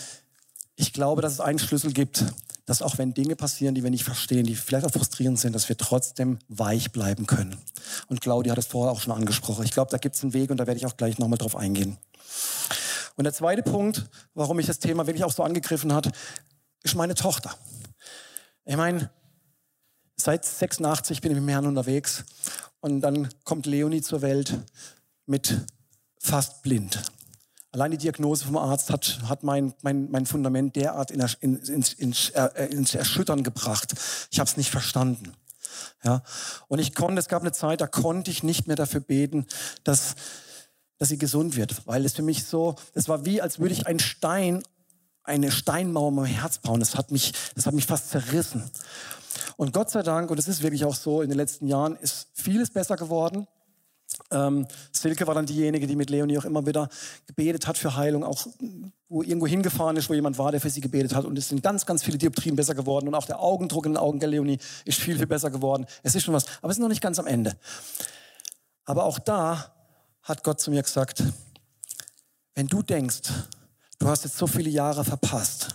ich 0.76 0.92
glaube, 0.92 1.22
dass 1.22 1.34
es 1.34 1.40
einen 1.40 1.58
Schlüssel 1.58 1.92
gibt, 1.92 2.24
dass 2.64 2.80
auch 2.80 2.98
wenn 2.98 3.12
Dinge 3.12 3.36
passieren, 3.36 3.74
die 3.74 3.82
wir 3.82 3.90
nicht 3.90 4.04
verstehen, 4.04 4.46
die 4.46 4.54
vielleicht 4.54 4.86
auch 4.86 4.92
frustrierend 4.92 5.38
sind, 5.38 5.52
dass 5.52 5.68
wir 5.68 5.76
trotzdem 5.76 6.38
weich 6.48 6.92
bleiben 6.92 7.26
können. 7.26 7.56
Und 8.08 8.20
Claudia 8.20 8.52
hat 8.52 8.58
es 8.58 8.66
vorher 8.66 8.92
auch 8.92 9.00
schon 9.00 9.12
angesprochen. 9.12 9.64
Ich 9.64 9.72
glaube, 9.72 9.90
da 9.90 9.98
gibt 9.98 10.16
es 10.16 10.22
einen 10.22 10.32
Weg 10.32 10.50
und 10.50 10.56
da 10.56 10.66
werde 10.66 10.78
ich 10.78 10.86
auch 10.86 10.96
gleich 10.96 11.18
nochmal 11.18 11.38
drauf 11.38 11.56
eingehen. 11.56 11.98
Und 13.16 13.24
der 13.24 13.32
zweite 13.32 13.62
Punkt, 13.62 14.08
warum 14.34 14.56
mich 14.56 14.66
das 14.66 14.78
Thema 14.78 15.06
wirklich 15.06 15.24
auch 15.24 15.32
so 15.32 15.42
angegriffen 15.42 15.92
hat, 15.92 16.10
ist 16.82 16.94
meine 16.94 17.14
Tochter. 17.14 17.54
Ich 18.64 18.76
meine, 18.76 19.10
seit 20.16 20.44
86 20.44 21.20
bin 21.20 21.32
ich 21.32 21.36
mit 21.36 21.44
dem 21.44 21.48
Herrn 21.48 21.66
unterwegs 21.66 22.24
und 22.80 23.00
dann 23.00 23.28
kommt 23.44 23.66
Leonie 23.66 24.02
zur 24.02 24.22
Welt 24.22 24.58
mit 25.26 25.60
fast 26.18 26.62
blind. 26.62 27.02
Allein 27.72 27.90
die 27.90 27.98
Diagnose 27.98 28.44
vom 28.44 28.58
Arzt 28.58 28.90
hat, 28.90 29.20
hat 29.28 29.44
mein, 29.44 29.72
mein, 29.82 30.10
mein 30.10 30.26
Fundament 30.26 30.76
derart 30.76 31.10
in, 31.10 31.20
in, 31.40 31.56
ins, 31.56 32.28
äh, 32.30 32.66
ins 32.66 32.94
Erschüttern 32.94 33.42
gebracht. 33.42 33.94
Ich 34.30 34.38
habe 34.38 34.48
es 34.48 34.58
nicht 34.58 34.70
verstanden. 34.70 35.32
Ja? 36.04 36.22
Und 36.68 36.80
ich 36.80 36.94
konnte, 36.94 37.18
es 37.18 37.28
gab 37.28 37.42
eine 37.42 37.52
Zeit, 37.52 37.80
da 37.80 37.86
konnte 37.86 38.30
ich 38.30 38.42
nicht 38.42 38.66
mehr 38.66 38.76
dafür 38.76 39.00
beten, 39.00 39.46
dass 39.84 40.14
dass 41.02 41.08
sie 41.08 41.18
gesund 41.18 41.56
wird, 41.56 41.84
weil 41.84 42.04
es 42.04 42.12
für 42.12 42.22
mich 42.22 42.44
so, 42.44 42.76
es 42.94 43.08
war 43.08 43.24
wie, 43.24 43.42
als 43.42 43.58
würde 43.58 43.74
ich 43.74 43.88
einen 43.88 43.98
Stein, 43.98 44.62
eine 45.24 45.50
Steinmauer 45.50 46.10
in 46.10 46.14
meinem 46.14 46.26
Herz 46.26 46.58
bauen. 46.58 46.78
Das 46.78 46.94
hat 46.94 47.10
mich, 47.10 47.32
das 47.56 47.66
hat 47.66 47.74
mich 47.74 47.86
fast 47.86 48.10
zerrissen. 48.10 48.70
Und 49.56 49.72
Gott 49.72 49.90
sei 49.90 50.04
Dank, 50.04 50.30
und 50.30 50.38
es 50.38 50.46
ist 50.46 50.62
wirklich 50.62 50.84
auch 50.84 50.94
so, 50.94 51.20
in 51.20 51.28
den 51.28 51.36
letzten 51.36 51.66
Jahren 51.66 51.96
ist 51.96 52.28
vieles 52.34 52.70
besser 52.70 52.94
geworden. 52.94 53.48
Ähm, 54.30 54.68
Silke 54.92 55.26
war 55.26 55.34
dann 55.34 55.44
diejenige, 55.44 55.88
die 55.88 55.96
mit 55.96 56.08
Leonie 56.08 56.38
auch 56.38 56.44
immer 56.44 56.64
wieder 56.64 56.88
gebetet 57.26 57.66
hat 57.66 57.78
für 57.78 57.96
Heilung, 57.96 58.22
auch 58.22 58.46
wo 59.08 59.24
irgendwo 59.24 59.48
hingefahren 59.48 59.96
ist, 59.96 60.08
wo 60.08 60.14
jemand 60.14 60.38
war, 60.38 60.52
der 60.52 60.60
für 60.60 60.70
sie 60.70 60.80
gebetet 60.80 61.16
hat. 61.16 61.24
Und 61.24 61.36
es 61.36 61.48
sind 61.48 61.64
ganz, 61.64 61.84
ganz 61.84 62.04
viele 62.04 62.16
Dioptrien 62.16 62.54
besser 62.54 62.76
geworden. 62.76 63.08
Und 63.08 63.16
auch 63.16 63.26
der 63.26 63.40
Augendruck 63.40 63.86
in 63.86 63.94
den 63.94 63.98
Augen 63.98 64.20
der 64.20 64.28
Leonie 64.28 64.58
ist 64.84 65.00
viel, 65.00 65.16
viel 65.16 65.26
besser 65.26 65.50
geworden. 65.50 65.84
Es 66.04 66.14
ist 66.14 66.22
schon 66.22 66.34
was, 66.34 66.46
aber 66.60 66.70
es 66.70 66.76
ist 66.76 66.80
noch 66.80 66.88
nicht 66.88 67.02
ganz 67.02 67.18
am 67.18 67.26
Ende. 67.26 67.56
Aber 68.84 69.02
auch 69.02 69.18
da 69.18 69.74
hat 70.22 70.44
Gott 70.44 70.60
zu 70.60 70.70
mir 70.70 70.82
gesagt, 70.82 71.22
wenn 72.54 72.66
du 72.66 72.82
denkst, 72.82 73.22
du 73.98 74.08
hast 74.08 74.24
jetzt 74.24 74.36
so 74.36 74.46
viele 74.46 74.70
Jahre 74.70 75.04
verpasst 75.04 75.74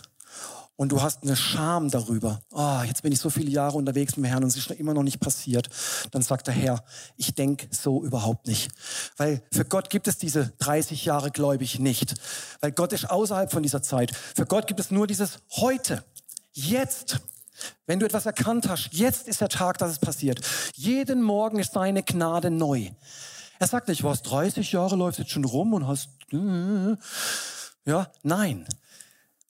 und 0.76 0.92
du 0.92 1.02
hast 1.02 1.24
eine 1.24 1.36
Scham 1.36 1.90
darüber, 1.90 2.40
oh, 2.52 2.82
jetzt 2.86 3.02
bin 3.02 3.12
ich 3.12 3.20
so 3.20 3.30
viele 3.30 3.50
Jahre 3.50 3.78
unterwegs 3.78 4.16
mit 4.16 4.26
dem 4.26 4.30
Herrn 4.30 4.44
und 4.44 4.50
es 4.50 4.58
ist 4.58 4.72
immer 4.72 4.94
noch 4.94 5.04
nicht 5.04 5.20
passiert, 5.20 5.70
dann 6.12 6.22
sagt 6.22 6.48
der 6.48 6.54
Herr, 6.54 6.84
ich 7.18 7.34
denke 7.34 7.68
so 7.72 8.04
überhaupt 8.04 8.48
nicht. 8.48 8.72
Weil 9.18 9.42
für 9.52 9.66
Gott 9.66 9.90
gibt 9.90 10.08
es 10.08 10.18
diese 10.18 10.54
30 10.60 11.04
Jahre 11.04 11.32
gläubig 11.32 11.80
nicht. 11.80 12.14
Weil 12.62 12.72
Gott 12.72 12.94
ist 12.94 13.10
außerhalb 13.10 13.52
von 13.52 13.64
dieser 13.64 13.82
Zeit. 13.82 14.16
Für 14.36 14.46
Gott 14.46 14.68
gibt 14.68 14.80
es 14.80 14.92
nur 14.92 15.08
dieses 15.08 15.40
heute, 15.52 16.04
jetzt. 16.54 17.20
Wenn 17.88 18.00
du 18.00 18.06
etwas 18.06 18.28
erkannt 18.28 18.70
hast, 18.70 18.90
jetzt 18.92 19.28
ist 19.28 19.42
der 19.42 19.50
Tag, 19.50 19.80
dass 19.80 19.90
es 19.90 20.00
passiert. 20.00 20.42
Jeden 20.76 21.24
Morgen 21.24 21.58
ist 21.58 21.74
seine 21.74 22.04
Gnade 22.04 22.52
neu. 22.52 22.92
Er 23.60 23.68
sagt 23.68 23.88
nicht, 23.88 24.04
was 24.04 24.22
30 24.22 24.72
Jahre 24.72 24.96
läuft 24.96 25.20
jetzt 25.20 25.32
schon 25.32 25.46
rum 25.46 25.74
und 25.74 25.88
hast, 25.88 26.10
ja, 27.86 28.12
nein. 28.24 28.68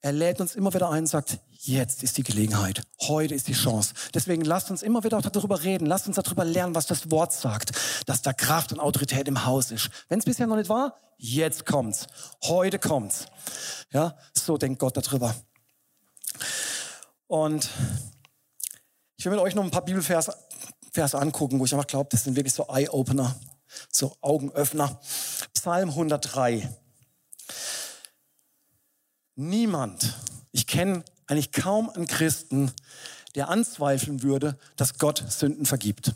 Er 0.01 0.11
lädt 0.11 0.39
uns 0.39 0.55
immer 0.55 0.73
wieder 0.73 0.89
ein 0.89 0.99
und 0.99 1.07
sagt, 1.07 1.39
jetzt 1.49 2.03
ist 2.03 2.17
die 2.17 2.23
Gelegenheit, 2.23 2.83
heute 3.01 3.35
ist 3.35 3.47
die 3.47 3.53
Chance. 3.53 3.93
Deswegen 4.13 4.43
lasst 4.43 4.71
uns 4.71 4.83
immer 4.83 5.03
wieder 5.03 5.19
darüber 5.21 5.63
reden, 5.63 5.85
lasst 5.85 6.07
uns 6.07 6.15
darüber 6.15 6.45
lernen, 6.45 6.75
was 6.75 6.85
das 6.85 7.11
Wort 7.11 7.33
sagt, 7.33 7.71
dass 8.05 8.21
da 8.21 8.33
Kraft 8.33 8.71
und 8.71 8.79
Autorität 8.79 9.27
im 9.27 9.45
Haus 9.45 9.71
ist. 9.71 9.89
Wenn 10.07 10.19
es 10.19 10.25
bisher 10.25 10.47
noch 10.47 10.55
nicht 10.55 10.69
war, 10.69 10.99
jetzt 11.17 11.65
kommt's, 11.65 12.07
heute 12.43 12.79
kommt's. 12.79 13.25
Ja, 13.91 14.15
so 14.33 14.57
denkt 14.57 14.79
Gott 14.79 14.95
darüber. 14.95 15.35
Und 17.25 17.69
ich 19.17 19.25
will 19.25 19.31
mit 19.31 19.41
euch 19.41 19.55
noch 19.55 19.63
ein 19.63 19.71
paar 19.71 19.83
Bibelverse 19.83 20.33
Verse 20.91 21.17
angucken, 21.17 21.59
wo 21.59 21.65
ich 21.65 21.73
einfach 21.73 21.87
glaube, 21.87 22.09
das 22.11 22.23
sind 22.23 22.35
wirklich 22.35 22.53
so 22.53 22.67
Eye-Opener 22.69 23.35
so 23.91 24.15
Augenöffner. 24.21 24.99
Psalm 25.53 25.89
103. 25.89 26.69
Niemand, 29.35 30.15
ich 30.51 30.67
kenne 30.67 31.03
eigentlich 31.27 31.51
kaum 31.51 31.89
einen 31.89 32.07
Christen, 32.07 32.71
der 33.35 33.49
anzweifeln 33.49 34.23
würde, 34.23 34.57
dass 34.75 34.97
Gott 34.97 35.23
Sünden 35.29 35.65
vergibt. 35.65 36.13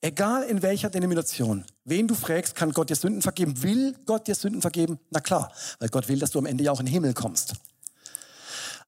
Egal 0.00 0.42
in 0.42 0.62
welcher 0.62 0.90
Denomination, 0.90 1.64
wen 1.84 2.08
du 2.08 2.16
fragst, 2.16 2.56
kann 2.56 2.72
Gott 2.72 2.90
dir 2.90 2.96
Sünden 2.96 3.22
vergeben? 3.22 3.62
Will 3.62 3.96
Gott 4.04 4.26
dir 4.26 4.34
Sünden 4.34 4.60
vergeben? 4.60 4.98
Na 5.10 5.20
klar, 5.20 5.52
weil 5.78 5.90
Gott 5.90 6.08
will, 6.08 6.18
dass 6.18 6.32
du 6.32 6.40
am 6.40 6.46
Ende 6.46 6.64
ja 6.64 6.72
auch 6.72 6.80
in 6.80 6.86
den 6.86 6.92
Himmel 6.92 7.14
kommst. 7.14 7.54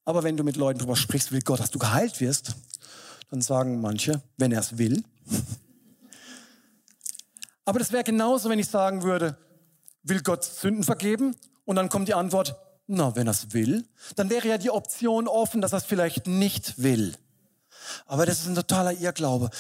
Aber 0.05 0.25
wenn 0.25 0.37
du 0.37 0.43
mit 0.43 0.57
Leuten 0.57 0.81
darüber 0.81 0.97
sprichst, 0.97 1.31
will 1.31 1.43
Gott, 1.43 1.61
dass 1.61 1.71
du 1.71 1.79
geheilt 1.79 2.21
wirst, 2.21 2.57
dann 3.31 3.41
sagen 3.41 3.81
manche, 3.81 4.23
wenn 4.39 4.51
er 4.51 4.61
es 4.61 4.77
will, 4.77 5.05
aber 7.65 7.79
das 7.79 7.93
wäre 7.93 8.05
genauso, 8.05 8.49
wenn 8.51 8.59
ich 8.59 8.69
sagen 8.69 9.03
würde, 9.03 9.37
will 10.03 10.21
Gott 10.23 10.45
Sünden 10.45 10.85
vergeben? 10.85 11.35
Und 11.65 11.77
dann 11.77 11.89
kommt 11.89 12.09
die 12.09 12.15
Antwort, 12.15 12.57
na, 12.87 13.17
wenn 13.17 13.27
er 13.27 13.31
es 13.31 13.53
will, 13.53 13.87
dann 14.17 14.29
wäre 14.29 14.49
ja 14.49 14.59
die 14.59 14.71
Option 14.71 15.27
offen, 15.29 15.61
dass 15.61 15.73
er 15.73 15.79
es 15.79 15.85
vielleicht 15.85 16.27
nicht 16.27 16.83
will. 16.83 17.17
Aber 18.07 18.27
das 18.27 18.41
ist 18.41 18.47
ein 18.47 18.55
totaler 18.55 18.93
Irrglaube. 18.93 19.51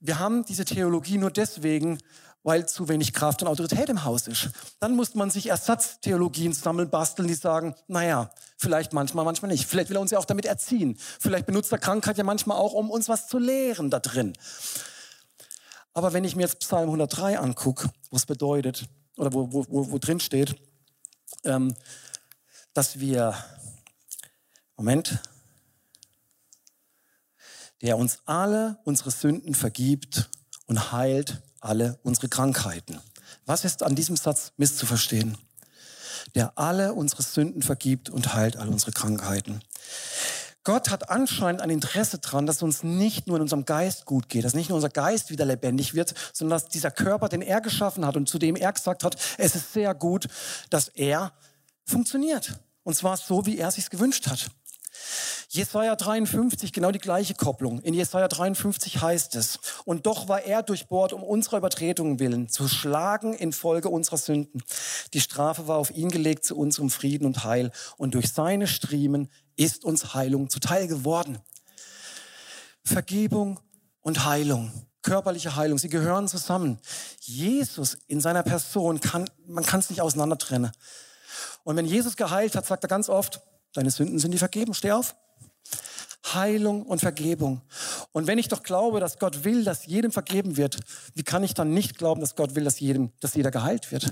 Wir 0.00 0.18
haben 0.18 0.44
diese 0.44 0.64
Theologie 0.64 1.18
nur 1.18 1.30
deswegen, 1.30 1.98
weil 2.42 2.66
zu 2.66 2.88
wenig 2.88 3.12
Kraft 3.12 3.42
und 3.42 3.48
Autorität 3.48 3.88
im 3.88 4.04
Haus 4.04 4.26
ist. 4.26 4.50
Dann 4.80 4.94
muss 4.96 5.14
man 5.14 5.30
sich 5.30 5.48
Ersatztheologien 5.48 6.52
sammeln, 6.52 6.88
basteln, 6.88 7.28
die 7.28 7.34
sagen, 7.34 7.74
naja, 7.88 8.30
vielleicht 8.56 8.92
manchmal, 8.92 9.24
manchmal 9.24 9.50
nicht. 9.50 9.66
Vielleicht 9.66 9.90
will 9.90 9.96
er 9.96 10.00
uns 10.00 10.12
ja 10.12 10.18
auch 10.18 10.24
damit 10.24 10.46
erziehen. 10.46 10.96
Vielleicht 11.20 11.46
benutzt 11.46 11.72
er 11.72 11.78
Krankheit 11.78 12.18
ja 12.18 12.24
manchmal 12.24 12.56
auch, 12.56 12.72
um 12.72 12.90
uns 12.90 13.08
was 13.08 13.26
zu 13.26 13.38
lehren 13.38 13.90
da 13.90 13.98
drin. 13.98 14.34
Aber 15.98 16.12
wenn 16.12 16.22
ich 16.22 16.36
mir 16.36 16.42
jetzt 16.42 16.60
Psalm 16.60 16.90
103 16.90 17.40
angucke, 17.40 17.90
was 18.12 18.24
bedeutet, 18.24 18.86
oder 19.16 19.32
wo, 19.32 19.52
wo, 19.52 19.66
wo, 19.68 19.90
wo 19.90 19.98
drin 19.98 20.20
steht, 20.20 20.54
ähm, 21.42 21.74
dass 22.72 23.00
wir, 23.00 23.34
Moment, 24.76 25.18
der 27.82 27.98
uns 27.98 28.20
alle 28.26 28.78
unsere 28.84 29.10
Sünden 29.10 29.56
vergibt 29.56 30.30
und 30.66 30.92
heilt 30.92 31.42
alle 31.58 31.98
unsere 32.04 32.28
Krankheiten. 32.28 33.00
Was 33.44 33.64
ist 33.64 33.82
an 33.82 33.96
diesem 33.96 34.16
Satz 34.16 34.52
misszuverstehen? 34.56 35.36
Der 36.36 36.56
alle 36.56 36.94
unsere 36.94 37.24
Sünden 37.24 37.60
vergibt 37.60 38.08
und 38.08 38.34
heilt 38.34 38.56
alle 38.56 38.70
unsere 38.70 38.92
Krankheiten. 38.92 39.62
Gott 40.68 40.90
hat 40.90 41.08
anscheinend 41.08 41.62
ein 41.62 41.70
Interesse 41.70 42.18
daran, 42.18 42.44
dass 42.44 42.56
es 42.56 42.62
uns 42.62 42.82
nicht 42.82 43.26
nur 43.26 43.38
in 43.38 43.42
unserem 43.42 43.64
Geist 43.64 44.04
gut 44.04 44.28
geht, 44.28 44.44
dass 44.44 44.52
nicht 44.52 44.68
nur 44.68 44.76
unser 44.76 44.90
Geist 44.90 45.30
wieder 45.30 45.46
lebendig 45.46 45.94
wird, 45.94 46.12
sondern 46.34 46.58
dass 46.58 46.68
dieser 46.68 46.90
Körper, 46.90 47.30
den 47.30 47.40
er 47.40 47.62
geschaffen 47.62 48.04
hat 48.04 48.18
und 48.18 48.28
zu 48.28 48.38
dem 48.38 48.54
er 48.54 48.70
gesagt 48.74 49.02
hat, 49.02 49.16
es 49.38 49.54
ist 49.54 49.72
sehr 49.72 49.94
gut, 49.94 50.28
dass 50.68 50.88
er 50.88 51.32
funktioniert. 51.86 52.60
Und 52.84 52.94
zwar 52.94 53.16
so, 53.16 53.46
wie 53.46 53.56
er 53.56 53.68
es 53.68 53.76
sich 53.76 53.88
gewünscht 53.88 54.26
hat. 54.26 54.50
Jesaja 55.50 55.96
53, 55.96 56.74
genau 56.74 56.90
die 56.90 56.98
gleiche 56.98 57.32
Kopplung. 57.32 57.80
In 57.80 57.94
Jesaja 57.94 58.28
53 58.28 59.00
heißt 59.00 59.34
es, 59.34 59.58
und 59.86 60.04
doch 60.04 60.28
war 60.28 60.42
er 60.42 60.62
durchbohrt 60.62 61.14
um 61.14 61.22
unserer 61.22 61.56
Übertretungen 61.56 62.18
willen, 62.18 62.50
zu 62.50 62.68
schlagen 62.68 63.32
infolge 63.32 63.88
unserer 63.88 64.18
Sünden. 64.18 64.62
Die 65.14 65.22
Strafe 65.22 65.66
war 65.66 65.78
auf 65.78 65.90
ihn 65.90 66.10
gelegt 66.10 66.44
zu 66.44 66.54
unserem 66.54 66.90
Frieden 66.90 67.24
und 67.24 67.44
Heil, 67.44 67.72
und 67.96 68.12
durch 68.12 68.30
seine 68.30 68.66
Striemen 68.66 69.30
ist 69.56 69.86
uns 69.86 70.12
Heilung 70.12 70.50
zuteil 70.50 70.86
geworden. 70.86 71.38
Vergebung 72.84 73.58
und 74.02 74.26
Heilung, 74.26 74.70
körperliche 75.00 75.56
Heilung, 75.56 75.78
sie 75.78 75.88
gehören 75.88 76.28
zusammen. 76.28 76.78
Jesus 77.20 77.96
in 78.06 78.20
seiner 78.20 78.42
Person 78.42 79.00
kann, 79.00 79.30
man 79.46 79.64
kann 79.64 79.80
es 79.80 79.88
nicht 79.88 80.02
auseinander 80.02 80.36
trennen. 80.36 80.72
Und 81.64 81.76
wenn 81.76 81.86
Jesus 81.86 82.16
geheilt 82.16 82.54
hat, 82.54 82.66
sagt 82.66 82.84
er 82.84 82.88
ganz 82.88 83.08
oft, 83.08 83.40
deine 83.72 83.90
Sünden 83.90 84.18
sind 84.18 84.32
die 84.32 84.38
vergeben, 84.38 84.74
steh 84.74 84.92
auf. 84.92 85.14
Heilung 86.34 86.82
und 86.82 87.00
Vergebung. 87.00 87.62
Und 88.12 88.26
wenn 88.26 88.38
ich 88.38 88.48
doch 88.48 88.62
glaube, 88.62 89.00
dass 89.00 89.18
Gott 89.18 89.44
will, 89.44 89.64
dass 89.64 89.86
jedem 89.86 90.12
vergeben 90.12 90.56
wird, 90.56 90.78
wie 91.14 91.22
kann 91.22 91.44
ich 91.44 91.54
dann 91.54 91.72
nicht 91.72 91.98
glauben, 91.98 92.20
dass 92.20 92.36
Gott 92.36 92.54
will, 92.54 92.64
dass, 92.64 92.80
jedem, 92.80 93.12
dass 93.20 93.34
jeder 93.34 93.50
geheilt 93.50 93.90
wird? 93.92 94.10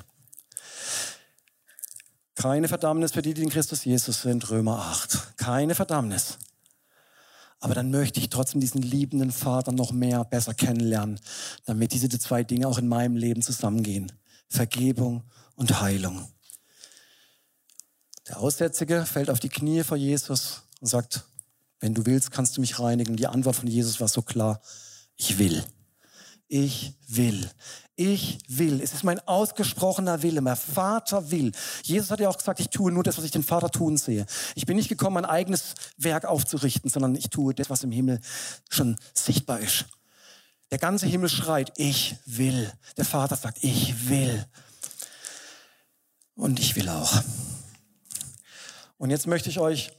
Keine 2.35 2.69
Verdammnis 2.69 3.13
für 3.13 3.23
die, 3.23 3.35
die 3.35 3.43
in 3.43 3.49
Christus 3.49 3.85
Jesus 3.85 4.23
sind, 4.23 4.51
Römer 4.51 4.79
8. 4.79 5.39
Keine 5.39 5.75
Verdammnis. 5.75 6.39
Aber 7.61 7.75
dann 7.75 7.91
möchte 7.91 8.21
ich 8.21 8.29
trotzdem 8.29 8.61
diesen 8.61 8.83
liebenden 8.83 9.33
Vater 9.33 9.73
noch 9.73 9.91
mehr, 9.91 10.25
besser 10.25 10.53
kennenlernen, 10.53 11.19
damit 11.65 11.93
diese 11.93 12.09
zwei 12.09 12.45
Dinge 12.45 12.69
auch 12.69 12.79
in 12.79 12.89
meinem 12.89 13.17
Leben 13.17 13.43
zusammengehen. 13.43 14.13
Vergebung 14.49 15.25
und 15.55 15.81
Heilung. 15.81 16.29
Der 18.29 18.41
Aussätzige 18.41 19.07
fällt 19.07 19.31
auf 19.31 19.41
die 19.41 19.49
Knie 19.49 19.83
vor 19.83 19.97
Jesus 19.97 20.63
und 20.81 20.89
sagt, 20.89 21.25
wenn 21.81 21.95
du 21.95 22.07
willst, 22.07 22.31
kannst 22.31 22.57
du 22.57 22.61
mich 22.61 22.79
reinigen. 22.79 23.17
Die 23.17 23.27
Antwort 23.27 23.57
von 23.57 23.69
Jesus 23.69 24.01
war 24.01 24.09
so 24.09 24.23
klar, 24.23 24.61
ich 25.17 25.39
will. 25.39 25.65
Ich 26.49 26.95
will. 27.09 27.51
Ich 27.97 28.39
will. 28.47 28.81
Es 28.83 28.93
ist 28.93 29.05
mein 29.05 29.19
ausgesprochener 29.21 30.23
Wille. 30.23 30.43
Mein 30.43 30.57
Vater 30.57 31.31
will. 31.31 31.53
Jesus 31.83 32.11
hat 32.11 32.21
ja 32.21 32.29
auch 32.29 32.37
gesagt, 32.37 32.61
ich 32.61 32.69
tue 32.69 32.93
nur 32.93 33.03
das, 33.03 33.17
was 33.17 33.25
ich 33.25 33.31
den 33.31 33.43
Vater 33.43 33.71
tun 33.71 33.97
sehe. 33.97 34.27
Ich 34.55 34.67
bin 34.67 34.77
nicht 34.77 34.89
gekommen, 34.89 35.15
mein 35.15 35.25
eigenes 35.25 35.75
Werk 35.97 36.27
aufzurichten, 36.27 36.91
sondern 36.91 37.15
ich 37.15 37.31
tue 37.31 37.55
das, 37.55 37.71
was 37.71 37.85
im 37.85 37.91
Himmel 37.91 38.21
schon 38.69 38.97
sichtbar 39.15 39.61
ist. 39.61 39.87
Der 40.71 40.79
ganze 40.79 41.07
Himmel 41.07 41.29
schreit, 41.29 41.73
ich 41.77 42.17
will. 42.27 42.71
Der 42.97 43.05
Vater 43.05 43.37
sagt, 43.37 43.59
ich 43.63 44.09
will. 44.09 44.45
Und 46.35 46.61
ich 46.61 46.77
will 46.77 46.89
auch. 46.89 47.23
Und 48.99 49.11
jetzt 49.11 49.27
möchte 49.27 49.49
ich 49.49 49.59
euch 49.59 49.91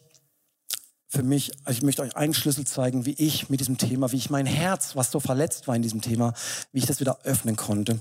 für 1.07 1.23
mich, 1.23 1.51
ich 1.69 1.81
möchte 1.81 2.01
euch 2.01 2.15
einen 2.15 2.33
Schlüssel 2.33 2.67
zeigen, 2.67 3.05
wie 3.05 3.13
ich 3.13 3.49
mit 3.49 3.59
diesem 3.59 3.77
Thema, 3.77 4.11
wie 4.11 4.17
ich 4.17 4.29
mein 4.29 4.45
Herz, 4.45 4.95
was 4.95 5.09
so 5.11 5.19
verletzt 5.19 5.67
war 5.67 5.75
in 5.75 5.81
diesem 5.81 6.01
Thema, 6.01 6.33
wie 6.73 6.79
ich 6.79 6.85
das 6.85 6.99
wieder 6.99 7.19
öffnen 7.23 7.55
konnte. 7.55 7.99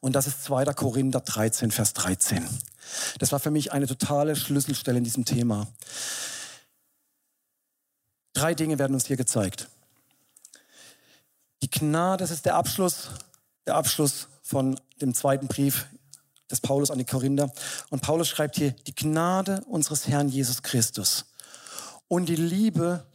Und 0.00 0.14
das 0.14 0.26
ist 0.26 0.44
2. 0.44 0.64
Korinther 0.72 1.20
13, 1.20 1.70
Vers 1.70 1.92
13. 1.92 2.46
Das 3.18 3.32
war 3.32 3.38
für 3.38 3.50
mich 3.50 3.72
eine 3.72 3.86
totale 3.86 4.34
Schlüsselstelle 4.34 4.98
in 4.98 5.04
diesem 5.04 5.26
Thema. 5.26 5.68
Drei 8.32 8.54
Dinge 8.54 8.78
werden 8.78 8.94
uns 8.94 9.06
hier 9.06 9.18
gezeigt. 9.18 9.68
Die 11.62 11.70
Gnade, 11.70 12.24
das 12.24 12.30
ist 12.30 12.46
der 12.46 12.54
Abschluss, 12.54 13.10
der 13.66 13.74
Abschluss 13.74 14.28
von 14.42 14.80
dem 15.02 15.12
zweiten 15.12 15.46
Brief 15.46 15.86
des 16.50 16.62
Paulus 16.62 16.90
an 16.90 16.98
die 16.98 17.04
Korinther. 17.04 17.52
Und 17.90 18.00
Paulus 18.00 18.28
schreibt 18.28 18.56
hier, 18.56 18.70
die 18.70 18.94
Gnade 18.94 19.62
unseres 19.66 20.08
Herrn 20.08 20.30
Jesus 20.30 20.62
Christus 20.62 21.26
und 22.10 22.28
die 22.28 22.34
Liebe 22.34 23.06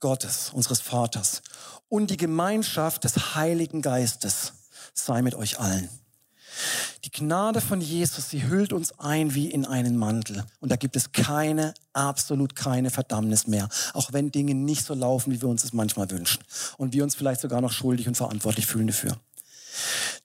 Gottes, 0.00 0.50
unseres 0.54 0.80
Vaters 0.80 1.42
und 1.90 2.10
die 2.10 2.16
Gemeinschaft 2.16 3.04
des 3.04 3.34
Heiligen 3.34 3.82
Geistes 3.82 4.54
sei 4.94 5.20
mit 5.20 5.34
euch 5.34 5.60
allen. 5.60 5.90
Die 7.04 7.10
Gnade 7.10 7.60
von 7.60 7.82
Jesus, 7.82 8.30
sie 8.30 8.48
hüllt 8.48 8.72
uns 8.72 8.98
ein 8.98 9.34
wie 9.34 9.50
in 9.50 9.66
einen 9.66 9.98
Mantel. 9.98 10.46
Und 10.60 10.72
da 10.72 10.76
gibt 10.76 10.96
es 10.96 11.12
keine, 11.12 11.74
absolut 11.92 12.56
keine 12.56 12.90
Verdammnis 12.90 13.46
mehr. 13.46 13.68
Auch 13.92 14.14
wenn 14.14 14.32
Dinge 14.32 14.54
nicht 14.54 14.86
so 14.86 14.94
laufen, 14.94 15.30
wie 15.30 15.42
wir 15.42 15.48
uns 15.50 15.62
es 15.62 15.74
manchmal 15.74 16.10
wünschen. 16.10 16.42
Und 16.78 16.94
wir 16.94 17.04
uns 17.04 17.14
vielleicht 17.14 17.42
sogar 17.42 17.60
noch 17.60 17.72
schuldig 17.72 18.08
und 18.08 18.16
verantwortlich 18.16 18.64
fühlen 18.64 18.86
dafür. 18.86 19.18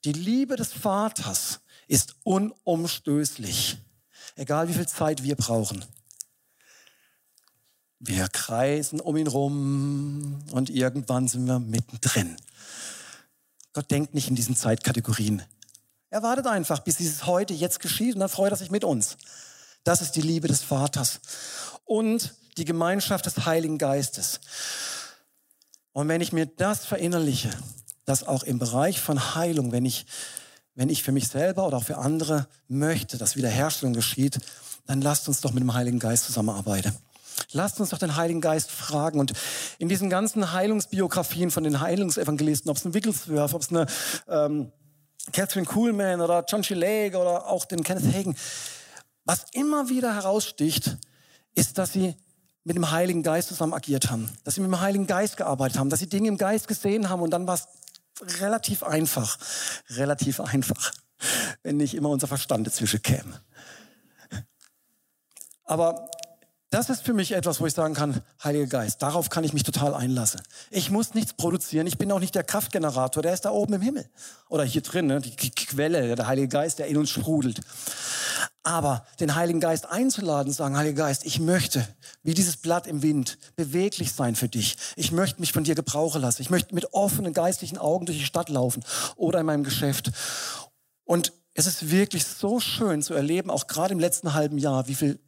Die 0.06 0.14
Liebe 0.14 0.56
des 0.56 0.72
Vaters 0.72 1.60
ist 1.88 2.14
unumstößlich. 2.22 3.76
Egal 4.36 4.68
wie 4.68 4.74
viel 4.74 4.88
Zeit 4.88 5.22
wir 5.22 5.36
brauchen. 5.36 5.84
Wir 8.04 8.26
kreisen 8.26 9.00
um 9.00 9.16
ihn 9.16 9.28
rum 9.28 10.42
und 10.50 10.70
irgendwann 10.70 11.28
sind 11.28 11.46
wir 11.46 11.60
mittendrin. 11.60 12.36
Gott 13.72 13.92
denkt 13.92 14.12
nicht 14.12 14.28
in 14.28 14.34
diesen 14.34 14.56
Zeitkategorien. 14.56 15.40
Er 16.10 16.24
wartet 16.24 16.48
einfach, 16.48 16.80
bis 16.80 16.96
dieses 16.96 17.26
heute 17.26 17.54
jetzt 17.54 17.78
geschieht 17.78 18.14
und 18.14 18.20
dann 18.20 18.28
freut 18.28 18.50
er 18.50 18.56
sich 18.56 18.72
mit 18.72 18.82
uns. 18.82 19.18
Das 19.84 20.02
ist 20.02 20.16
die 20.16 20.20
Liebe 20.20 20.48
des 20.48 20.62
Vaters 20.62 21.20
und 21.84 22.34
die 22.58 22.64
Gemeinschaft 22.64 23.24
des 23.24 23.46
Heiligen 23.46 23.78
Geistes. 23.78 24.40
Und 25.92 26.08
wenn 26.08 26.20
ich 26.20 26.32
mir 26.32 26.46
das 26.46 26.84
verinnerliche, 26.84 27.50
dass 28.04 28.26
auch 28.26 28.42
im 28.42 28.58
Bereich 28.58 29.00
von 29.00 29.36
Heilung, 29.36 29.70
wenn 29.70 29.84
ich 29.84 30.06
wenn 30.74 30.88
ich 30.88 31.04
für 31.04 31.12
mich 31.12 31.28
selber 31.28 31.68
oder 31.68 31.76
auch 31.76 31.84
für 31.84 31.98
andere 31.98 32.48
möchte, 32.66 33.16
dass 33.16 33.36
Wiederherstellung 33.36 33.92
geschieht, 33.92 34.40
dann 34.86 35.02
lasst 35.02 35.28
uns 35.28 35.40
doch 35.40 35.52
mit 35.52 35.62
dem 35.62 35.74
Heiligen 35.74 36.00
Geist 36.00 36.24
zusammenarbeiten. 36.24 36.96
Lasst 37.52 37.80
uns 37.80 37.90
doch 37.90 37.98
den 37.98 38.16
Heiligen 38.16 38.40
Geist 38.40 38.70
fragen. 38.70 39.20
Und 39.20 39.32
in 39.78 39.88
diesen 39.88 40.10
ganzen 40.10 40.52
Heilungsbiografien 40.52 41.50
von 41.50 41.64
den 41.64 41.80
Heilungsevangelisten, 41.80 42.70
ob 42.70 42.76
es 42.76 42.84
ein 42.84 42.94
Wigglesworth, 42.94 43.54
ob 43.54 43.62
es 43.62 43.70
eine 43.70 43.86
ähm, 44.28 44.72
Catherine 45.32 45.66
Kuhlman 45.66 46.20
oder 46.20 46.44
John 46.48 46.62
G. 46.62 46.74
Lake 46.74 47.16
oder 47.16 47.46
auch 47.46 47.64
den 47.64 47.84
Kenneth 47.84 48.12
Hagen, 48.12 48.36
was 49.24 49.44
immer 49.52 49.88
wieder 49.88 50.14
heraussticht, 50.14 50.98
ist, 51.54 51.78
dass 51.78 51.92
sie 51.92 52.16
mit 52.64 52.76
dem 52.76 52.90
Heiligen 52.90 53.22
Geist 53.22 53.48
zusammen 53.48 53.74
agiert 53.74 54.10
haben, 54.10 54.30
dass 54.44 54.54
sie 54.54 54.60
mit 54.60 54.70
dem 54.70 54.80
Heiligen 54.80 55.06
Geist 55.06 55.36
gearbeitet 55.36 55.78
haben, 55.78 55.90
dass 55.90 56.00
sie 56.00 56.08
Dinge 56.08 56.28
im 56.28 56.38
Geist 56.38 56.68
gesehen 56.68 57.08
haben 57.08 57.22
und 57.22 57.30
dann 57.30 57.46
was 57.46 57.68
relativ 58.40 58.82
einfach. 58.82 59.38
Relativ 59.90 60.40
einfach. 60.40 60.92
Wenn 61.62 61.76
nicht 61.76 61.94
immer 61.94 62.08
unser 62.08 62.26
Verstand 62.26 62.66
dazwischen 62.66 63.02
käme. 63.02 63.40
Aber 65.64 66.08
das 66.72 66.88
ist 66.88 67.04
für 67.04 67.12
mich 67.12 67.32
etwas, 67.32 67.60
wo 67.60 67.66
ich 67.66 67.74
sagen 67.74 67.92
kann, 67.92 68.22
Heiliger 68.42 68.66
Geist, 68.66 69.02
darauf 69.02 69.28
kann 69.28 69.44
ich 69.44 69.52
mich 69.52 69.62
total 69.62 69.92
einlassen. 69.94 70.40
Ich 70.70 70.90
muss 70.90 71.12
nichts 71.12 71.34
produzieren, 71.34 71.86
ich 71.86 71.98
bin 71.98 72.10
auch 72.10 72.18
nicht 72.18 72.34
der 72.34 72.44
Kraftgenerator, 72.44 73.22
der 73.22 73.34
ist 73.34 73.42
da 73.42 73.50
oben 73.50 73.74
im 73.74 73.82
Himmel. 73.82 74.08
Oder 74.48 74.64
hier 74.64 74.80
drin, 74.80 75.06
ne? 75.06 75.20
die 75.20 75.50
Quelle, 75.50 76.16
der 76.16 76.26
Heilige 76.26 76.48
Geist, 76.48 76.78
der 76.78 76.86
in 76.86 76.96
uns 76.96 77.10
sprudelt. 77.10 77.60
Aber 78.62 79.04
den 79.20 79.34
Heiligen 79.34 79.60
Geist 79.60 79.86
einzuladen, 79.90 80.50
sagen, 80.50 80.78
Heiliger 80.78 81.04
Geist, 81.04 81.26
ich 81.26 81.40
möchte, 81.40 81.86
wie 82.22 82.32
dieses 82.32 82.56
Blatt 82.56 82.86
im 82.86 83.02
Wind, 83.02 83.36
beweglich 83.54 84.12
sein 84.12 84.34
für 84.34 84.48
dich. 84.48 84.78
Ich 84.96 85.12
möchte 85.12 85.40
mich 85.40 85.52
von 85.52 85.64
dir 85.64 85.74
gebrauchen 85.74 86.22
lassen. 86.22 86.40
Ich 86.40 86.48
möchte 86.48 86.74
mit 86.74 86.94
offenen 86.94 87.34
geistlichen 87.34 87.76
Augen 87.76 88.06
durch 88.06 88.18
die 88.18 88.24
Stadt 88.24 88.48
laufen 88.48 88.82
oder 89.16 89.40
in 89.40 89.46
meinem 89.46 89.64
Geschäft. 89.64 90.10
Und 91.04 91.34
es 91.54 91.66
ist 91.66 91.90
wirklich 91.90 92.24
so 92.24 92.60
schön 92.60 93.02
zu 93.02 93.14
erleben, 93.14 93.50
auch 93.50 93.66
gerade 93.66 93.92
im 93.92 94.00
letzten 94.00 94.32
halben 94.32 94.58
Jahr, 94.58 94.88
wie 94.88 94.94
viel, 94.94 95.18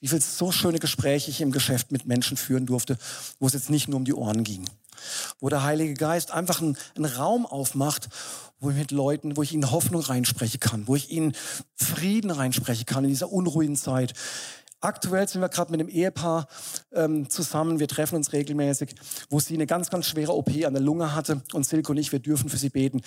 wie 0.00 0.08
viel 0.08 0.20
so 0.20 0.52
schöne 0.52 0.78
Gespräche 0.78 1.30
ich 1.30 1.40
im 1.40 1.50
Geschäft 1.50 1.90
mit 1.90 2.06
Menschen 2.06 2.36
führen 2.36 2.66
durfte, 2.66 2.96
wo 3.40 3.46
es 3.46 3.52
jetzt 3.52 3.70
nicht 3.70 3.88
nur 3.88 3.96
um 3.96 4.04
die 4.04 4.14
Ohren 4.14 4.44
ging. 4.44 4.68
Wo 5.40 5.48
der 5.48 5.64
Heilige 5.64 5.94
Geist 5.94 6.30
einfach 6.30 6.60
einen, 6.60 6.76
einen 6.94 7.06
Raum 7.06 7.46
aufmacht, 7.46 8.08
wo 8.60 8.70
ich 8.70 8.76
mit 8.76 8.92
Leuten, 8.92 9.36
wo 9.36 9.42
ich 9.42 9.52
ihnen 9.52 9.72
Hoffnung 9.72 10.02
reinsprechen 10.02 10.60
kann, 10.60 10.86
wo 10.86 10.94
ich 10.94 11.10
ihnen 11.10 11.34
Frieden 11.74 12.30
reinsprechen 12.30 12.86
kann 12.86 13.02
in 13.02 13.10
dieser 13.10 13.32
unruhigen 13.32 13.74
Zeit. 13.74 14.12
Aktuell 14.82 15.28
sind 15.28 15.40
wir 15.40 15.48
gerade 15.48 15.70
mit 15.70 15.80
einem 15.80 15.88
Ehepaar 15.88 16.48
ähm, 16.92 17.30
zusammen. 17.30 17.78
Wir 17.78 17.86
treffen 17.86 18.16
uns 18.16 18.32
regelmäßig, 18.32 18.96
wo 19.30 19.38
sie 19.38 19.54
eine 19.54 19.66
ganz, 19.66 19.90
ganz 19.90 20.06
schwere 20.06 20.34
OP 20.34 20.50
an 20.66 20.74
der 20.74 20.82
Lunge 20.82 21.14
hatte. 21.14 21.40
Und 21.52 21.64
Silke 21.64 21.92
und 21.92 21.98
ich, 21.98 22.10
wir 22.10 22.18
dürfen 22.18 22.50
für 22.50 22.56
sie 22.56 22.68
beten. 22.68 23.00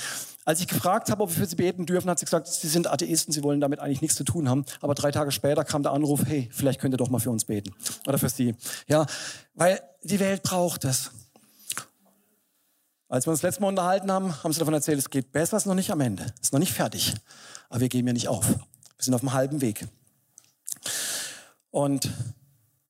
Als 0.46 0.62
ich 0.62 0.68
gefragt 0.68 1.12
habe, 1.12 1.24
ob 1.24 1.30
wir 1.32 1.36
für 1.36 1.46
sie 1.46 1.58
beten 1.58 1.86
dürfen, 1.86 2.10
hat 2.10 2.20
sie 2.20 2.26
gesagt, 2.26 2.48
sie 2.48 2.70
sind 2.70 2.90
Atheisten, 2.90 3.34
sie 3.34 3.44
wollen 3.44 3.60
damit 3.60 3.82
eigentlich 3.82 4.02
nichts 4.02 4.16
zu 4.16 4.24
tun 4.24 4.48
haben. 4.48 4.64
Aber 4.80 4.96
drei 4.96 5.12
Tage 5.12 5.34
später 5.34 5.66
kam 5.66 5.84
der 5.84 5.92
Anruf, 5.92 6.22
hey, 6.26 6.48
vielleicht 6.50 6.80
könnt 6.80 6.94
ihr 6.94 6.98
doch 6.98 7.10
mal 7.10 7.20
für 7.20 7.32
uns 7.32 7.44
beten. 7.44 7.76
Oder 8.08 8.20
für 8.20 8.30
sie. 8.30 8.56
Ja, 8.88 9.06
weil 9.54 9.82
die 10.02 10.22
Welt 10.22 10.44
braucht 10.44 10.86
es. 10.86 11.12
Als 13.10 13.28
wir 13.28 13.32
uns 13.32 13.42
letztes 13.42 13.60
Mal 13.60 13.68
unterhalten 13.68 14.10
haben, 14.12 14.44
haben 14.44 14.54
sie 14.54 14.60
davon 14.60 14.74
erzählt, 14.74 14.98
es 14.98 15.10
geht 15.10 15.34
besser, 15.34 15.58
es 15.58 15.64
ist 15.64 15.68
noch 15.68 15.76
nicht 15.76 15.92
am 15.92 16.00
Ende, 16.00 16.24
es 16.38 16.48
ist 16.48 16.54
noch 16.54 16.60
nicht 16.60 16.74
fertig. 16.74 17.14
Aber 17.70 17.82
wir 17.82 17.90
geben 17.90 18.08
ja 18.08 18.14
nicht 18.14 18.30
auf. 18.30 18.48
Wir 18.48 18.58
sind 18.98 19.14
auf 19.14 19.20
dem 19.20 19.34
halben 19.34 19.60
Weg. 19.60 19.86
Und 21.76 22.10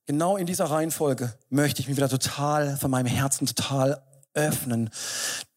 genau 0.06 0.38
in 0.38 0.46
dieser 0.46 0.66
Reihenfolge 0.66 1.34
möchte 1.50 1.82
ich 1.82 1.88
mich 1.88 1.98
wieder 1.98 2.08
total 2.08 2.78
von 2.78 2.92
meinem 2.92 3.08
Herzen 3.08 3.48
total 3.48 4.00
öffnen, 4.36 4.92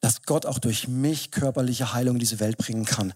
dass 0.00 0.22
Gott 0.22 0.46
auch 0.46 0.58
durch 0.58 0.88
mich 0.88 1.30
körperliche 1.30 1.92
Heilung 1.92 2.14
in 2.14 2.20
diese 2.20 2.40
Welt 2.40 2.56
bringen 2.56 2.86
kann. 2.86 3.12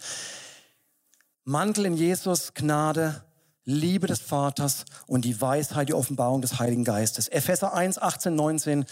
Mantel 1.45 1.87
in 1.87 1.95
Jesus, 1.95 2.53
Gnade, 2.53 3.25
Liebe 3.65 4.07
des 4.07 4.21
Vaters 4.21 4.85
und 5.07 5.25
die 5.25 5.41
Weisheit, 5.41 5.89
die 5.89 5.95
Offenbarung 5.95 6.43
des 6.43 6.59
Heiligen 6.59 6.85
Geistes. 6.85 7.29
Epheser 7.29 7.73
1, 7.73 7.97
18, 7.97 8.35
19, 8.35 8.85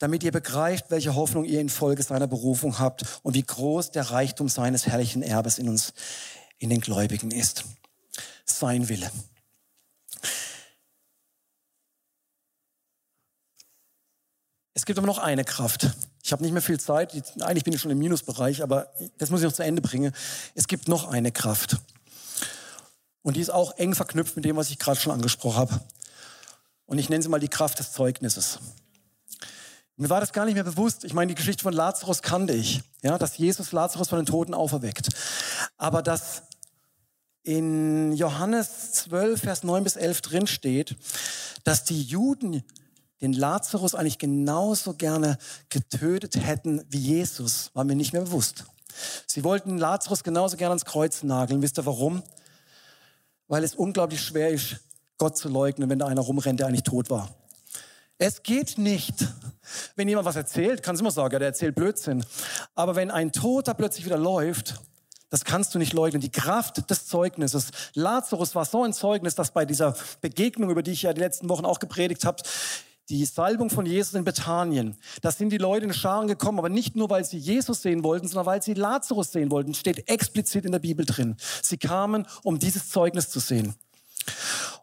damit 0.00 0.24
ihr 0.24 0.32
begreift, 0.32 0.86
welche 0.90 1.14
Hoffnung 1.14 1.44
ihr 1.44 1.60
infolge 1.60 2.02
seiner 2.02 2.26
Berufung 2.26 2.80
habt 2.80 3.04
und 3.22 3.34
wie 3.34 3.44
groß 3.44 3.92
der 3.92 4.10
Reichtum 4.10 4.48
seines 4.48 4.88
herrlichen 4.88 5.22
Erbes 5.22 5.58
in 5.58 5.68
uns, 5.68 5.92
in 6.58 6.70
den 6.70 6.80
Gläubigen 6.80 7.30
ist. 7.30 7.62
Sein 8.44 8.88
Wille. 8.88 9.08
Es 14.76 14.84
gibt 14.84 14.98
aber 14.98 15.06
noch 15.06 15.16
eine 15.16 15.42
Kraft. 15.42 15.88
Ich 16.22 16.32
habe 16.32 16.42
nicht 16.42 16.52
mehr 16.52 16.60
viel 16.60 16.78
Zeit. 16.78 17.10
Eigentlich 17.40 17.64
bin 17.64 17.72
ich 17.72 17.80
schon 17.80 17.90
im 17.90 17.96
Minusbereich, 17.96 18.62
aber 18.62 18.92
das 19.16 19.30
muss 19.30 19.40
ich 19.40 19.46
noch 19.46 19.54
zu 19.54 19.64
Ende 19.64 19.80
bringen. 19.80 20.12
Es 20.54 20.68
gibt 20.68 20.86
noch 20.86 21.08
eine 21.08 21.32
Kraft. 21.32 21.78
Und 23.22 23.38
die 23.38 23.40
ist 23.40 23.48
auch 23.48 23.78
eng 23.78 23.94
verknüpft 23.94 24.36
mit 24.36 24.44
dem, 24.44 24.54
was 24.56 24.68
ich 24.68 24.78
gerade 24.78 25.00
schon 25.00 25.12
angesprochen 25.12 25.56
habe. 25.56 25.80
Und 26.84 26.98
ich 26.98 27.08
nenne 27.08 27.22
sie 27.22 27.30
mal 27.30 27.40
die 27.40 27.48
Kraft 27.48 27.78
des 27.78 27.92
Zeugnisses. 27.92 28.58
Mir 29.96 30.10
war 30.10 30.20
das 30.20 30.34
gar 30.34 30.44
nicht 30.44 30.56
mehr 30.56 30.64
bewusst. 30.64 31.04
Ich 31.04 31.14
meine, 31.14 31.30
die 31.30 31.36
Geschichte 31.36 31.62
von 31.62 31.72
Lazarus 31.72 32.20
kannte 32.20 32.52
ich, 32.52 32.82
ja, 33.00 33.16
dass 33.16 33.38
Jesus 33.38 33.72
Lazarus 33.72 34.10
von 34.10 34.18
den 34.18 34.26
Toten 34.26 34.52
auferweckt. 34.52 35.08
Aber 35.78 36.02
dass 36.02 36.42
in 37.42 38.12
Johannes 38.12 38.92
12, 38.92 39.40
Vers 39.40 39.64
9 39.64 39.84
bis 39.84 39.96
11 39.96 40.20
drin 40.20 40.46
steht, 40.46 40.96
dass 41.64 41.84
die 41.84 42.02
Juden 42.02 42.62
den 43.20 43.32
Lazarus 43.32 43.94
eigentlich 43.94 44.18
genauso 44.18 44.94
gerne 44.94 45.38
getötet 45.68 46.36
hätten 46.36 46.84
wie 46.88 46.98
Jesus, 46.98 47.70
war 47.74 47.84
mir 47.84 47.96
nicht 47.96 48.12
mehr 48.12 48.22
bewusst. 48.22 48.64
Sie 49.26 49.44
wollten 49.44 49.78
Lazarus 49.78 50.22
genauso 50.22 50.56
gerne 50.56 50.70
ans 50.70 50.84
Kreuz 50.84 51.22
nageln. 51.22 51.62
Wisst 51.62 51.78
ihr 51.78 51.86
warum? 51.86 52.22
Weil 53.48 53.64
es 53.64 53.74
unglaublich 53.74 54.20
schwer 54.20 54.50
ist, 54.50 54.76
Gott 55.18 55.36
zu 55.36 55.48
leugnen, 55.48 55.88
wenn 55.88 55.98
da 55.98 56.06
einer 56.06 56.20
rumrennt, 56.20 56.60
der 56.60 56.66
eigentlich 56.66 56.82
tot 56.82 57.10
war. 57.10 57.34
Es 58.18 58.42
geht 58.42 58.78
nicht. 58.78 59.14
Wenn 59.94 60.08
jemand 60.08 60.26
was 60.26 60.36
erzählt, 60.36 60.82
kannst 60.82 61.00
du 61.00 61.04
immer 61.04 61.10
sagen, 61.10 61.38
der 61.38 61.48
erzählt 61.48 61.74
Blödsinn. 61.74 62.24
Aber 62.74 62.96
wenn 62.96 63.10
ein 63.10 63.32
Toter 63.32 63.74
plötzlich 63.74 64.06
wieder 64.06 64.16
läuft, 64.16 64.80
das 65.28 65.44
kannst 65.44 65.74
du 65.74 65.78
nicht 65.78 65.92
leugnen. 65.92 66.20
Die 66.20 66.30
Kraft 66.30 66.88
des 66.88 67.06
Zeugnisses. 67.06 67.70
Lazarus 67.94 68.54
war 68.54 68.64
so 68.64 68.84
ein 68.84 68.92
Zeugnis, 68.92 69.34
dass 69.34 69.50
bei 69.50 69.64
dieser 69.64 69.96
Begegnung, 70.20 70.70
über 70.70 70.82
die 70.82 70.92
ich 70.92 71.02
ja 71.02 71.12
die 71.12 71.20
letzten 71.20 71.48
Wochen 71.48 71.64
auch 71.64 71.78
gepredigt 71.78 72.24
habe, 72.24 72.42
die 73.08 73.24
Salbung 73.24 73.70
von 73.70 73.86
Jesus 73.86 74.14
in 74.14 74.24
Bethanien. 74.24 74.96
Da 75.22 75.30
sind 75.30 75.50
die 75.50 75.58
Leute 75.58 75.86
in 75.86 75.92
Scharen 75.92 76.26
gekommen, 76.26 76.58
aber 76.58 76.68
nicht 76.68 76.96
nur, 76.96 77.08
weil 77.10 77.24
sie 77.24 77.38
Jesus 77.38 77.82
sehen 77.82 78.02
wollten, 78.02 78.26
sondern 78.26 78.46
weil 78.46 78.62
sie 78.62 78.74
Lazarus 78.74 79.32
sehen 79.32 79.50
wollten. 79.50 79.74
Steht 79.74 80.08
explizit 80.08 80.64
in 80.64 80.72
der 80.72 80.80
Bibel 80.80 81.06
drin. 81.06 81.36
Sie 81.62 81.76
kamen, 81.76 82.26
um 82.42 82.58
dieses 82.58 82.90
Zeugnis 82.90 83.30
zu 83.30 83.38
sehen. 83.38 83.74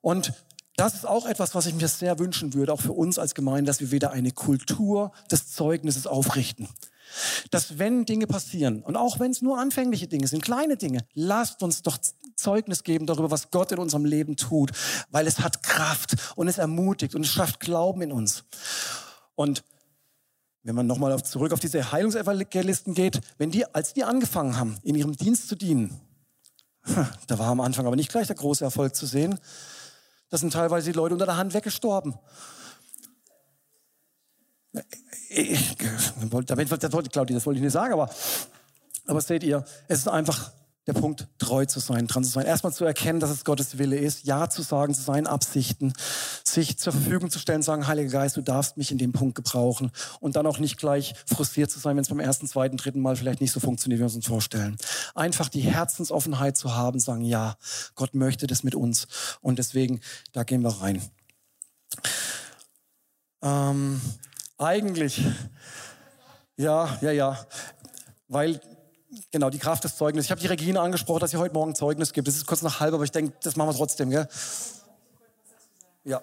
Und 0.02 0.34
das 0.76 0.96
ist 0.96 1.08
auch 1.08 1.28
etwas, 1.28 1.54
was 1.54 1.66
ich 1.66 1.76
mir 1.76 1.88
sehr 1.88 2.18
wünschen 2.18 2.54
würde, 2.54 2.74
auch 2.74 2.82
für 2.82 2.94
uns 2.94 3.20
als 3.20 3.36
Gemeinde, 3.36 3.70
dass 3.70 3.80
wir 3.80 3.92
wieder 3.92 4.12
eine 4.12 4.32
Kultur 4.32 5.12
des 5.30 5.52
Zeugnisses 5.52 6.08
aufrichten. 6.08 6.68
Dass 7.52 7.80
wenn 7.80 8.06
Dinge 8.06 8.28
passieren, 8.28 8.84
und 8.84 8.96
auch 8.96 9.20
wenn 9.20 9.32
es 9.32 9.42
nur 9.42 9.60
anfängliche 9.60 10.08
Dinge 10.08 10.28
sind, 10.28 10.44
kleine 10.44 10.78
Dinge, 10.78 11.06
lasst 11.14 11.64
uns 11.64 11.82
doch 11.82 11.98
Zeugnis 12.36 12.84
geben 12.84 13.06
darüber, 13.06 13.32
was 13.32 13.52
Gott 13.52 13.72
in 13.72 13.80
unserem 13.80 14.06
Leben 14.06 14.36
tut, 14.36 14.72
weil 15.10 15.28
es 15.28 15.40
hat 15.40 15.64
Kraft 15.64 16.16
und 16.36 16.48
es 16.48 16.58
ermutigt 16.58 17.16
und 17.16 17.22
es 17.22 17.32
schafft 17.32 17.60
Glauben 17.60 18.02
in 18.02 18.12
uns. 18.12 18.44
Und 19.36 19.64
wenn 20.64 20.76
man 20.76 20.88
nochmal 20.88 21.12
auf, 21.12 21.24
zurück 21.24 21.52
auf 21.52 21.60
diese 21.60 21.92
Heilungsevangelisten 21.92 22.94
geht, 22.94 23.20
wenn 23.38 23.52
die, 23.52 23.66
als 23.74 23.94
die 23.94 24.04
angefangen 24.04 24.58
haben, 24.58 24.78
in 24.84 24.96
ihrem 24.96 25.16
Dienst 25.16 25.50
zu 25.50 25.56
dienen, 25.56 26.00
da 27.28 27.40
war 27.40 27.48
am 27.48 27.62
Anfang 27.62 27.86
aber 27.86 27.96
nicht 27.96 28.12
gleich 28.12 28.28
der 28.28 28.36
große 28.36 28.64
Erfolg 28.64 28.96
zu 28.96 29.06
sehen. 29.06 29.40
Da 30.30 30.38
sind 30.38 30.54
teilweise 30.54 30.92
die 30.92 30.98
Leute 30.98 31.14
unter 31.14 31.26
der 31.26 31.38
Hand 31.38 31.54
weggestorben. 31.54 32.16
Ich, 35.30 35.76
damit, 36.46 36.72
das 36.72 36.94
wollte, 36.94 37.10
Claudia, 37.10 37.36
das 37.36 37.46
wollte 37.46 37.58
ich 37.58 37.64
nicht 37.64 37.74
sagen, 37.74 37.94
aber, 37.94 38.10
aber 39.06 39.22
seht 39.22 39.44
ihr, 39.44 39.64
es 39.88 40.00
ist 40.00 40.08
einfach 40.08 40.52
der 40.86 40.94
Punkt, 40.94 41.28
treu 41.38 41.66
zu 41.66 41.80
sein, 41.80 42.08
dran 42.08 42.26
zu 42.26 42.32
sein. 42.32 42.46
Erstmal 42.46 42.74
zu 42.74 42.84
erkennen, 42.84 43.22
dass 43.22 43.30
es 43.30 43.46
Gottes 43.46 43.78
Wille 43.78 43.98
ist, 43.98 44.26
Ja 44.26 44.50
zu 44.50 44.62
sagen 44.64 44.94
zu 44.94 45.02
seinen 45.02 45.28
Absichten, 45.28 45.94
sich 46.44 46.78
zur 46.78 46.92
Verfügung 46.92 47.30
zu 47.30 47.40
stellen, 47.40 47.62
sagen, 47.62 47.88
Heiliger 47.88 48.12
Geist, 48.12 48.36
du 48.36 48.42
darfst 48.42 48.76
mich 48.76 48.92
in 48.92 48.98
dem 48.98 49.14
Punkt 49.14 49.36
gebrauchen 49.36 49.92
und 50.20 50.36
dann 50.36 50.46
auch 50.46 50.60
nicht 50.60 50.78
gleich 50.78 51.16
frustriert 51.26 51.72
zu 51.72 51.80
sein, 51.80 51.96
wenn 51.96 52.02
es 52.02 52.10
beim 52.10 52.20
ersten, 52.20 52.48
zweiten, 52.48 52.76
dritten 52.76 53.00
Mal 53.00 53.16
vielleicht 53.16 53.40
nicht 53.40 53.54
so 53.54 53.62
funktioniert, 53.62 54.00
wie 54.00 54.06
wir 54.06 54.14
uns 54.14 54.26
vorstellen. 54.28 54.78
Einfach 55.16 55.48
die 55.48 55.62
Herzensoffenheit 55.62 56.58
zu 56.58 56.76
haben, 56.76 57.00
sagen, 57.00 57.22
ja, 57.22 57.56
Gott 57.96 58.14
möchte 58.14 58.46
das 58.48 58.64
mit 58.64 58.76
uns 58.76 59.08
und 59.40 59.60
deswegen, 59.60 60.02
da 60.34 60.44
gehen 60.44 60.64
wir 60.64 60.82
rein. 60.82 61.02
Ähm, 63.42 64.02
eigentlich, 64.58 65.22
ja, 66.58 66.98
ja, 67.02 67.12
ja, 67.12 67.48
weil 68.28 68.60
genau, 69.32 69.50
die 69.50 69.60
Kraft 69.60 69.84
des 69.84 69.98
Zeugnisses. 69.98 70.28
Ich 70.28 70.32
habe 70.32 70.42
die 70.42 70.48
Regine 70.48 70.80
angesprochen, 70.82 71.20
dass 71.20 71.32
sie 71.32 71.38
heute 71.38 71.54
Morgen 71.54 71.76
Zeugnis 71.76 72.14
gibt. 72.14 72.28
Das 72.28 72.36
ist 72.36 72.46
kurz 72.46 72.62
nach 72.62 72.80
halb, 72.80 72.94
aber 72.94 73.04
ich 73.04 73.12
denke, 73.12 73.34
das 73.42 73.56
machen 73.56 73.70
wir 73.70 73.76
trotzdem, 73.76 74.10
gell? 74.10 74.28
Ja. 76.04 76.22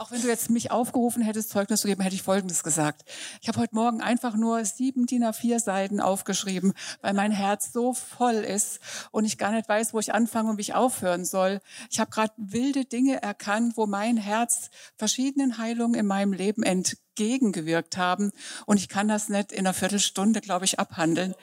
Auch 0.00 0.12
wenn 0.12 0.22
du 0.22 0.28
jetzt 0.28 0.48
mich 0.48 0.70
aufgerufen 0.70 1.22
hättest, 1.22 1.50
Zeugnis 1.50 1.82
zu 1.82 1.86
geben, 1.86 2.00
hätte 2.00 2.14
ich 2.14 2.22
Folgendes 2.22 2.62
gesagt. 2.62 3.02
Ich 3.42 3.48
habe 3.48 3.60
heute 3.60 3.74
Morgen 3.74 4.00
einfach 4.00 4.34
nur 4.34 4.64
sieben 4.64 5.04
DIN 5.04 5.22
A4 5.22 5.60
Seiten 5.60 6.00
aufgeschrieben, 6.00 6.72
weil 7.02 7.12
mein 7.12 7.32
Herz 7.32 7.70
so 7.70 7.92
voll 7.92 8.36
ist 8.36 8.80
und 9.10 9.26
ich 9.26 9.36
gar 9.36 9.50
nicht 9.50 9.68
weiß, 9.68 9.92
wo 9.92 9.98
ich 9.98 10.14
anfangen 10.14 10.48
und 10.48 10.56
wie 10.56 10.62
ich 10.62 10.74
aufhören 10.74 11.26
soll. 11.26 11.60
Ich 11.90 12.00
habe 12.00 12.10
gerade 12.10 12.32
wilde 12.38 12.86
Dinge 12.86 13.20
erkannt, 13.20 13.76
wo 13.76 13.86
mein 13.86 14.16
Herz 14.16 14.70
verschiedenen 14.96 15.58
Heilungen 15.58 16.00
in 16.00 16.06
meinem 16.06 16.32
Leben 16.32 16.62
entgegengewirkt 16.62 17.98
haben 17.98 18.32
und 18.64 18.78
ich 18.78 18.88
kann 18.88 19.06
das 19.06 19.28
nicht 19.28 19.52
in 19.52 19.66
einer 19.66 19.74
Viertelstunde, 19.74 20.40
glaube 20.40 20.64
ich, 20.64 20.78
abhandeln. 20.78 21.34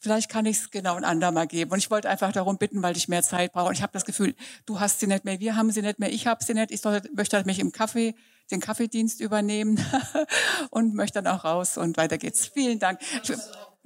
Vielleicht 0.00 0.28
kann 0.28 0.46
ich 0.46 0.58
es 0.58 0.70
genau 0.70 0.94
ein 0.94 1.04
andermal 1.04 1.46
geben. 1.46 1.72
Und 1.72 1.78
ich 1.78 1.90
wollte 1.90 2.08
einfach 2.08 2.32
darum 2.32 2.56
bitten, 2.56 2.82
weil 2.82 2.96
ich 2.96 3.08
mehr 3.08 3.22
Zeit 3.22 3.52
brauche. 3.52 3.68
Und 3.68 3.74
ich 3.74 3.82
habe 3.82 3.92
das 3.92 4.04
Gefühl, 4.04 4.34
du 4.64 4.78
hast 4.78 5.00
sie 5.00 5.06
nicht 5.06 5.24
mehr, 5.24 5.40
wir 5.40 5.56
haben 5.56 5.70
sie 5.72 5.82
nicht 5.82 5.98
mehr, 5.98 6.12
ich 6.12 6.26
habe 6.26 6.44
sie 6.44 6.54
nicht. 6.54 6.70
Ich 6.70 6.80
soll, 6.80 7.02
möchte 7.14 7.42
mich 7.44 7.58
im 7.58 7.72
Kaffee, 7.72 8.14
den 8.50 8.60
Kaffeedienst 8.60 9.20
übernehmen 9.20 9.84
und 10.70 10.94
möchte 10.94 11.20
dann 11.20 11.34
auch 11.34 11.44
raus 11.44 11.76
und 11.76 11.96
weiter 11.96 12.16
geht's. 12.16 12.46
Vielen 12.46 12.78
Dank. 12.78 13.00
Ich, 13.22 13.32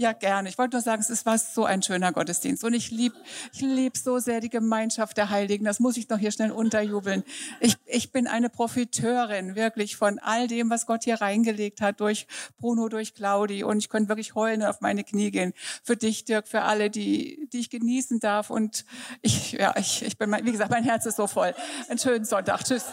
ja, 0.02 0.12
gerne. 0.12 0.48
Ich 0.48 0.58
wollte 0.58 0.76
nur 0.76 0.82
sagen, 0.82 1.02
es 1.08 1.24
war 1.24 1.38
so 1.38 1.64
ein 1.64 1.82
schöner 1.82 2.12
Gottesdienst. 2.12 2.64
Und 2.64 2.74
ich 2.74 2.90
liebe 2.90 3.14
ich 3.52 3.60
lieb 3.60 3.96
so 3.96 4.18
sehr 4.18 4.40
die 4.40 4.50
Gemeinschaft 4.50 5.16
der 5.16 5.30
Heiligen. 5.30 5.64
Das 5.64 5.78
muss 5.78 5.96
ich 5.96 6.08
noch 6.08 6.18
hier 6.18 6.32
schnell 6.32 6.50
unterjubeln. 6.50 7.22
Ich, 7.60 7.76
ich 7.86 8.10
bin 8.10 8.26
eine 8.26 8.50
Profiteurin 8.50 9.54
wirklich 9.54 9.96
von 9.96 10.18
all 10.18 10.48
dem, 10.48 10.70
was 10.70 10.86
Gott 10.86 11.04
hier 11.04 11.20
reingelegt 11.20 11.80
hat, 11.80 12.00
durch 12.00 12.26
Bruno, 12.58 12.88
durch 12.88 13.14
Claudi. 13.14 13.62
Und 13.62 13.78
ich 13.78 13.88
könnte 13.88 14.08
wirklich 14.08 14.34
heulen 14.34 14.62
und 14.62 14.66
auf 14.66 14.80
meine 14.80 15.04
Knie 15.04 15.30
gehen. 15.30 15.54
Für 15.84 15.96
dich, 15.96 16.24
Dirk, 16.24 16.48
für 16.48 16.62
alle, 16.62 16.90
die, 16.90 17.48
die 17.52 17.60
ich 17.60 17.70
genießen 17.70 18.18
darf. 18.18 18.50
Und 18.50 18.84
ich, 19.22 19.52
ja, 19.52 19.72
ich, 19.76 20.04
ich 20.04 20.18
bin, 20.18 20.32
wie 20.32 20.52
gesagt, 20.52 20.70
mein 20.70 20.84
Herz 20.84 21.06
ist 21.06 21.16
so 21.16 21.28
voll. 21.28 21.54
Einen 21.88 21.98
schönen 21.98 22.24
Sonntag. 22.24 22.64
Tschüss. 22.64 22.86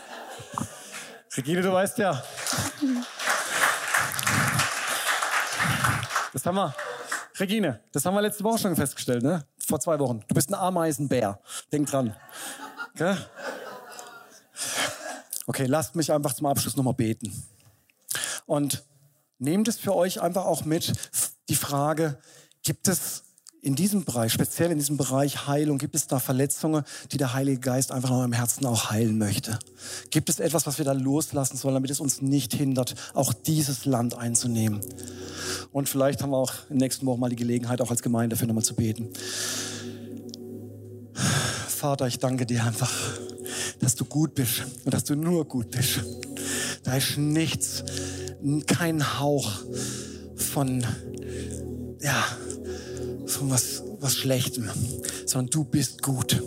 Regine, 1.36 1.64
du 1.64 1.74
weißt 1.74 1.97
ja. 1.97 2.24
Das 6.34 6.45
haben 6.45 6.55
wir. 6.55 6.76
Regine, 7.40 7.80
das 7.92 8.06
haben 8.06 8.16
wir 8.16 8.22
letzte 8.22 8.44
Woche 8.44 8.60
schon 8.60 8.76
festgestellt, 8.76 9.24
ne? 9.24 9.46
Vor 9.58 9.80
zwei 9.80 9.98
Wochen. 10.00 10.24
Du 10.28 10.36
bist 10.36 10.50
ein 10.50 10.56
Ameisenbär. 10.56 11.40
Denk 11.72 11.90
dran. 11.90 12.16
Okay? 12.94 13.16
Okay, 15.48 15.66
lasst 15.66 15.96
mich 15.96 16.12
einfach 16.12 16.34
zum 16.34 16.48
Abschluss 16.48 16.76
nochmal 16.76 16.94
beten. 16.94 17.32
Und 18.46 18.84
nehmt 19.38 19.68
es 19.68 19.78
für 19.78 19.96
euch 19.96 20.22
einfach 20.22 20.46
auch 20.46 20.66
mit, 20.66 20.94
die 21.50 21.56
Frage, 21.56 22.20
gibt 22.64 22.88
es 22.88 23.24
in 23.62 23.76
diesem 23.76 24.05
Bereich, 24.05 24.32
speziell 24.32 24.72
in 24.72 24.78
diesem 24.78 24.97
Bereich 24.97 25.47
Heilung, 25.47 25.78
gibt 25.78 25.95
es 25.95 26.07
da 26.07 26.20
Verletzungen, 26.20 26.84
die 27.12 27.18
der 27.18 27.34
Heilige 27.34 27.60
Geist 27.60 27.91
einfach 27.91 28.10
noch 28.10 28.24
im 28.24 28.32
Herzen 28.32 28.66
auch 28.66 28.89
heilen 28.89 29.18
möchte? 29.18 29.60
Gibt 30.12 30.30
es 30.30 30.39
etwas, 30.39 30.66
was 30.66 30.78
wir 30.78 30.86
da 30.86 30.93
loslassen 30.93 31.57
sollen, 31.57 31.74
damit 31.74 31.91
es 31.91 31.99
uns 31.99 32.22
nicht 32.22 32.53
hindert, 32.53 32.95
auch 33.14 33.34
dieses 33.34 33.86
Land 33.86 34.18
einzunehmen? 34.18 34.80
Und 35.72 35.89
vielleicht 35.89 36.22
haben 36.22 36.32
wir 36.32 36.38
auch 36.38 36.53
im 36.70 36.78
nächsten 36.78 37.05
Woche 37.05 37.20
mal 37.20 37.30
die 37.30 37.36
Gelegenheit, 37.36 37.82
auch 37.82 37.91
als 37.91 38.01
Gemeinde 38.01 38.36
dafür 38.36 38.47
nochmal 38.47 38.64
zu 38.64 38.76
beten. 38.76 39.10
Vater, 41.68 42.07
ich 42.07 42.20
danke 42.20 42.45
dir 42.45 42.64
einfach, 42.64 42.91
dass 43.80 43.95
du 43.95 44.05
gut 44.05 44.36
bist 44.36 44.66
und 44.86 44.93
dass 44.93 45.03
du 45.03 45.16
nur 45.16 45.45
gut 45.45 45.72
bist. 45.72 46.01
Da 46.84 46.95
ist 46.95 47.18
nichts, 47.18 47.84
kein 48.68 49.20
Hauch 49.20 49.51
von, 50.36 50.86
ja, 52.01 52.24
von 53.30 53.50
was, 53.50 53.84
was 54.00 54.16
Schlechtem, 54.16 54.70
sondern 55.26 55.50
du 55.50 55.64
bist 55.64 56.02
gut. 56.02 56.42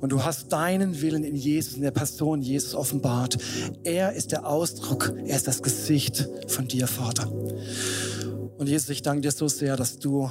Und 0.00 0.10
du 0.10 0.24
hast 0.24 0.52
deinen 0.52 1.00
Willen 1.00 1.24
in 1.24 1.36
Jesus, 1.36 1.74
in 1.74 1.82
der 1.82 1.90
Person 1.90 2.40
Jesus 2.40 2.74
offenbart. 2.74 3.36
Er 3.84 4.12
ist 4.12 4.32
der 4.32 4.46
Ausdruck, 4.46 5.12
er 5.26 5.36
ist 5.36 5.46
das 5.46 5.62
Gesicht 5.62 6.28
von 6.46 6.68
dir, 6.68 6.86
Vater. 6.86 7.30
Und 7.30 8.66
Jesus, 8.66 8.88
ich 8.90 9.02
danke 9.02 9.22
dir 9.22 9.30
so 9.30 9.48
sehr, 9.48 9.76
dass 9.76 9.98
du 9.98 10.30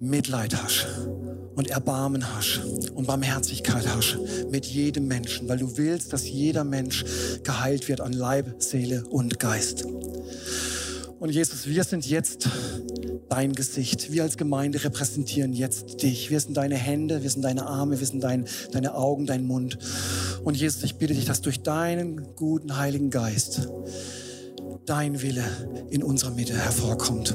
Mitleid 0.00 0.54
hast 0.62 0.86
und 1.54 1.70
Erbarmen 1.70 2.34
hast 2.34 2.60
und 2.94 3.06
Barmherzigkeit 3.06 3.86
hast 3.88 4.18
mit 4.50 4.66
jedem 4.66 5.06
Menschen, 5.06 5.48
weil 5.48 5.58
du 5.58 5.76
willst, 5.76 6.12
dass 6.12 6.28
jeder 6.28 6.64
Mensch 6.64 7.04
geheilt 7.42 7.88
wird 7.88 8.00
an 8.00 8.12
Leib, 8.12 8.62
Seele 8.62 9.04
und 9.06 9.38
Geist. 9.38 9.84
Und 11.18 11.30
Jesus, 11.30 11.66
wir 11.66 11.82
sind 11.84 12.06
jetzt 12.06 12.48
dein 13.28 13.52
Gesicht. 13.52 14.12
Wir 14.12 14.22
als 14.22 14.36
Gemeinde 14.36 14.84
repräsentieren 14.84 15.54
jetzt 15.54 16.02
dich. 16.02 16.30
Wir 16.30 16.40
sind 16.40 16.56
deine 16.56 16.76
Hände, 16.76 17.22
wir 17.22 17.30
sind 17.30 17.42
deine 17.42 17.66
Arme, 17.66 17.98
wir 17.98 18.06
sind 18.06 18.22
dein, 18.22 18.46
deine 18.72 18.94
Augen, 18.94 19.26
dein 19.26 19.46
Mund. 19.46 19.78
Und 20.44 20.56
Jesus, 20.56 20.82
ich 20.82 20.96
bitte 20.96 21.14
dich, 21.14 21.24
dass 21.24 21.40
durch 21.40 21.62
deinen 21.62 22.34
guten 22.36 22.76
Heiligen 22.76 23.10
Geist 23.10 23.68
dein 24.84 25.20
Wille 25.22 25.44
in 25.90 26.02
unserer 26.02 26.30
Mitte 26.30 26.54
hervorkommt. 26.54 27.34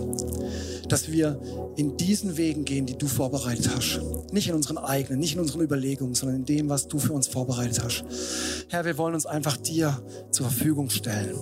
Dass 0.87 1.11
wir 1.11 1.41
in 1.75 1.97
diesen 1.97 2.37
Wegen 2.37 2.65
gehen, 2.65 2.85
die 2.85 2.97
du 2.97 3.07
vorbereitet 3.07 3.69
hast. 3.75 3.99
Nicht 4.31 4.47
in 4.47 4.55
unseren 4.55 4.77
eigenen, 4.77 5.19
nicht 5.19 5.33
in 5.33 5.39
unseren 5.39 5.61
Überlegungen, 5.61 6.13
sondern 6.13 6.37
in 6.37 6.45
dem, 6.45 6.69
was 6.69 6.87
du 6.87 6.99
für 6.99 7.13
uns 7.13 7.27
vorbereitet 7.27 7.83
hast. 7.83 8.03
Herr, 8.69 8.85
wir 8.85 8.97
wollen 8.97 9.15
uns 9.15 9.25
einfach 9.25 9.57
dir 9.57 10.01
zur 10.31 10.49
Verfügung 10.49 10.89
stellen. 10.89 11.35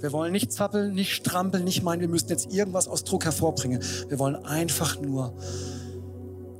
Wir 0.00 0.12
wollen 0.12 0.32
nicht 0.32 0.52
zappeln, 0.52 0.94
nicht 0.94 1.12
strampeln, 1.12 1.64
nicht 1.64 1.82
meinen, 1.82 2.00
wir 2.00 2.08
müssen 2.08 2.28
jetzt 2.28 2.52
irgendwas 2.52 2.88
aus 2.88 3.04
Druck 3.04 3.24
hervorbringen. 3.24 3.80
Wir 4.08 4.18
wollen 4.18 4.36
einfach 4.36 5.00
nur 5.00 5.34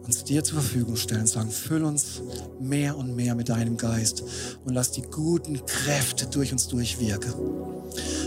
uns 0.05 0.25
dir 0.25 0.43
zur 0.43 0.61
Verfügung 0.61 0.97
stellen, 0.97 1.27
sagen, 1.27 1.51
füll 1.51 1.85
uns 1.85 2.23
mehr 2.61 2.97
und 2.97 3.15
mehr 3.15 3.35
mit 3.35 3.49
deinem 3.49 3.77
Geist 3.77 4.23
und 4.65 4.75
lass 4.75 4.91
die 4.91 5.03
guten 5.03 5.65
Kräfte 5.65 6.27
durch 6.27 6.53
uns 6.53 6.69
durchwirken. 6.69 7.33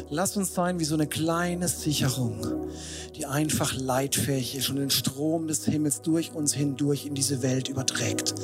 Lass 0.09 0.37
uns 0.37 0.53
sein 0.53 0.79
wie 0.79 0.85
so 0.85 0.95
eine 0.95 1.07
kleine 1.07 1.67
Sicherung, 1.67 2.69
die 3.15 3.25
einfach 3.25 3.75
leitfähig 3.75 4.55
ist 4.55 4.69
und 4.69 4.77
den 4.77 4.89
Strom 4.89 5.47
des 5.47 5.65
Himmels 5.65 6.01
durch 6.01 6.33
uns 6.33 6.53
hindurch 6.53 7.05
in 7.05 7.15
diese 7.15 7.41
Welt 7.41 7.67
überträgt. 7.67 8.35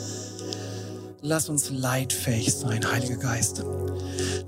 Lass 1.24 1.50
uns 1.50 1.70
leitfähig 1.70 2.52
sein, 2.52 2.84
Heiliger 2.92 3.18
Geist. 3.18 3.64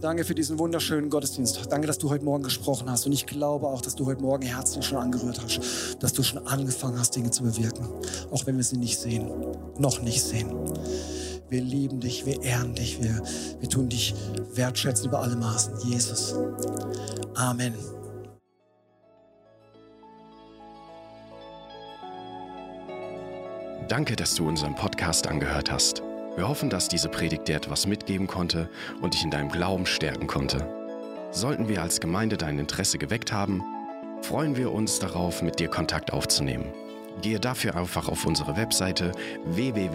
Danke 0.02 0.26
für 0.26 0.34
diesen 0.34 0.58
wunderschönen 0.58 1.12
Gottesdienst. 1.12 1.68
Danke, 1.70 1.86
dass 1.86 2.00
du 2.00 2.10
heute 2.10 2.26
Morgen 2.26 2.42
gesprochen 2.44 2.90
hast. 2.90 3.06
Und 3.06 3.14
ich 3.14 3.28
glaube 3.28 3.68
auch, 3.68 3.80
dass 3.80 3.96
du 3.96 4.08
heute 4.08 4.24
Morgen 4.24 4.42
Herzen 4.42 4.82
schon 4.82 4.98
angerührt 4.98 5.40
hast. 5.40 6.02
Dass 6.02 6.14
du 6.14 6.24
schon 6.24 6.48
angefangen 6.48 6.98
hast, 6.98 7.16
Dinge 7.16 7.30
zu 7.30 7.44
bewirken. 7.44 7.88
Auch 8.32 8.48
wenn 8.48 8.58
wir 8.58 8.64
sie 8.64 8.78
nicht 8.78 9.00
sehen. 9.00 9.30
Noch 9.78 10.02
nicht 10.02 10.24
sehen. 10.24 10.52
Wir 11.48 11.62
lieben 11.62 12.00
dich, 12.00 12.26
wir 12.26 12.42
ehren 12.42 12.74
dich, 12.74 13.04
wir, 13.04 13.22
wir 13.60 13.70
tun 13.70 13.88
dich 13.88 14.16
wertschätzen 14.56 15.10
über 15.10 15.20
alle 15.20 15.36
Maßen. 15.36 15.76
Jesus. 15.88 16.34
Amen. 17.36 17.76
Danke, 23.88 24.16
dass 24.16 24.34
du 24.34 24.48
unseren 24.48 24.74
Podcast 24.74 25.28
angehört 25.28 25.72
hast. 25.72 26.02
Wir 26.36 26.48
hoffen, 26.48 26.70
dass 26.70 26.88
diese 26.88 27.10
Predigt 27.10 27.48
dir 27.48 27.56
etwas 27.56 27.86
mitgeben 27.86 28.28
konnte 28.28 28.70
und 29.02 29.14
dich 29.14 29.24
in 29.24 29.32
deinem 29.32 29.50
Glauben 29.50 29.86
stärken 29.86 30.28
konnte. 30.28 30.68
Sollten 31.32 31.68
wir 31.68 31.82
als 31.82 32.00
Gemeinde 32.00 32.38
dein 32.38 32.58
Interesse 32.60 32.98
geweckt 32.98 33.32
haben, 33.32 33.64
freuen 34.22 34.56
wir 34.56 34.72
uns 34.72 35.00
darauf, 35.00 35.42
mit 35.42 35.60
dir 35.60 35.68
Kontakt 35.68 36.14
aufzunehmen. 36.14 36.74
Gehe 37.22 37.40
dafür 37.40 37.76
einfach 37.76 38.08
auf 38.08 38.26
unsere 38.26 38.58
Webseite 38.58 39.12
www.fcghu.de. 39.46 39.94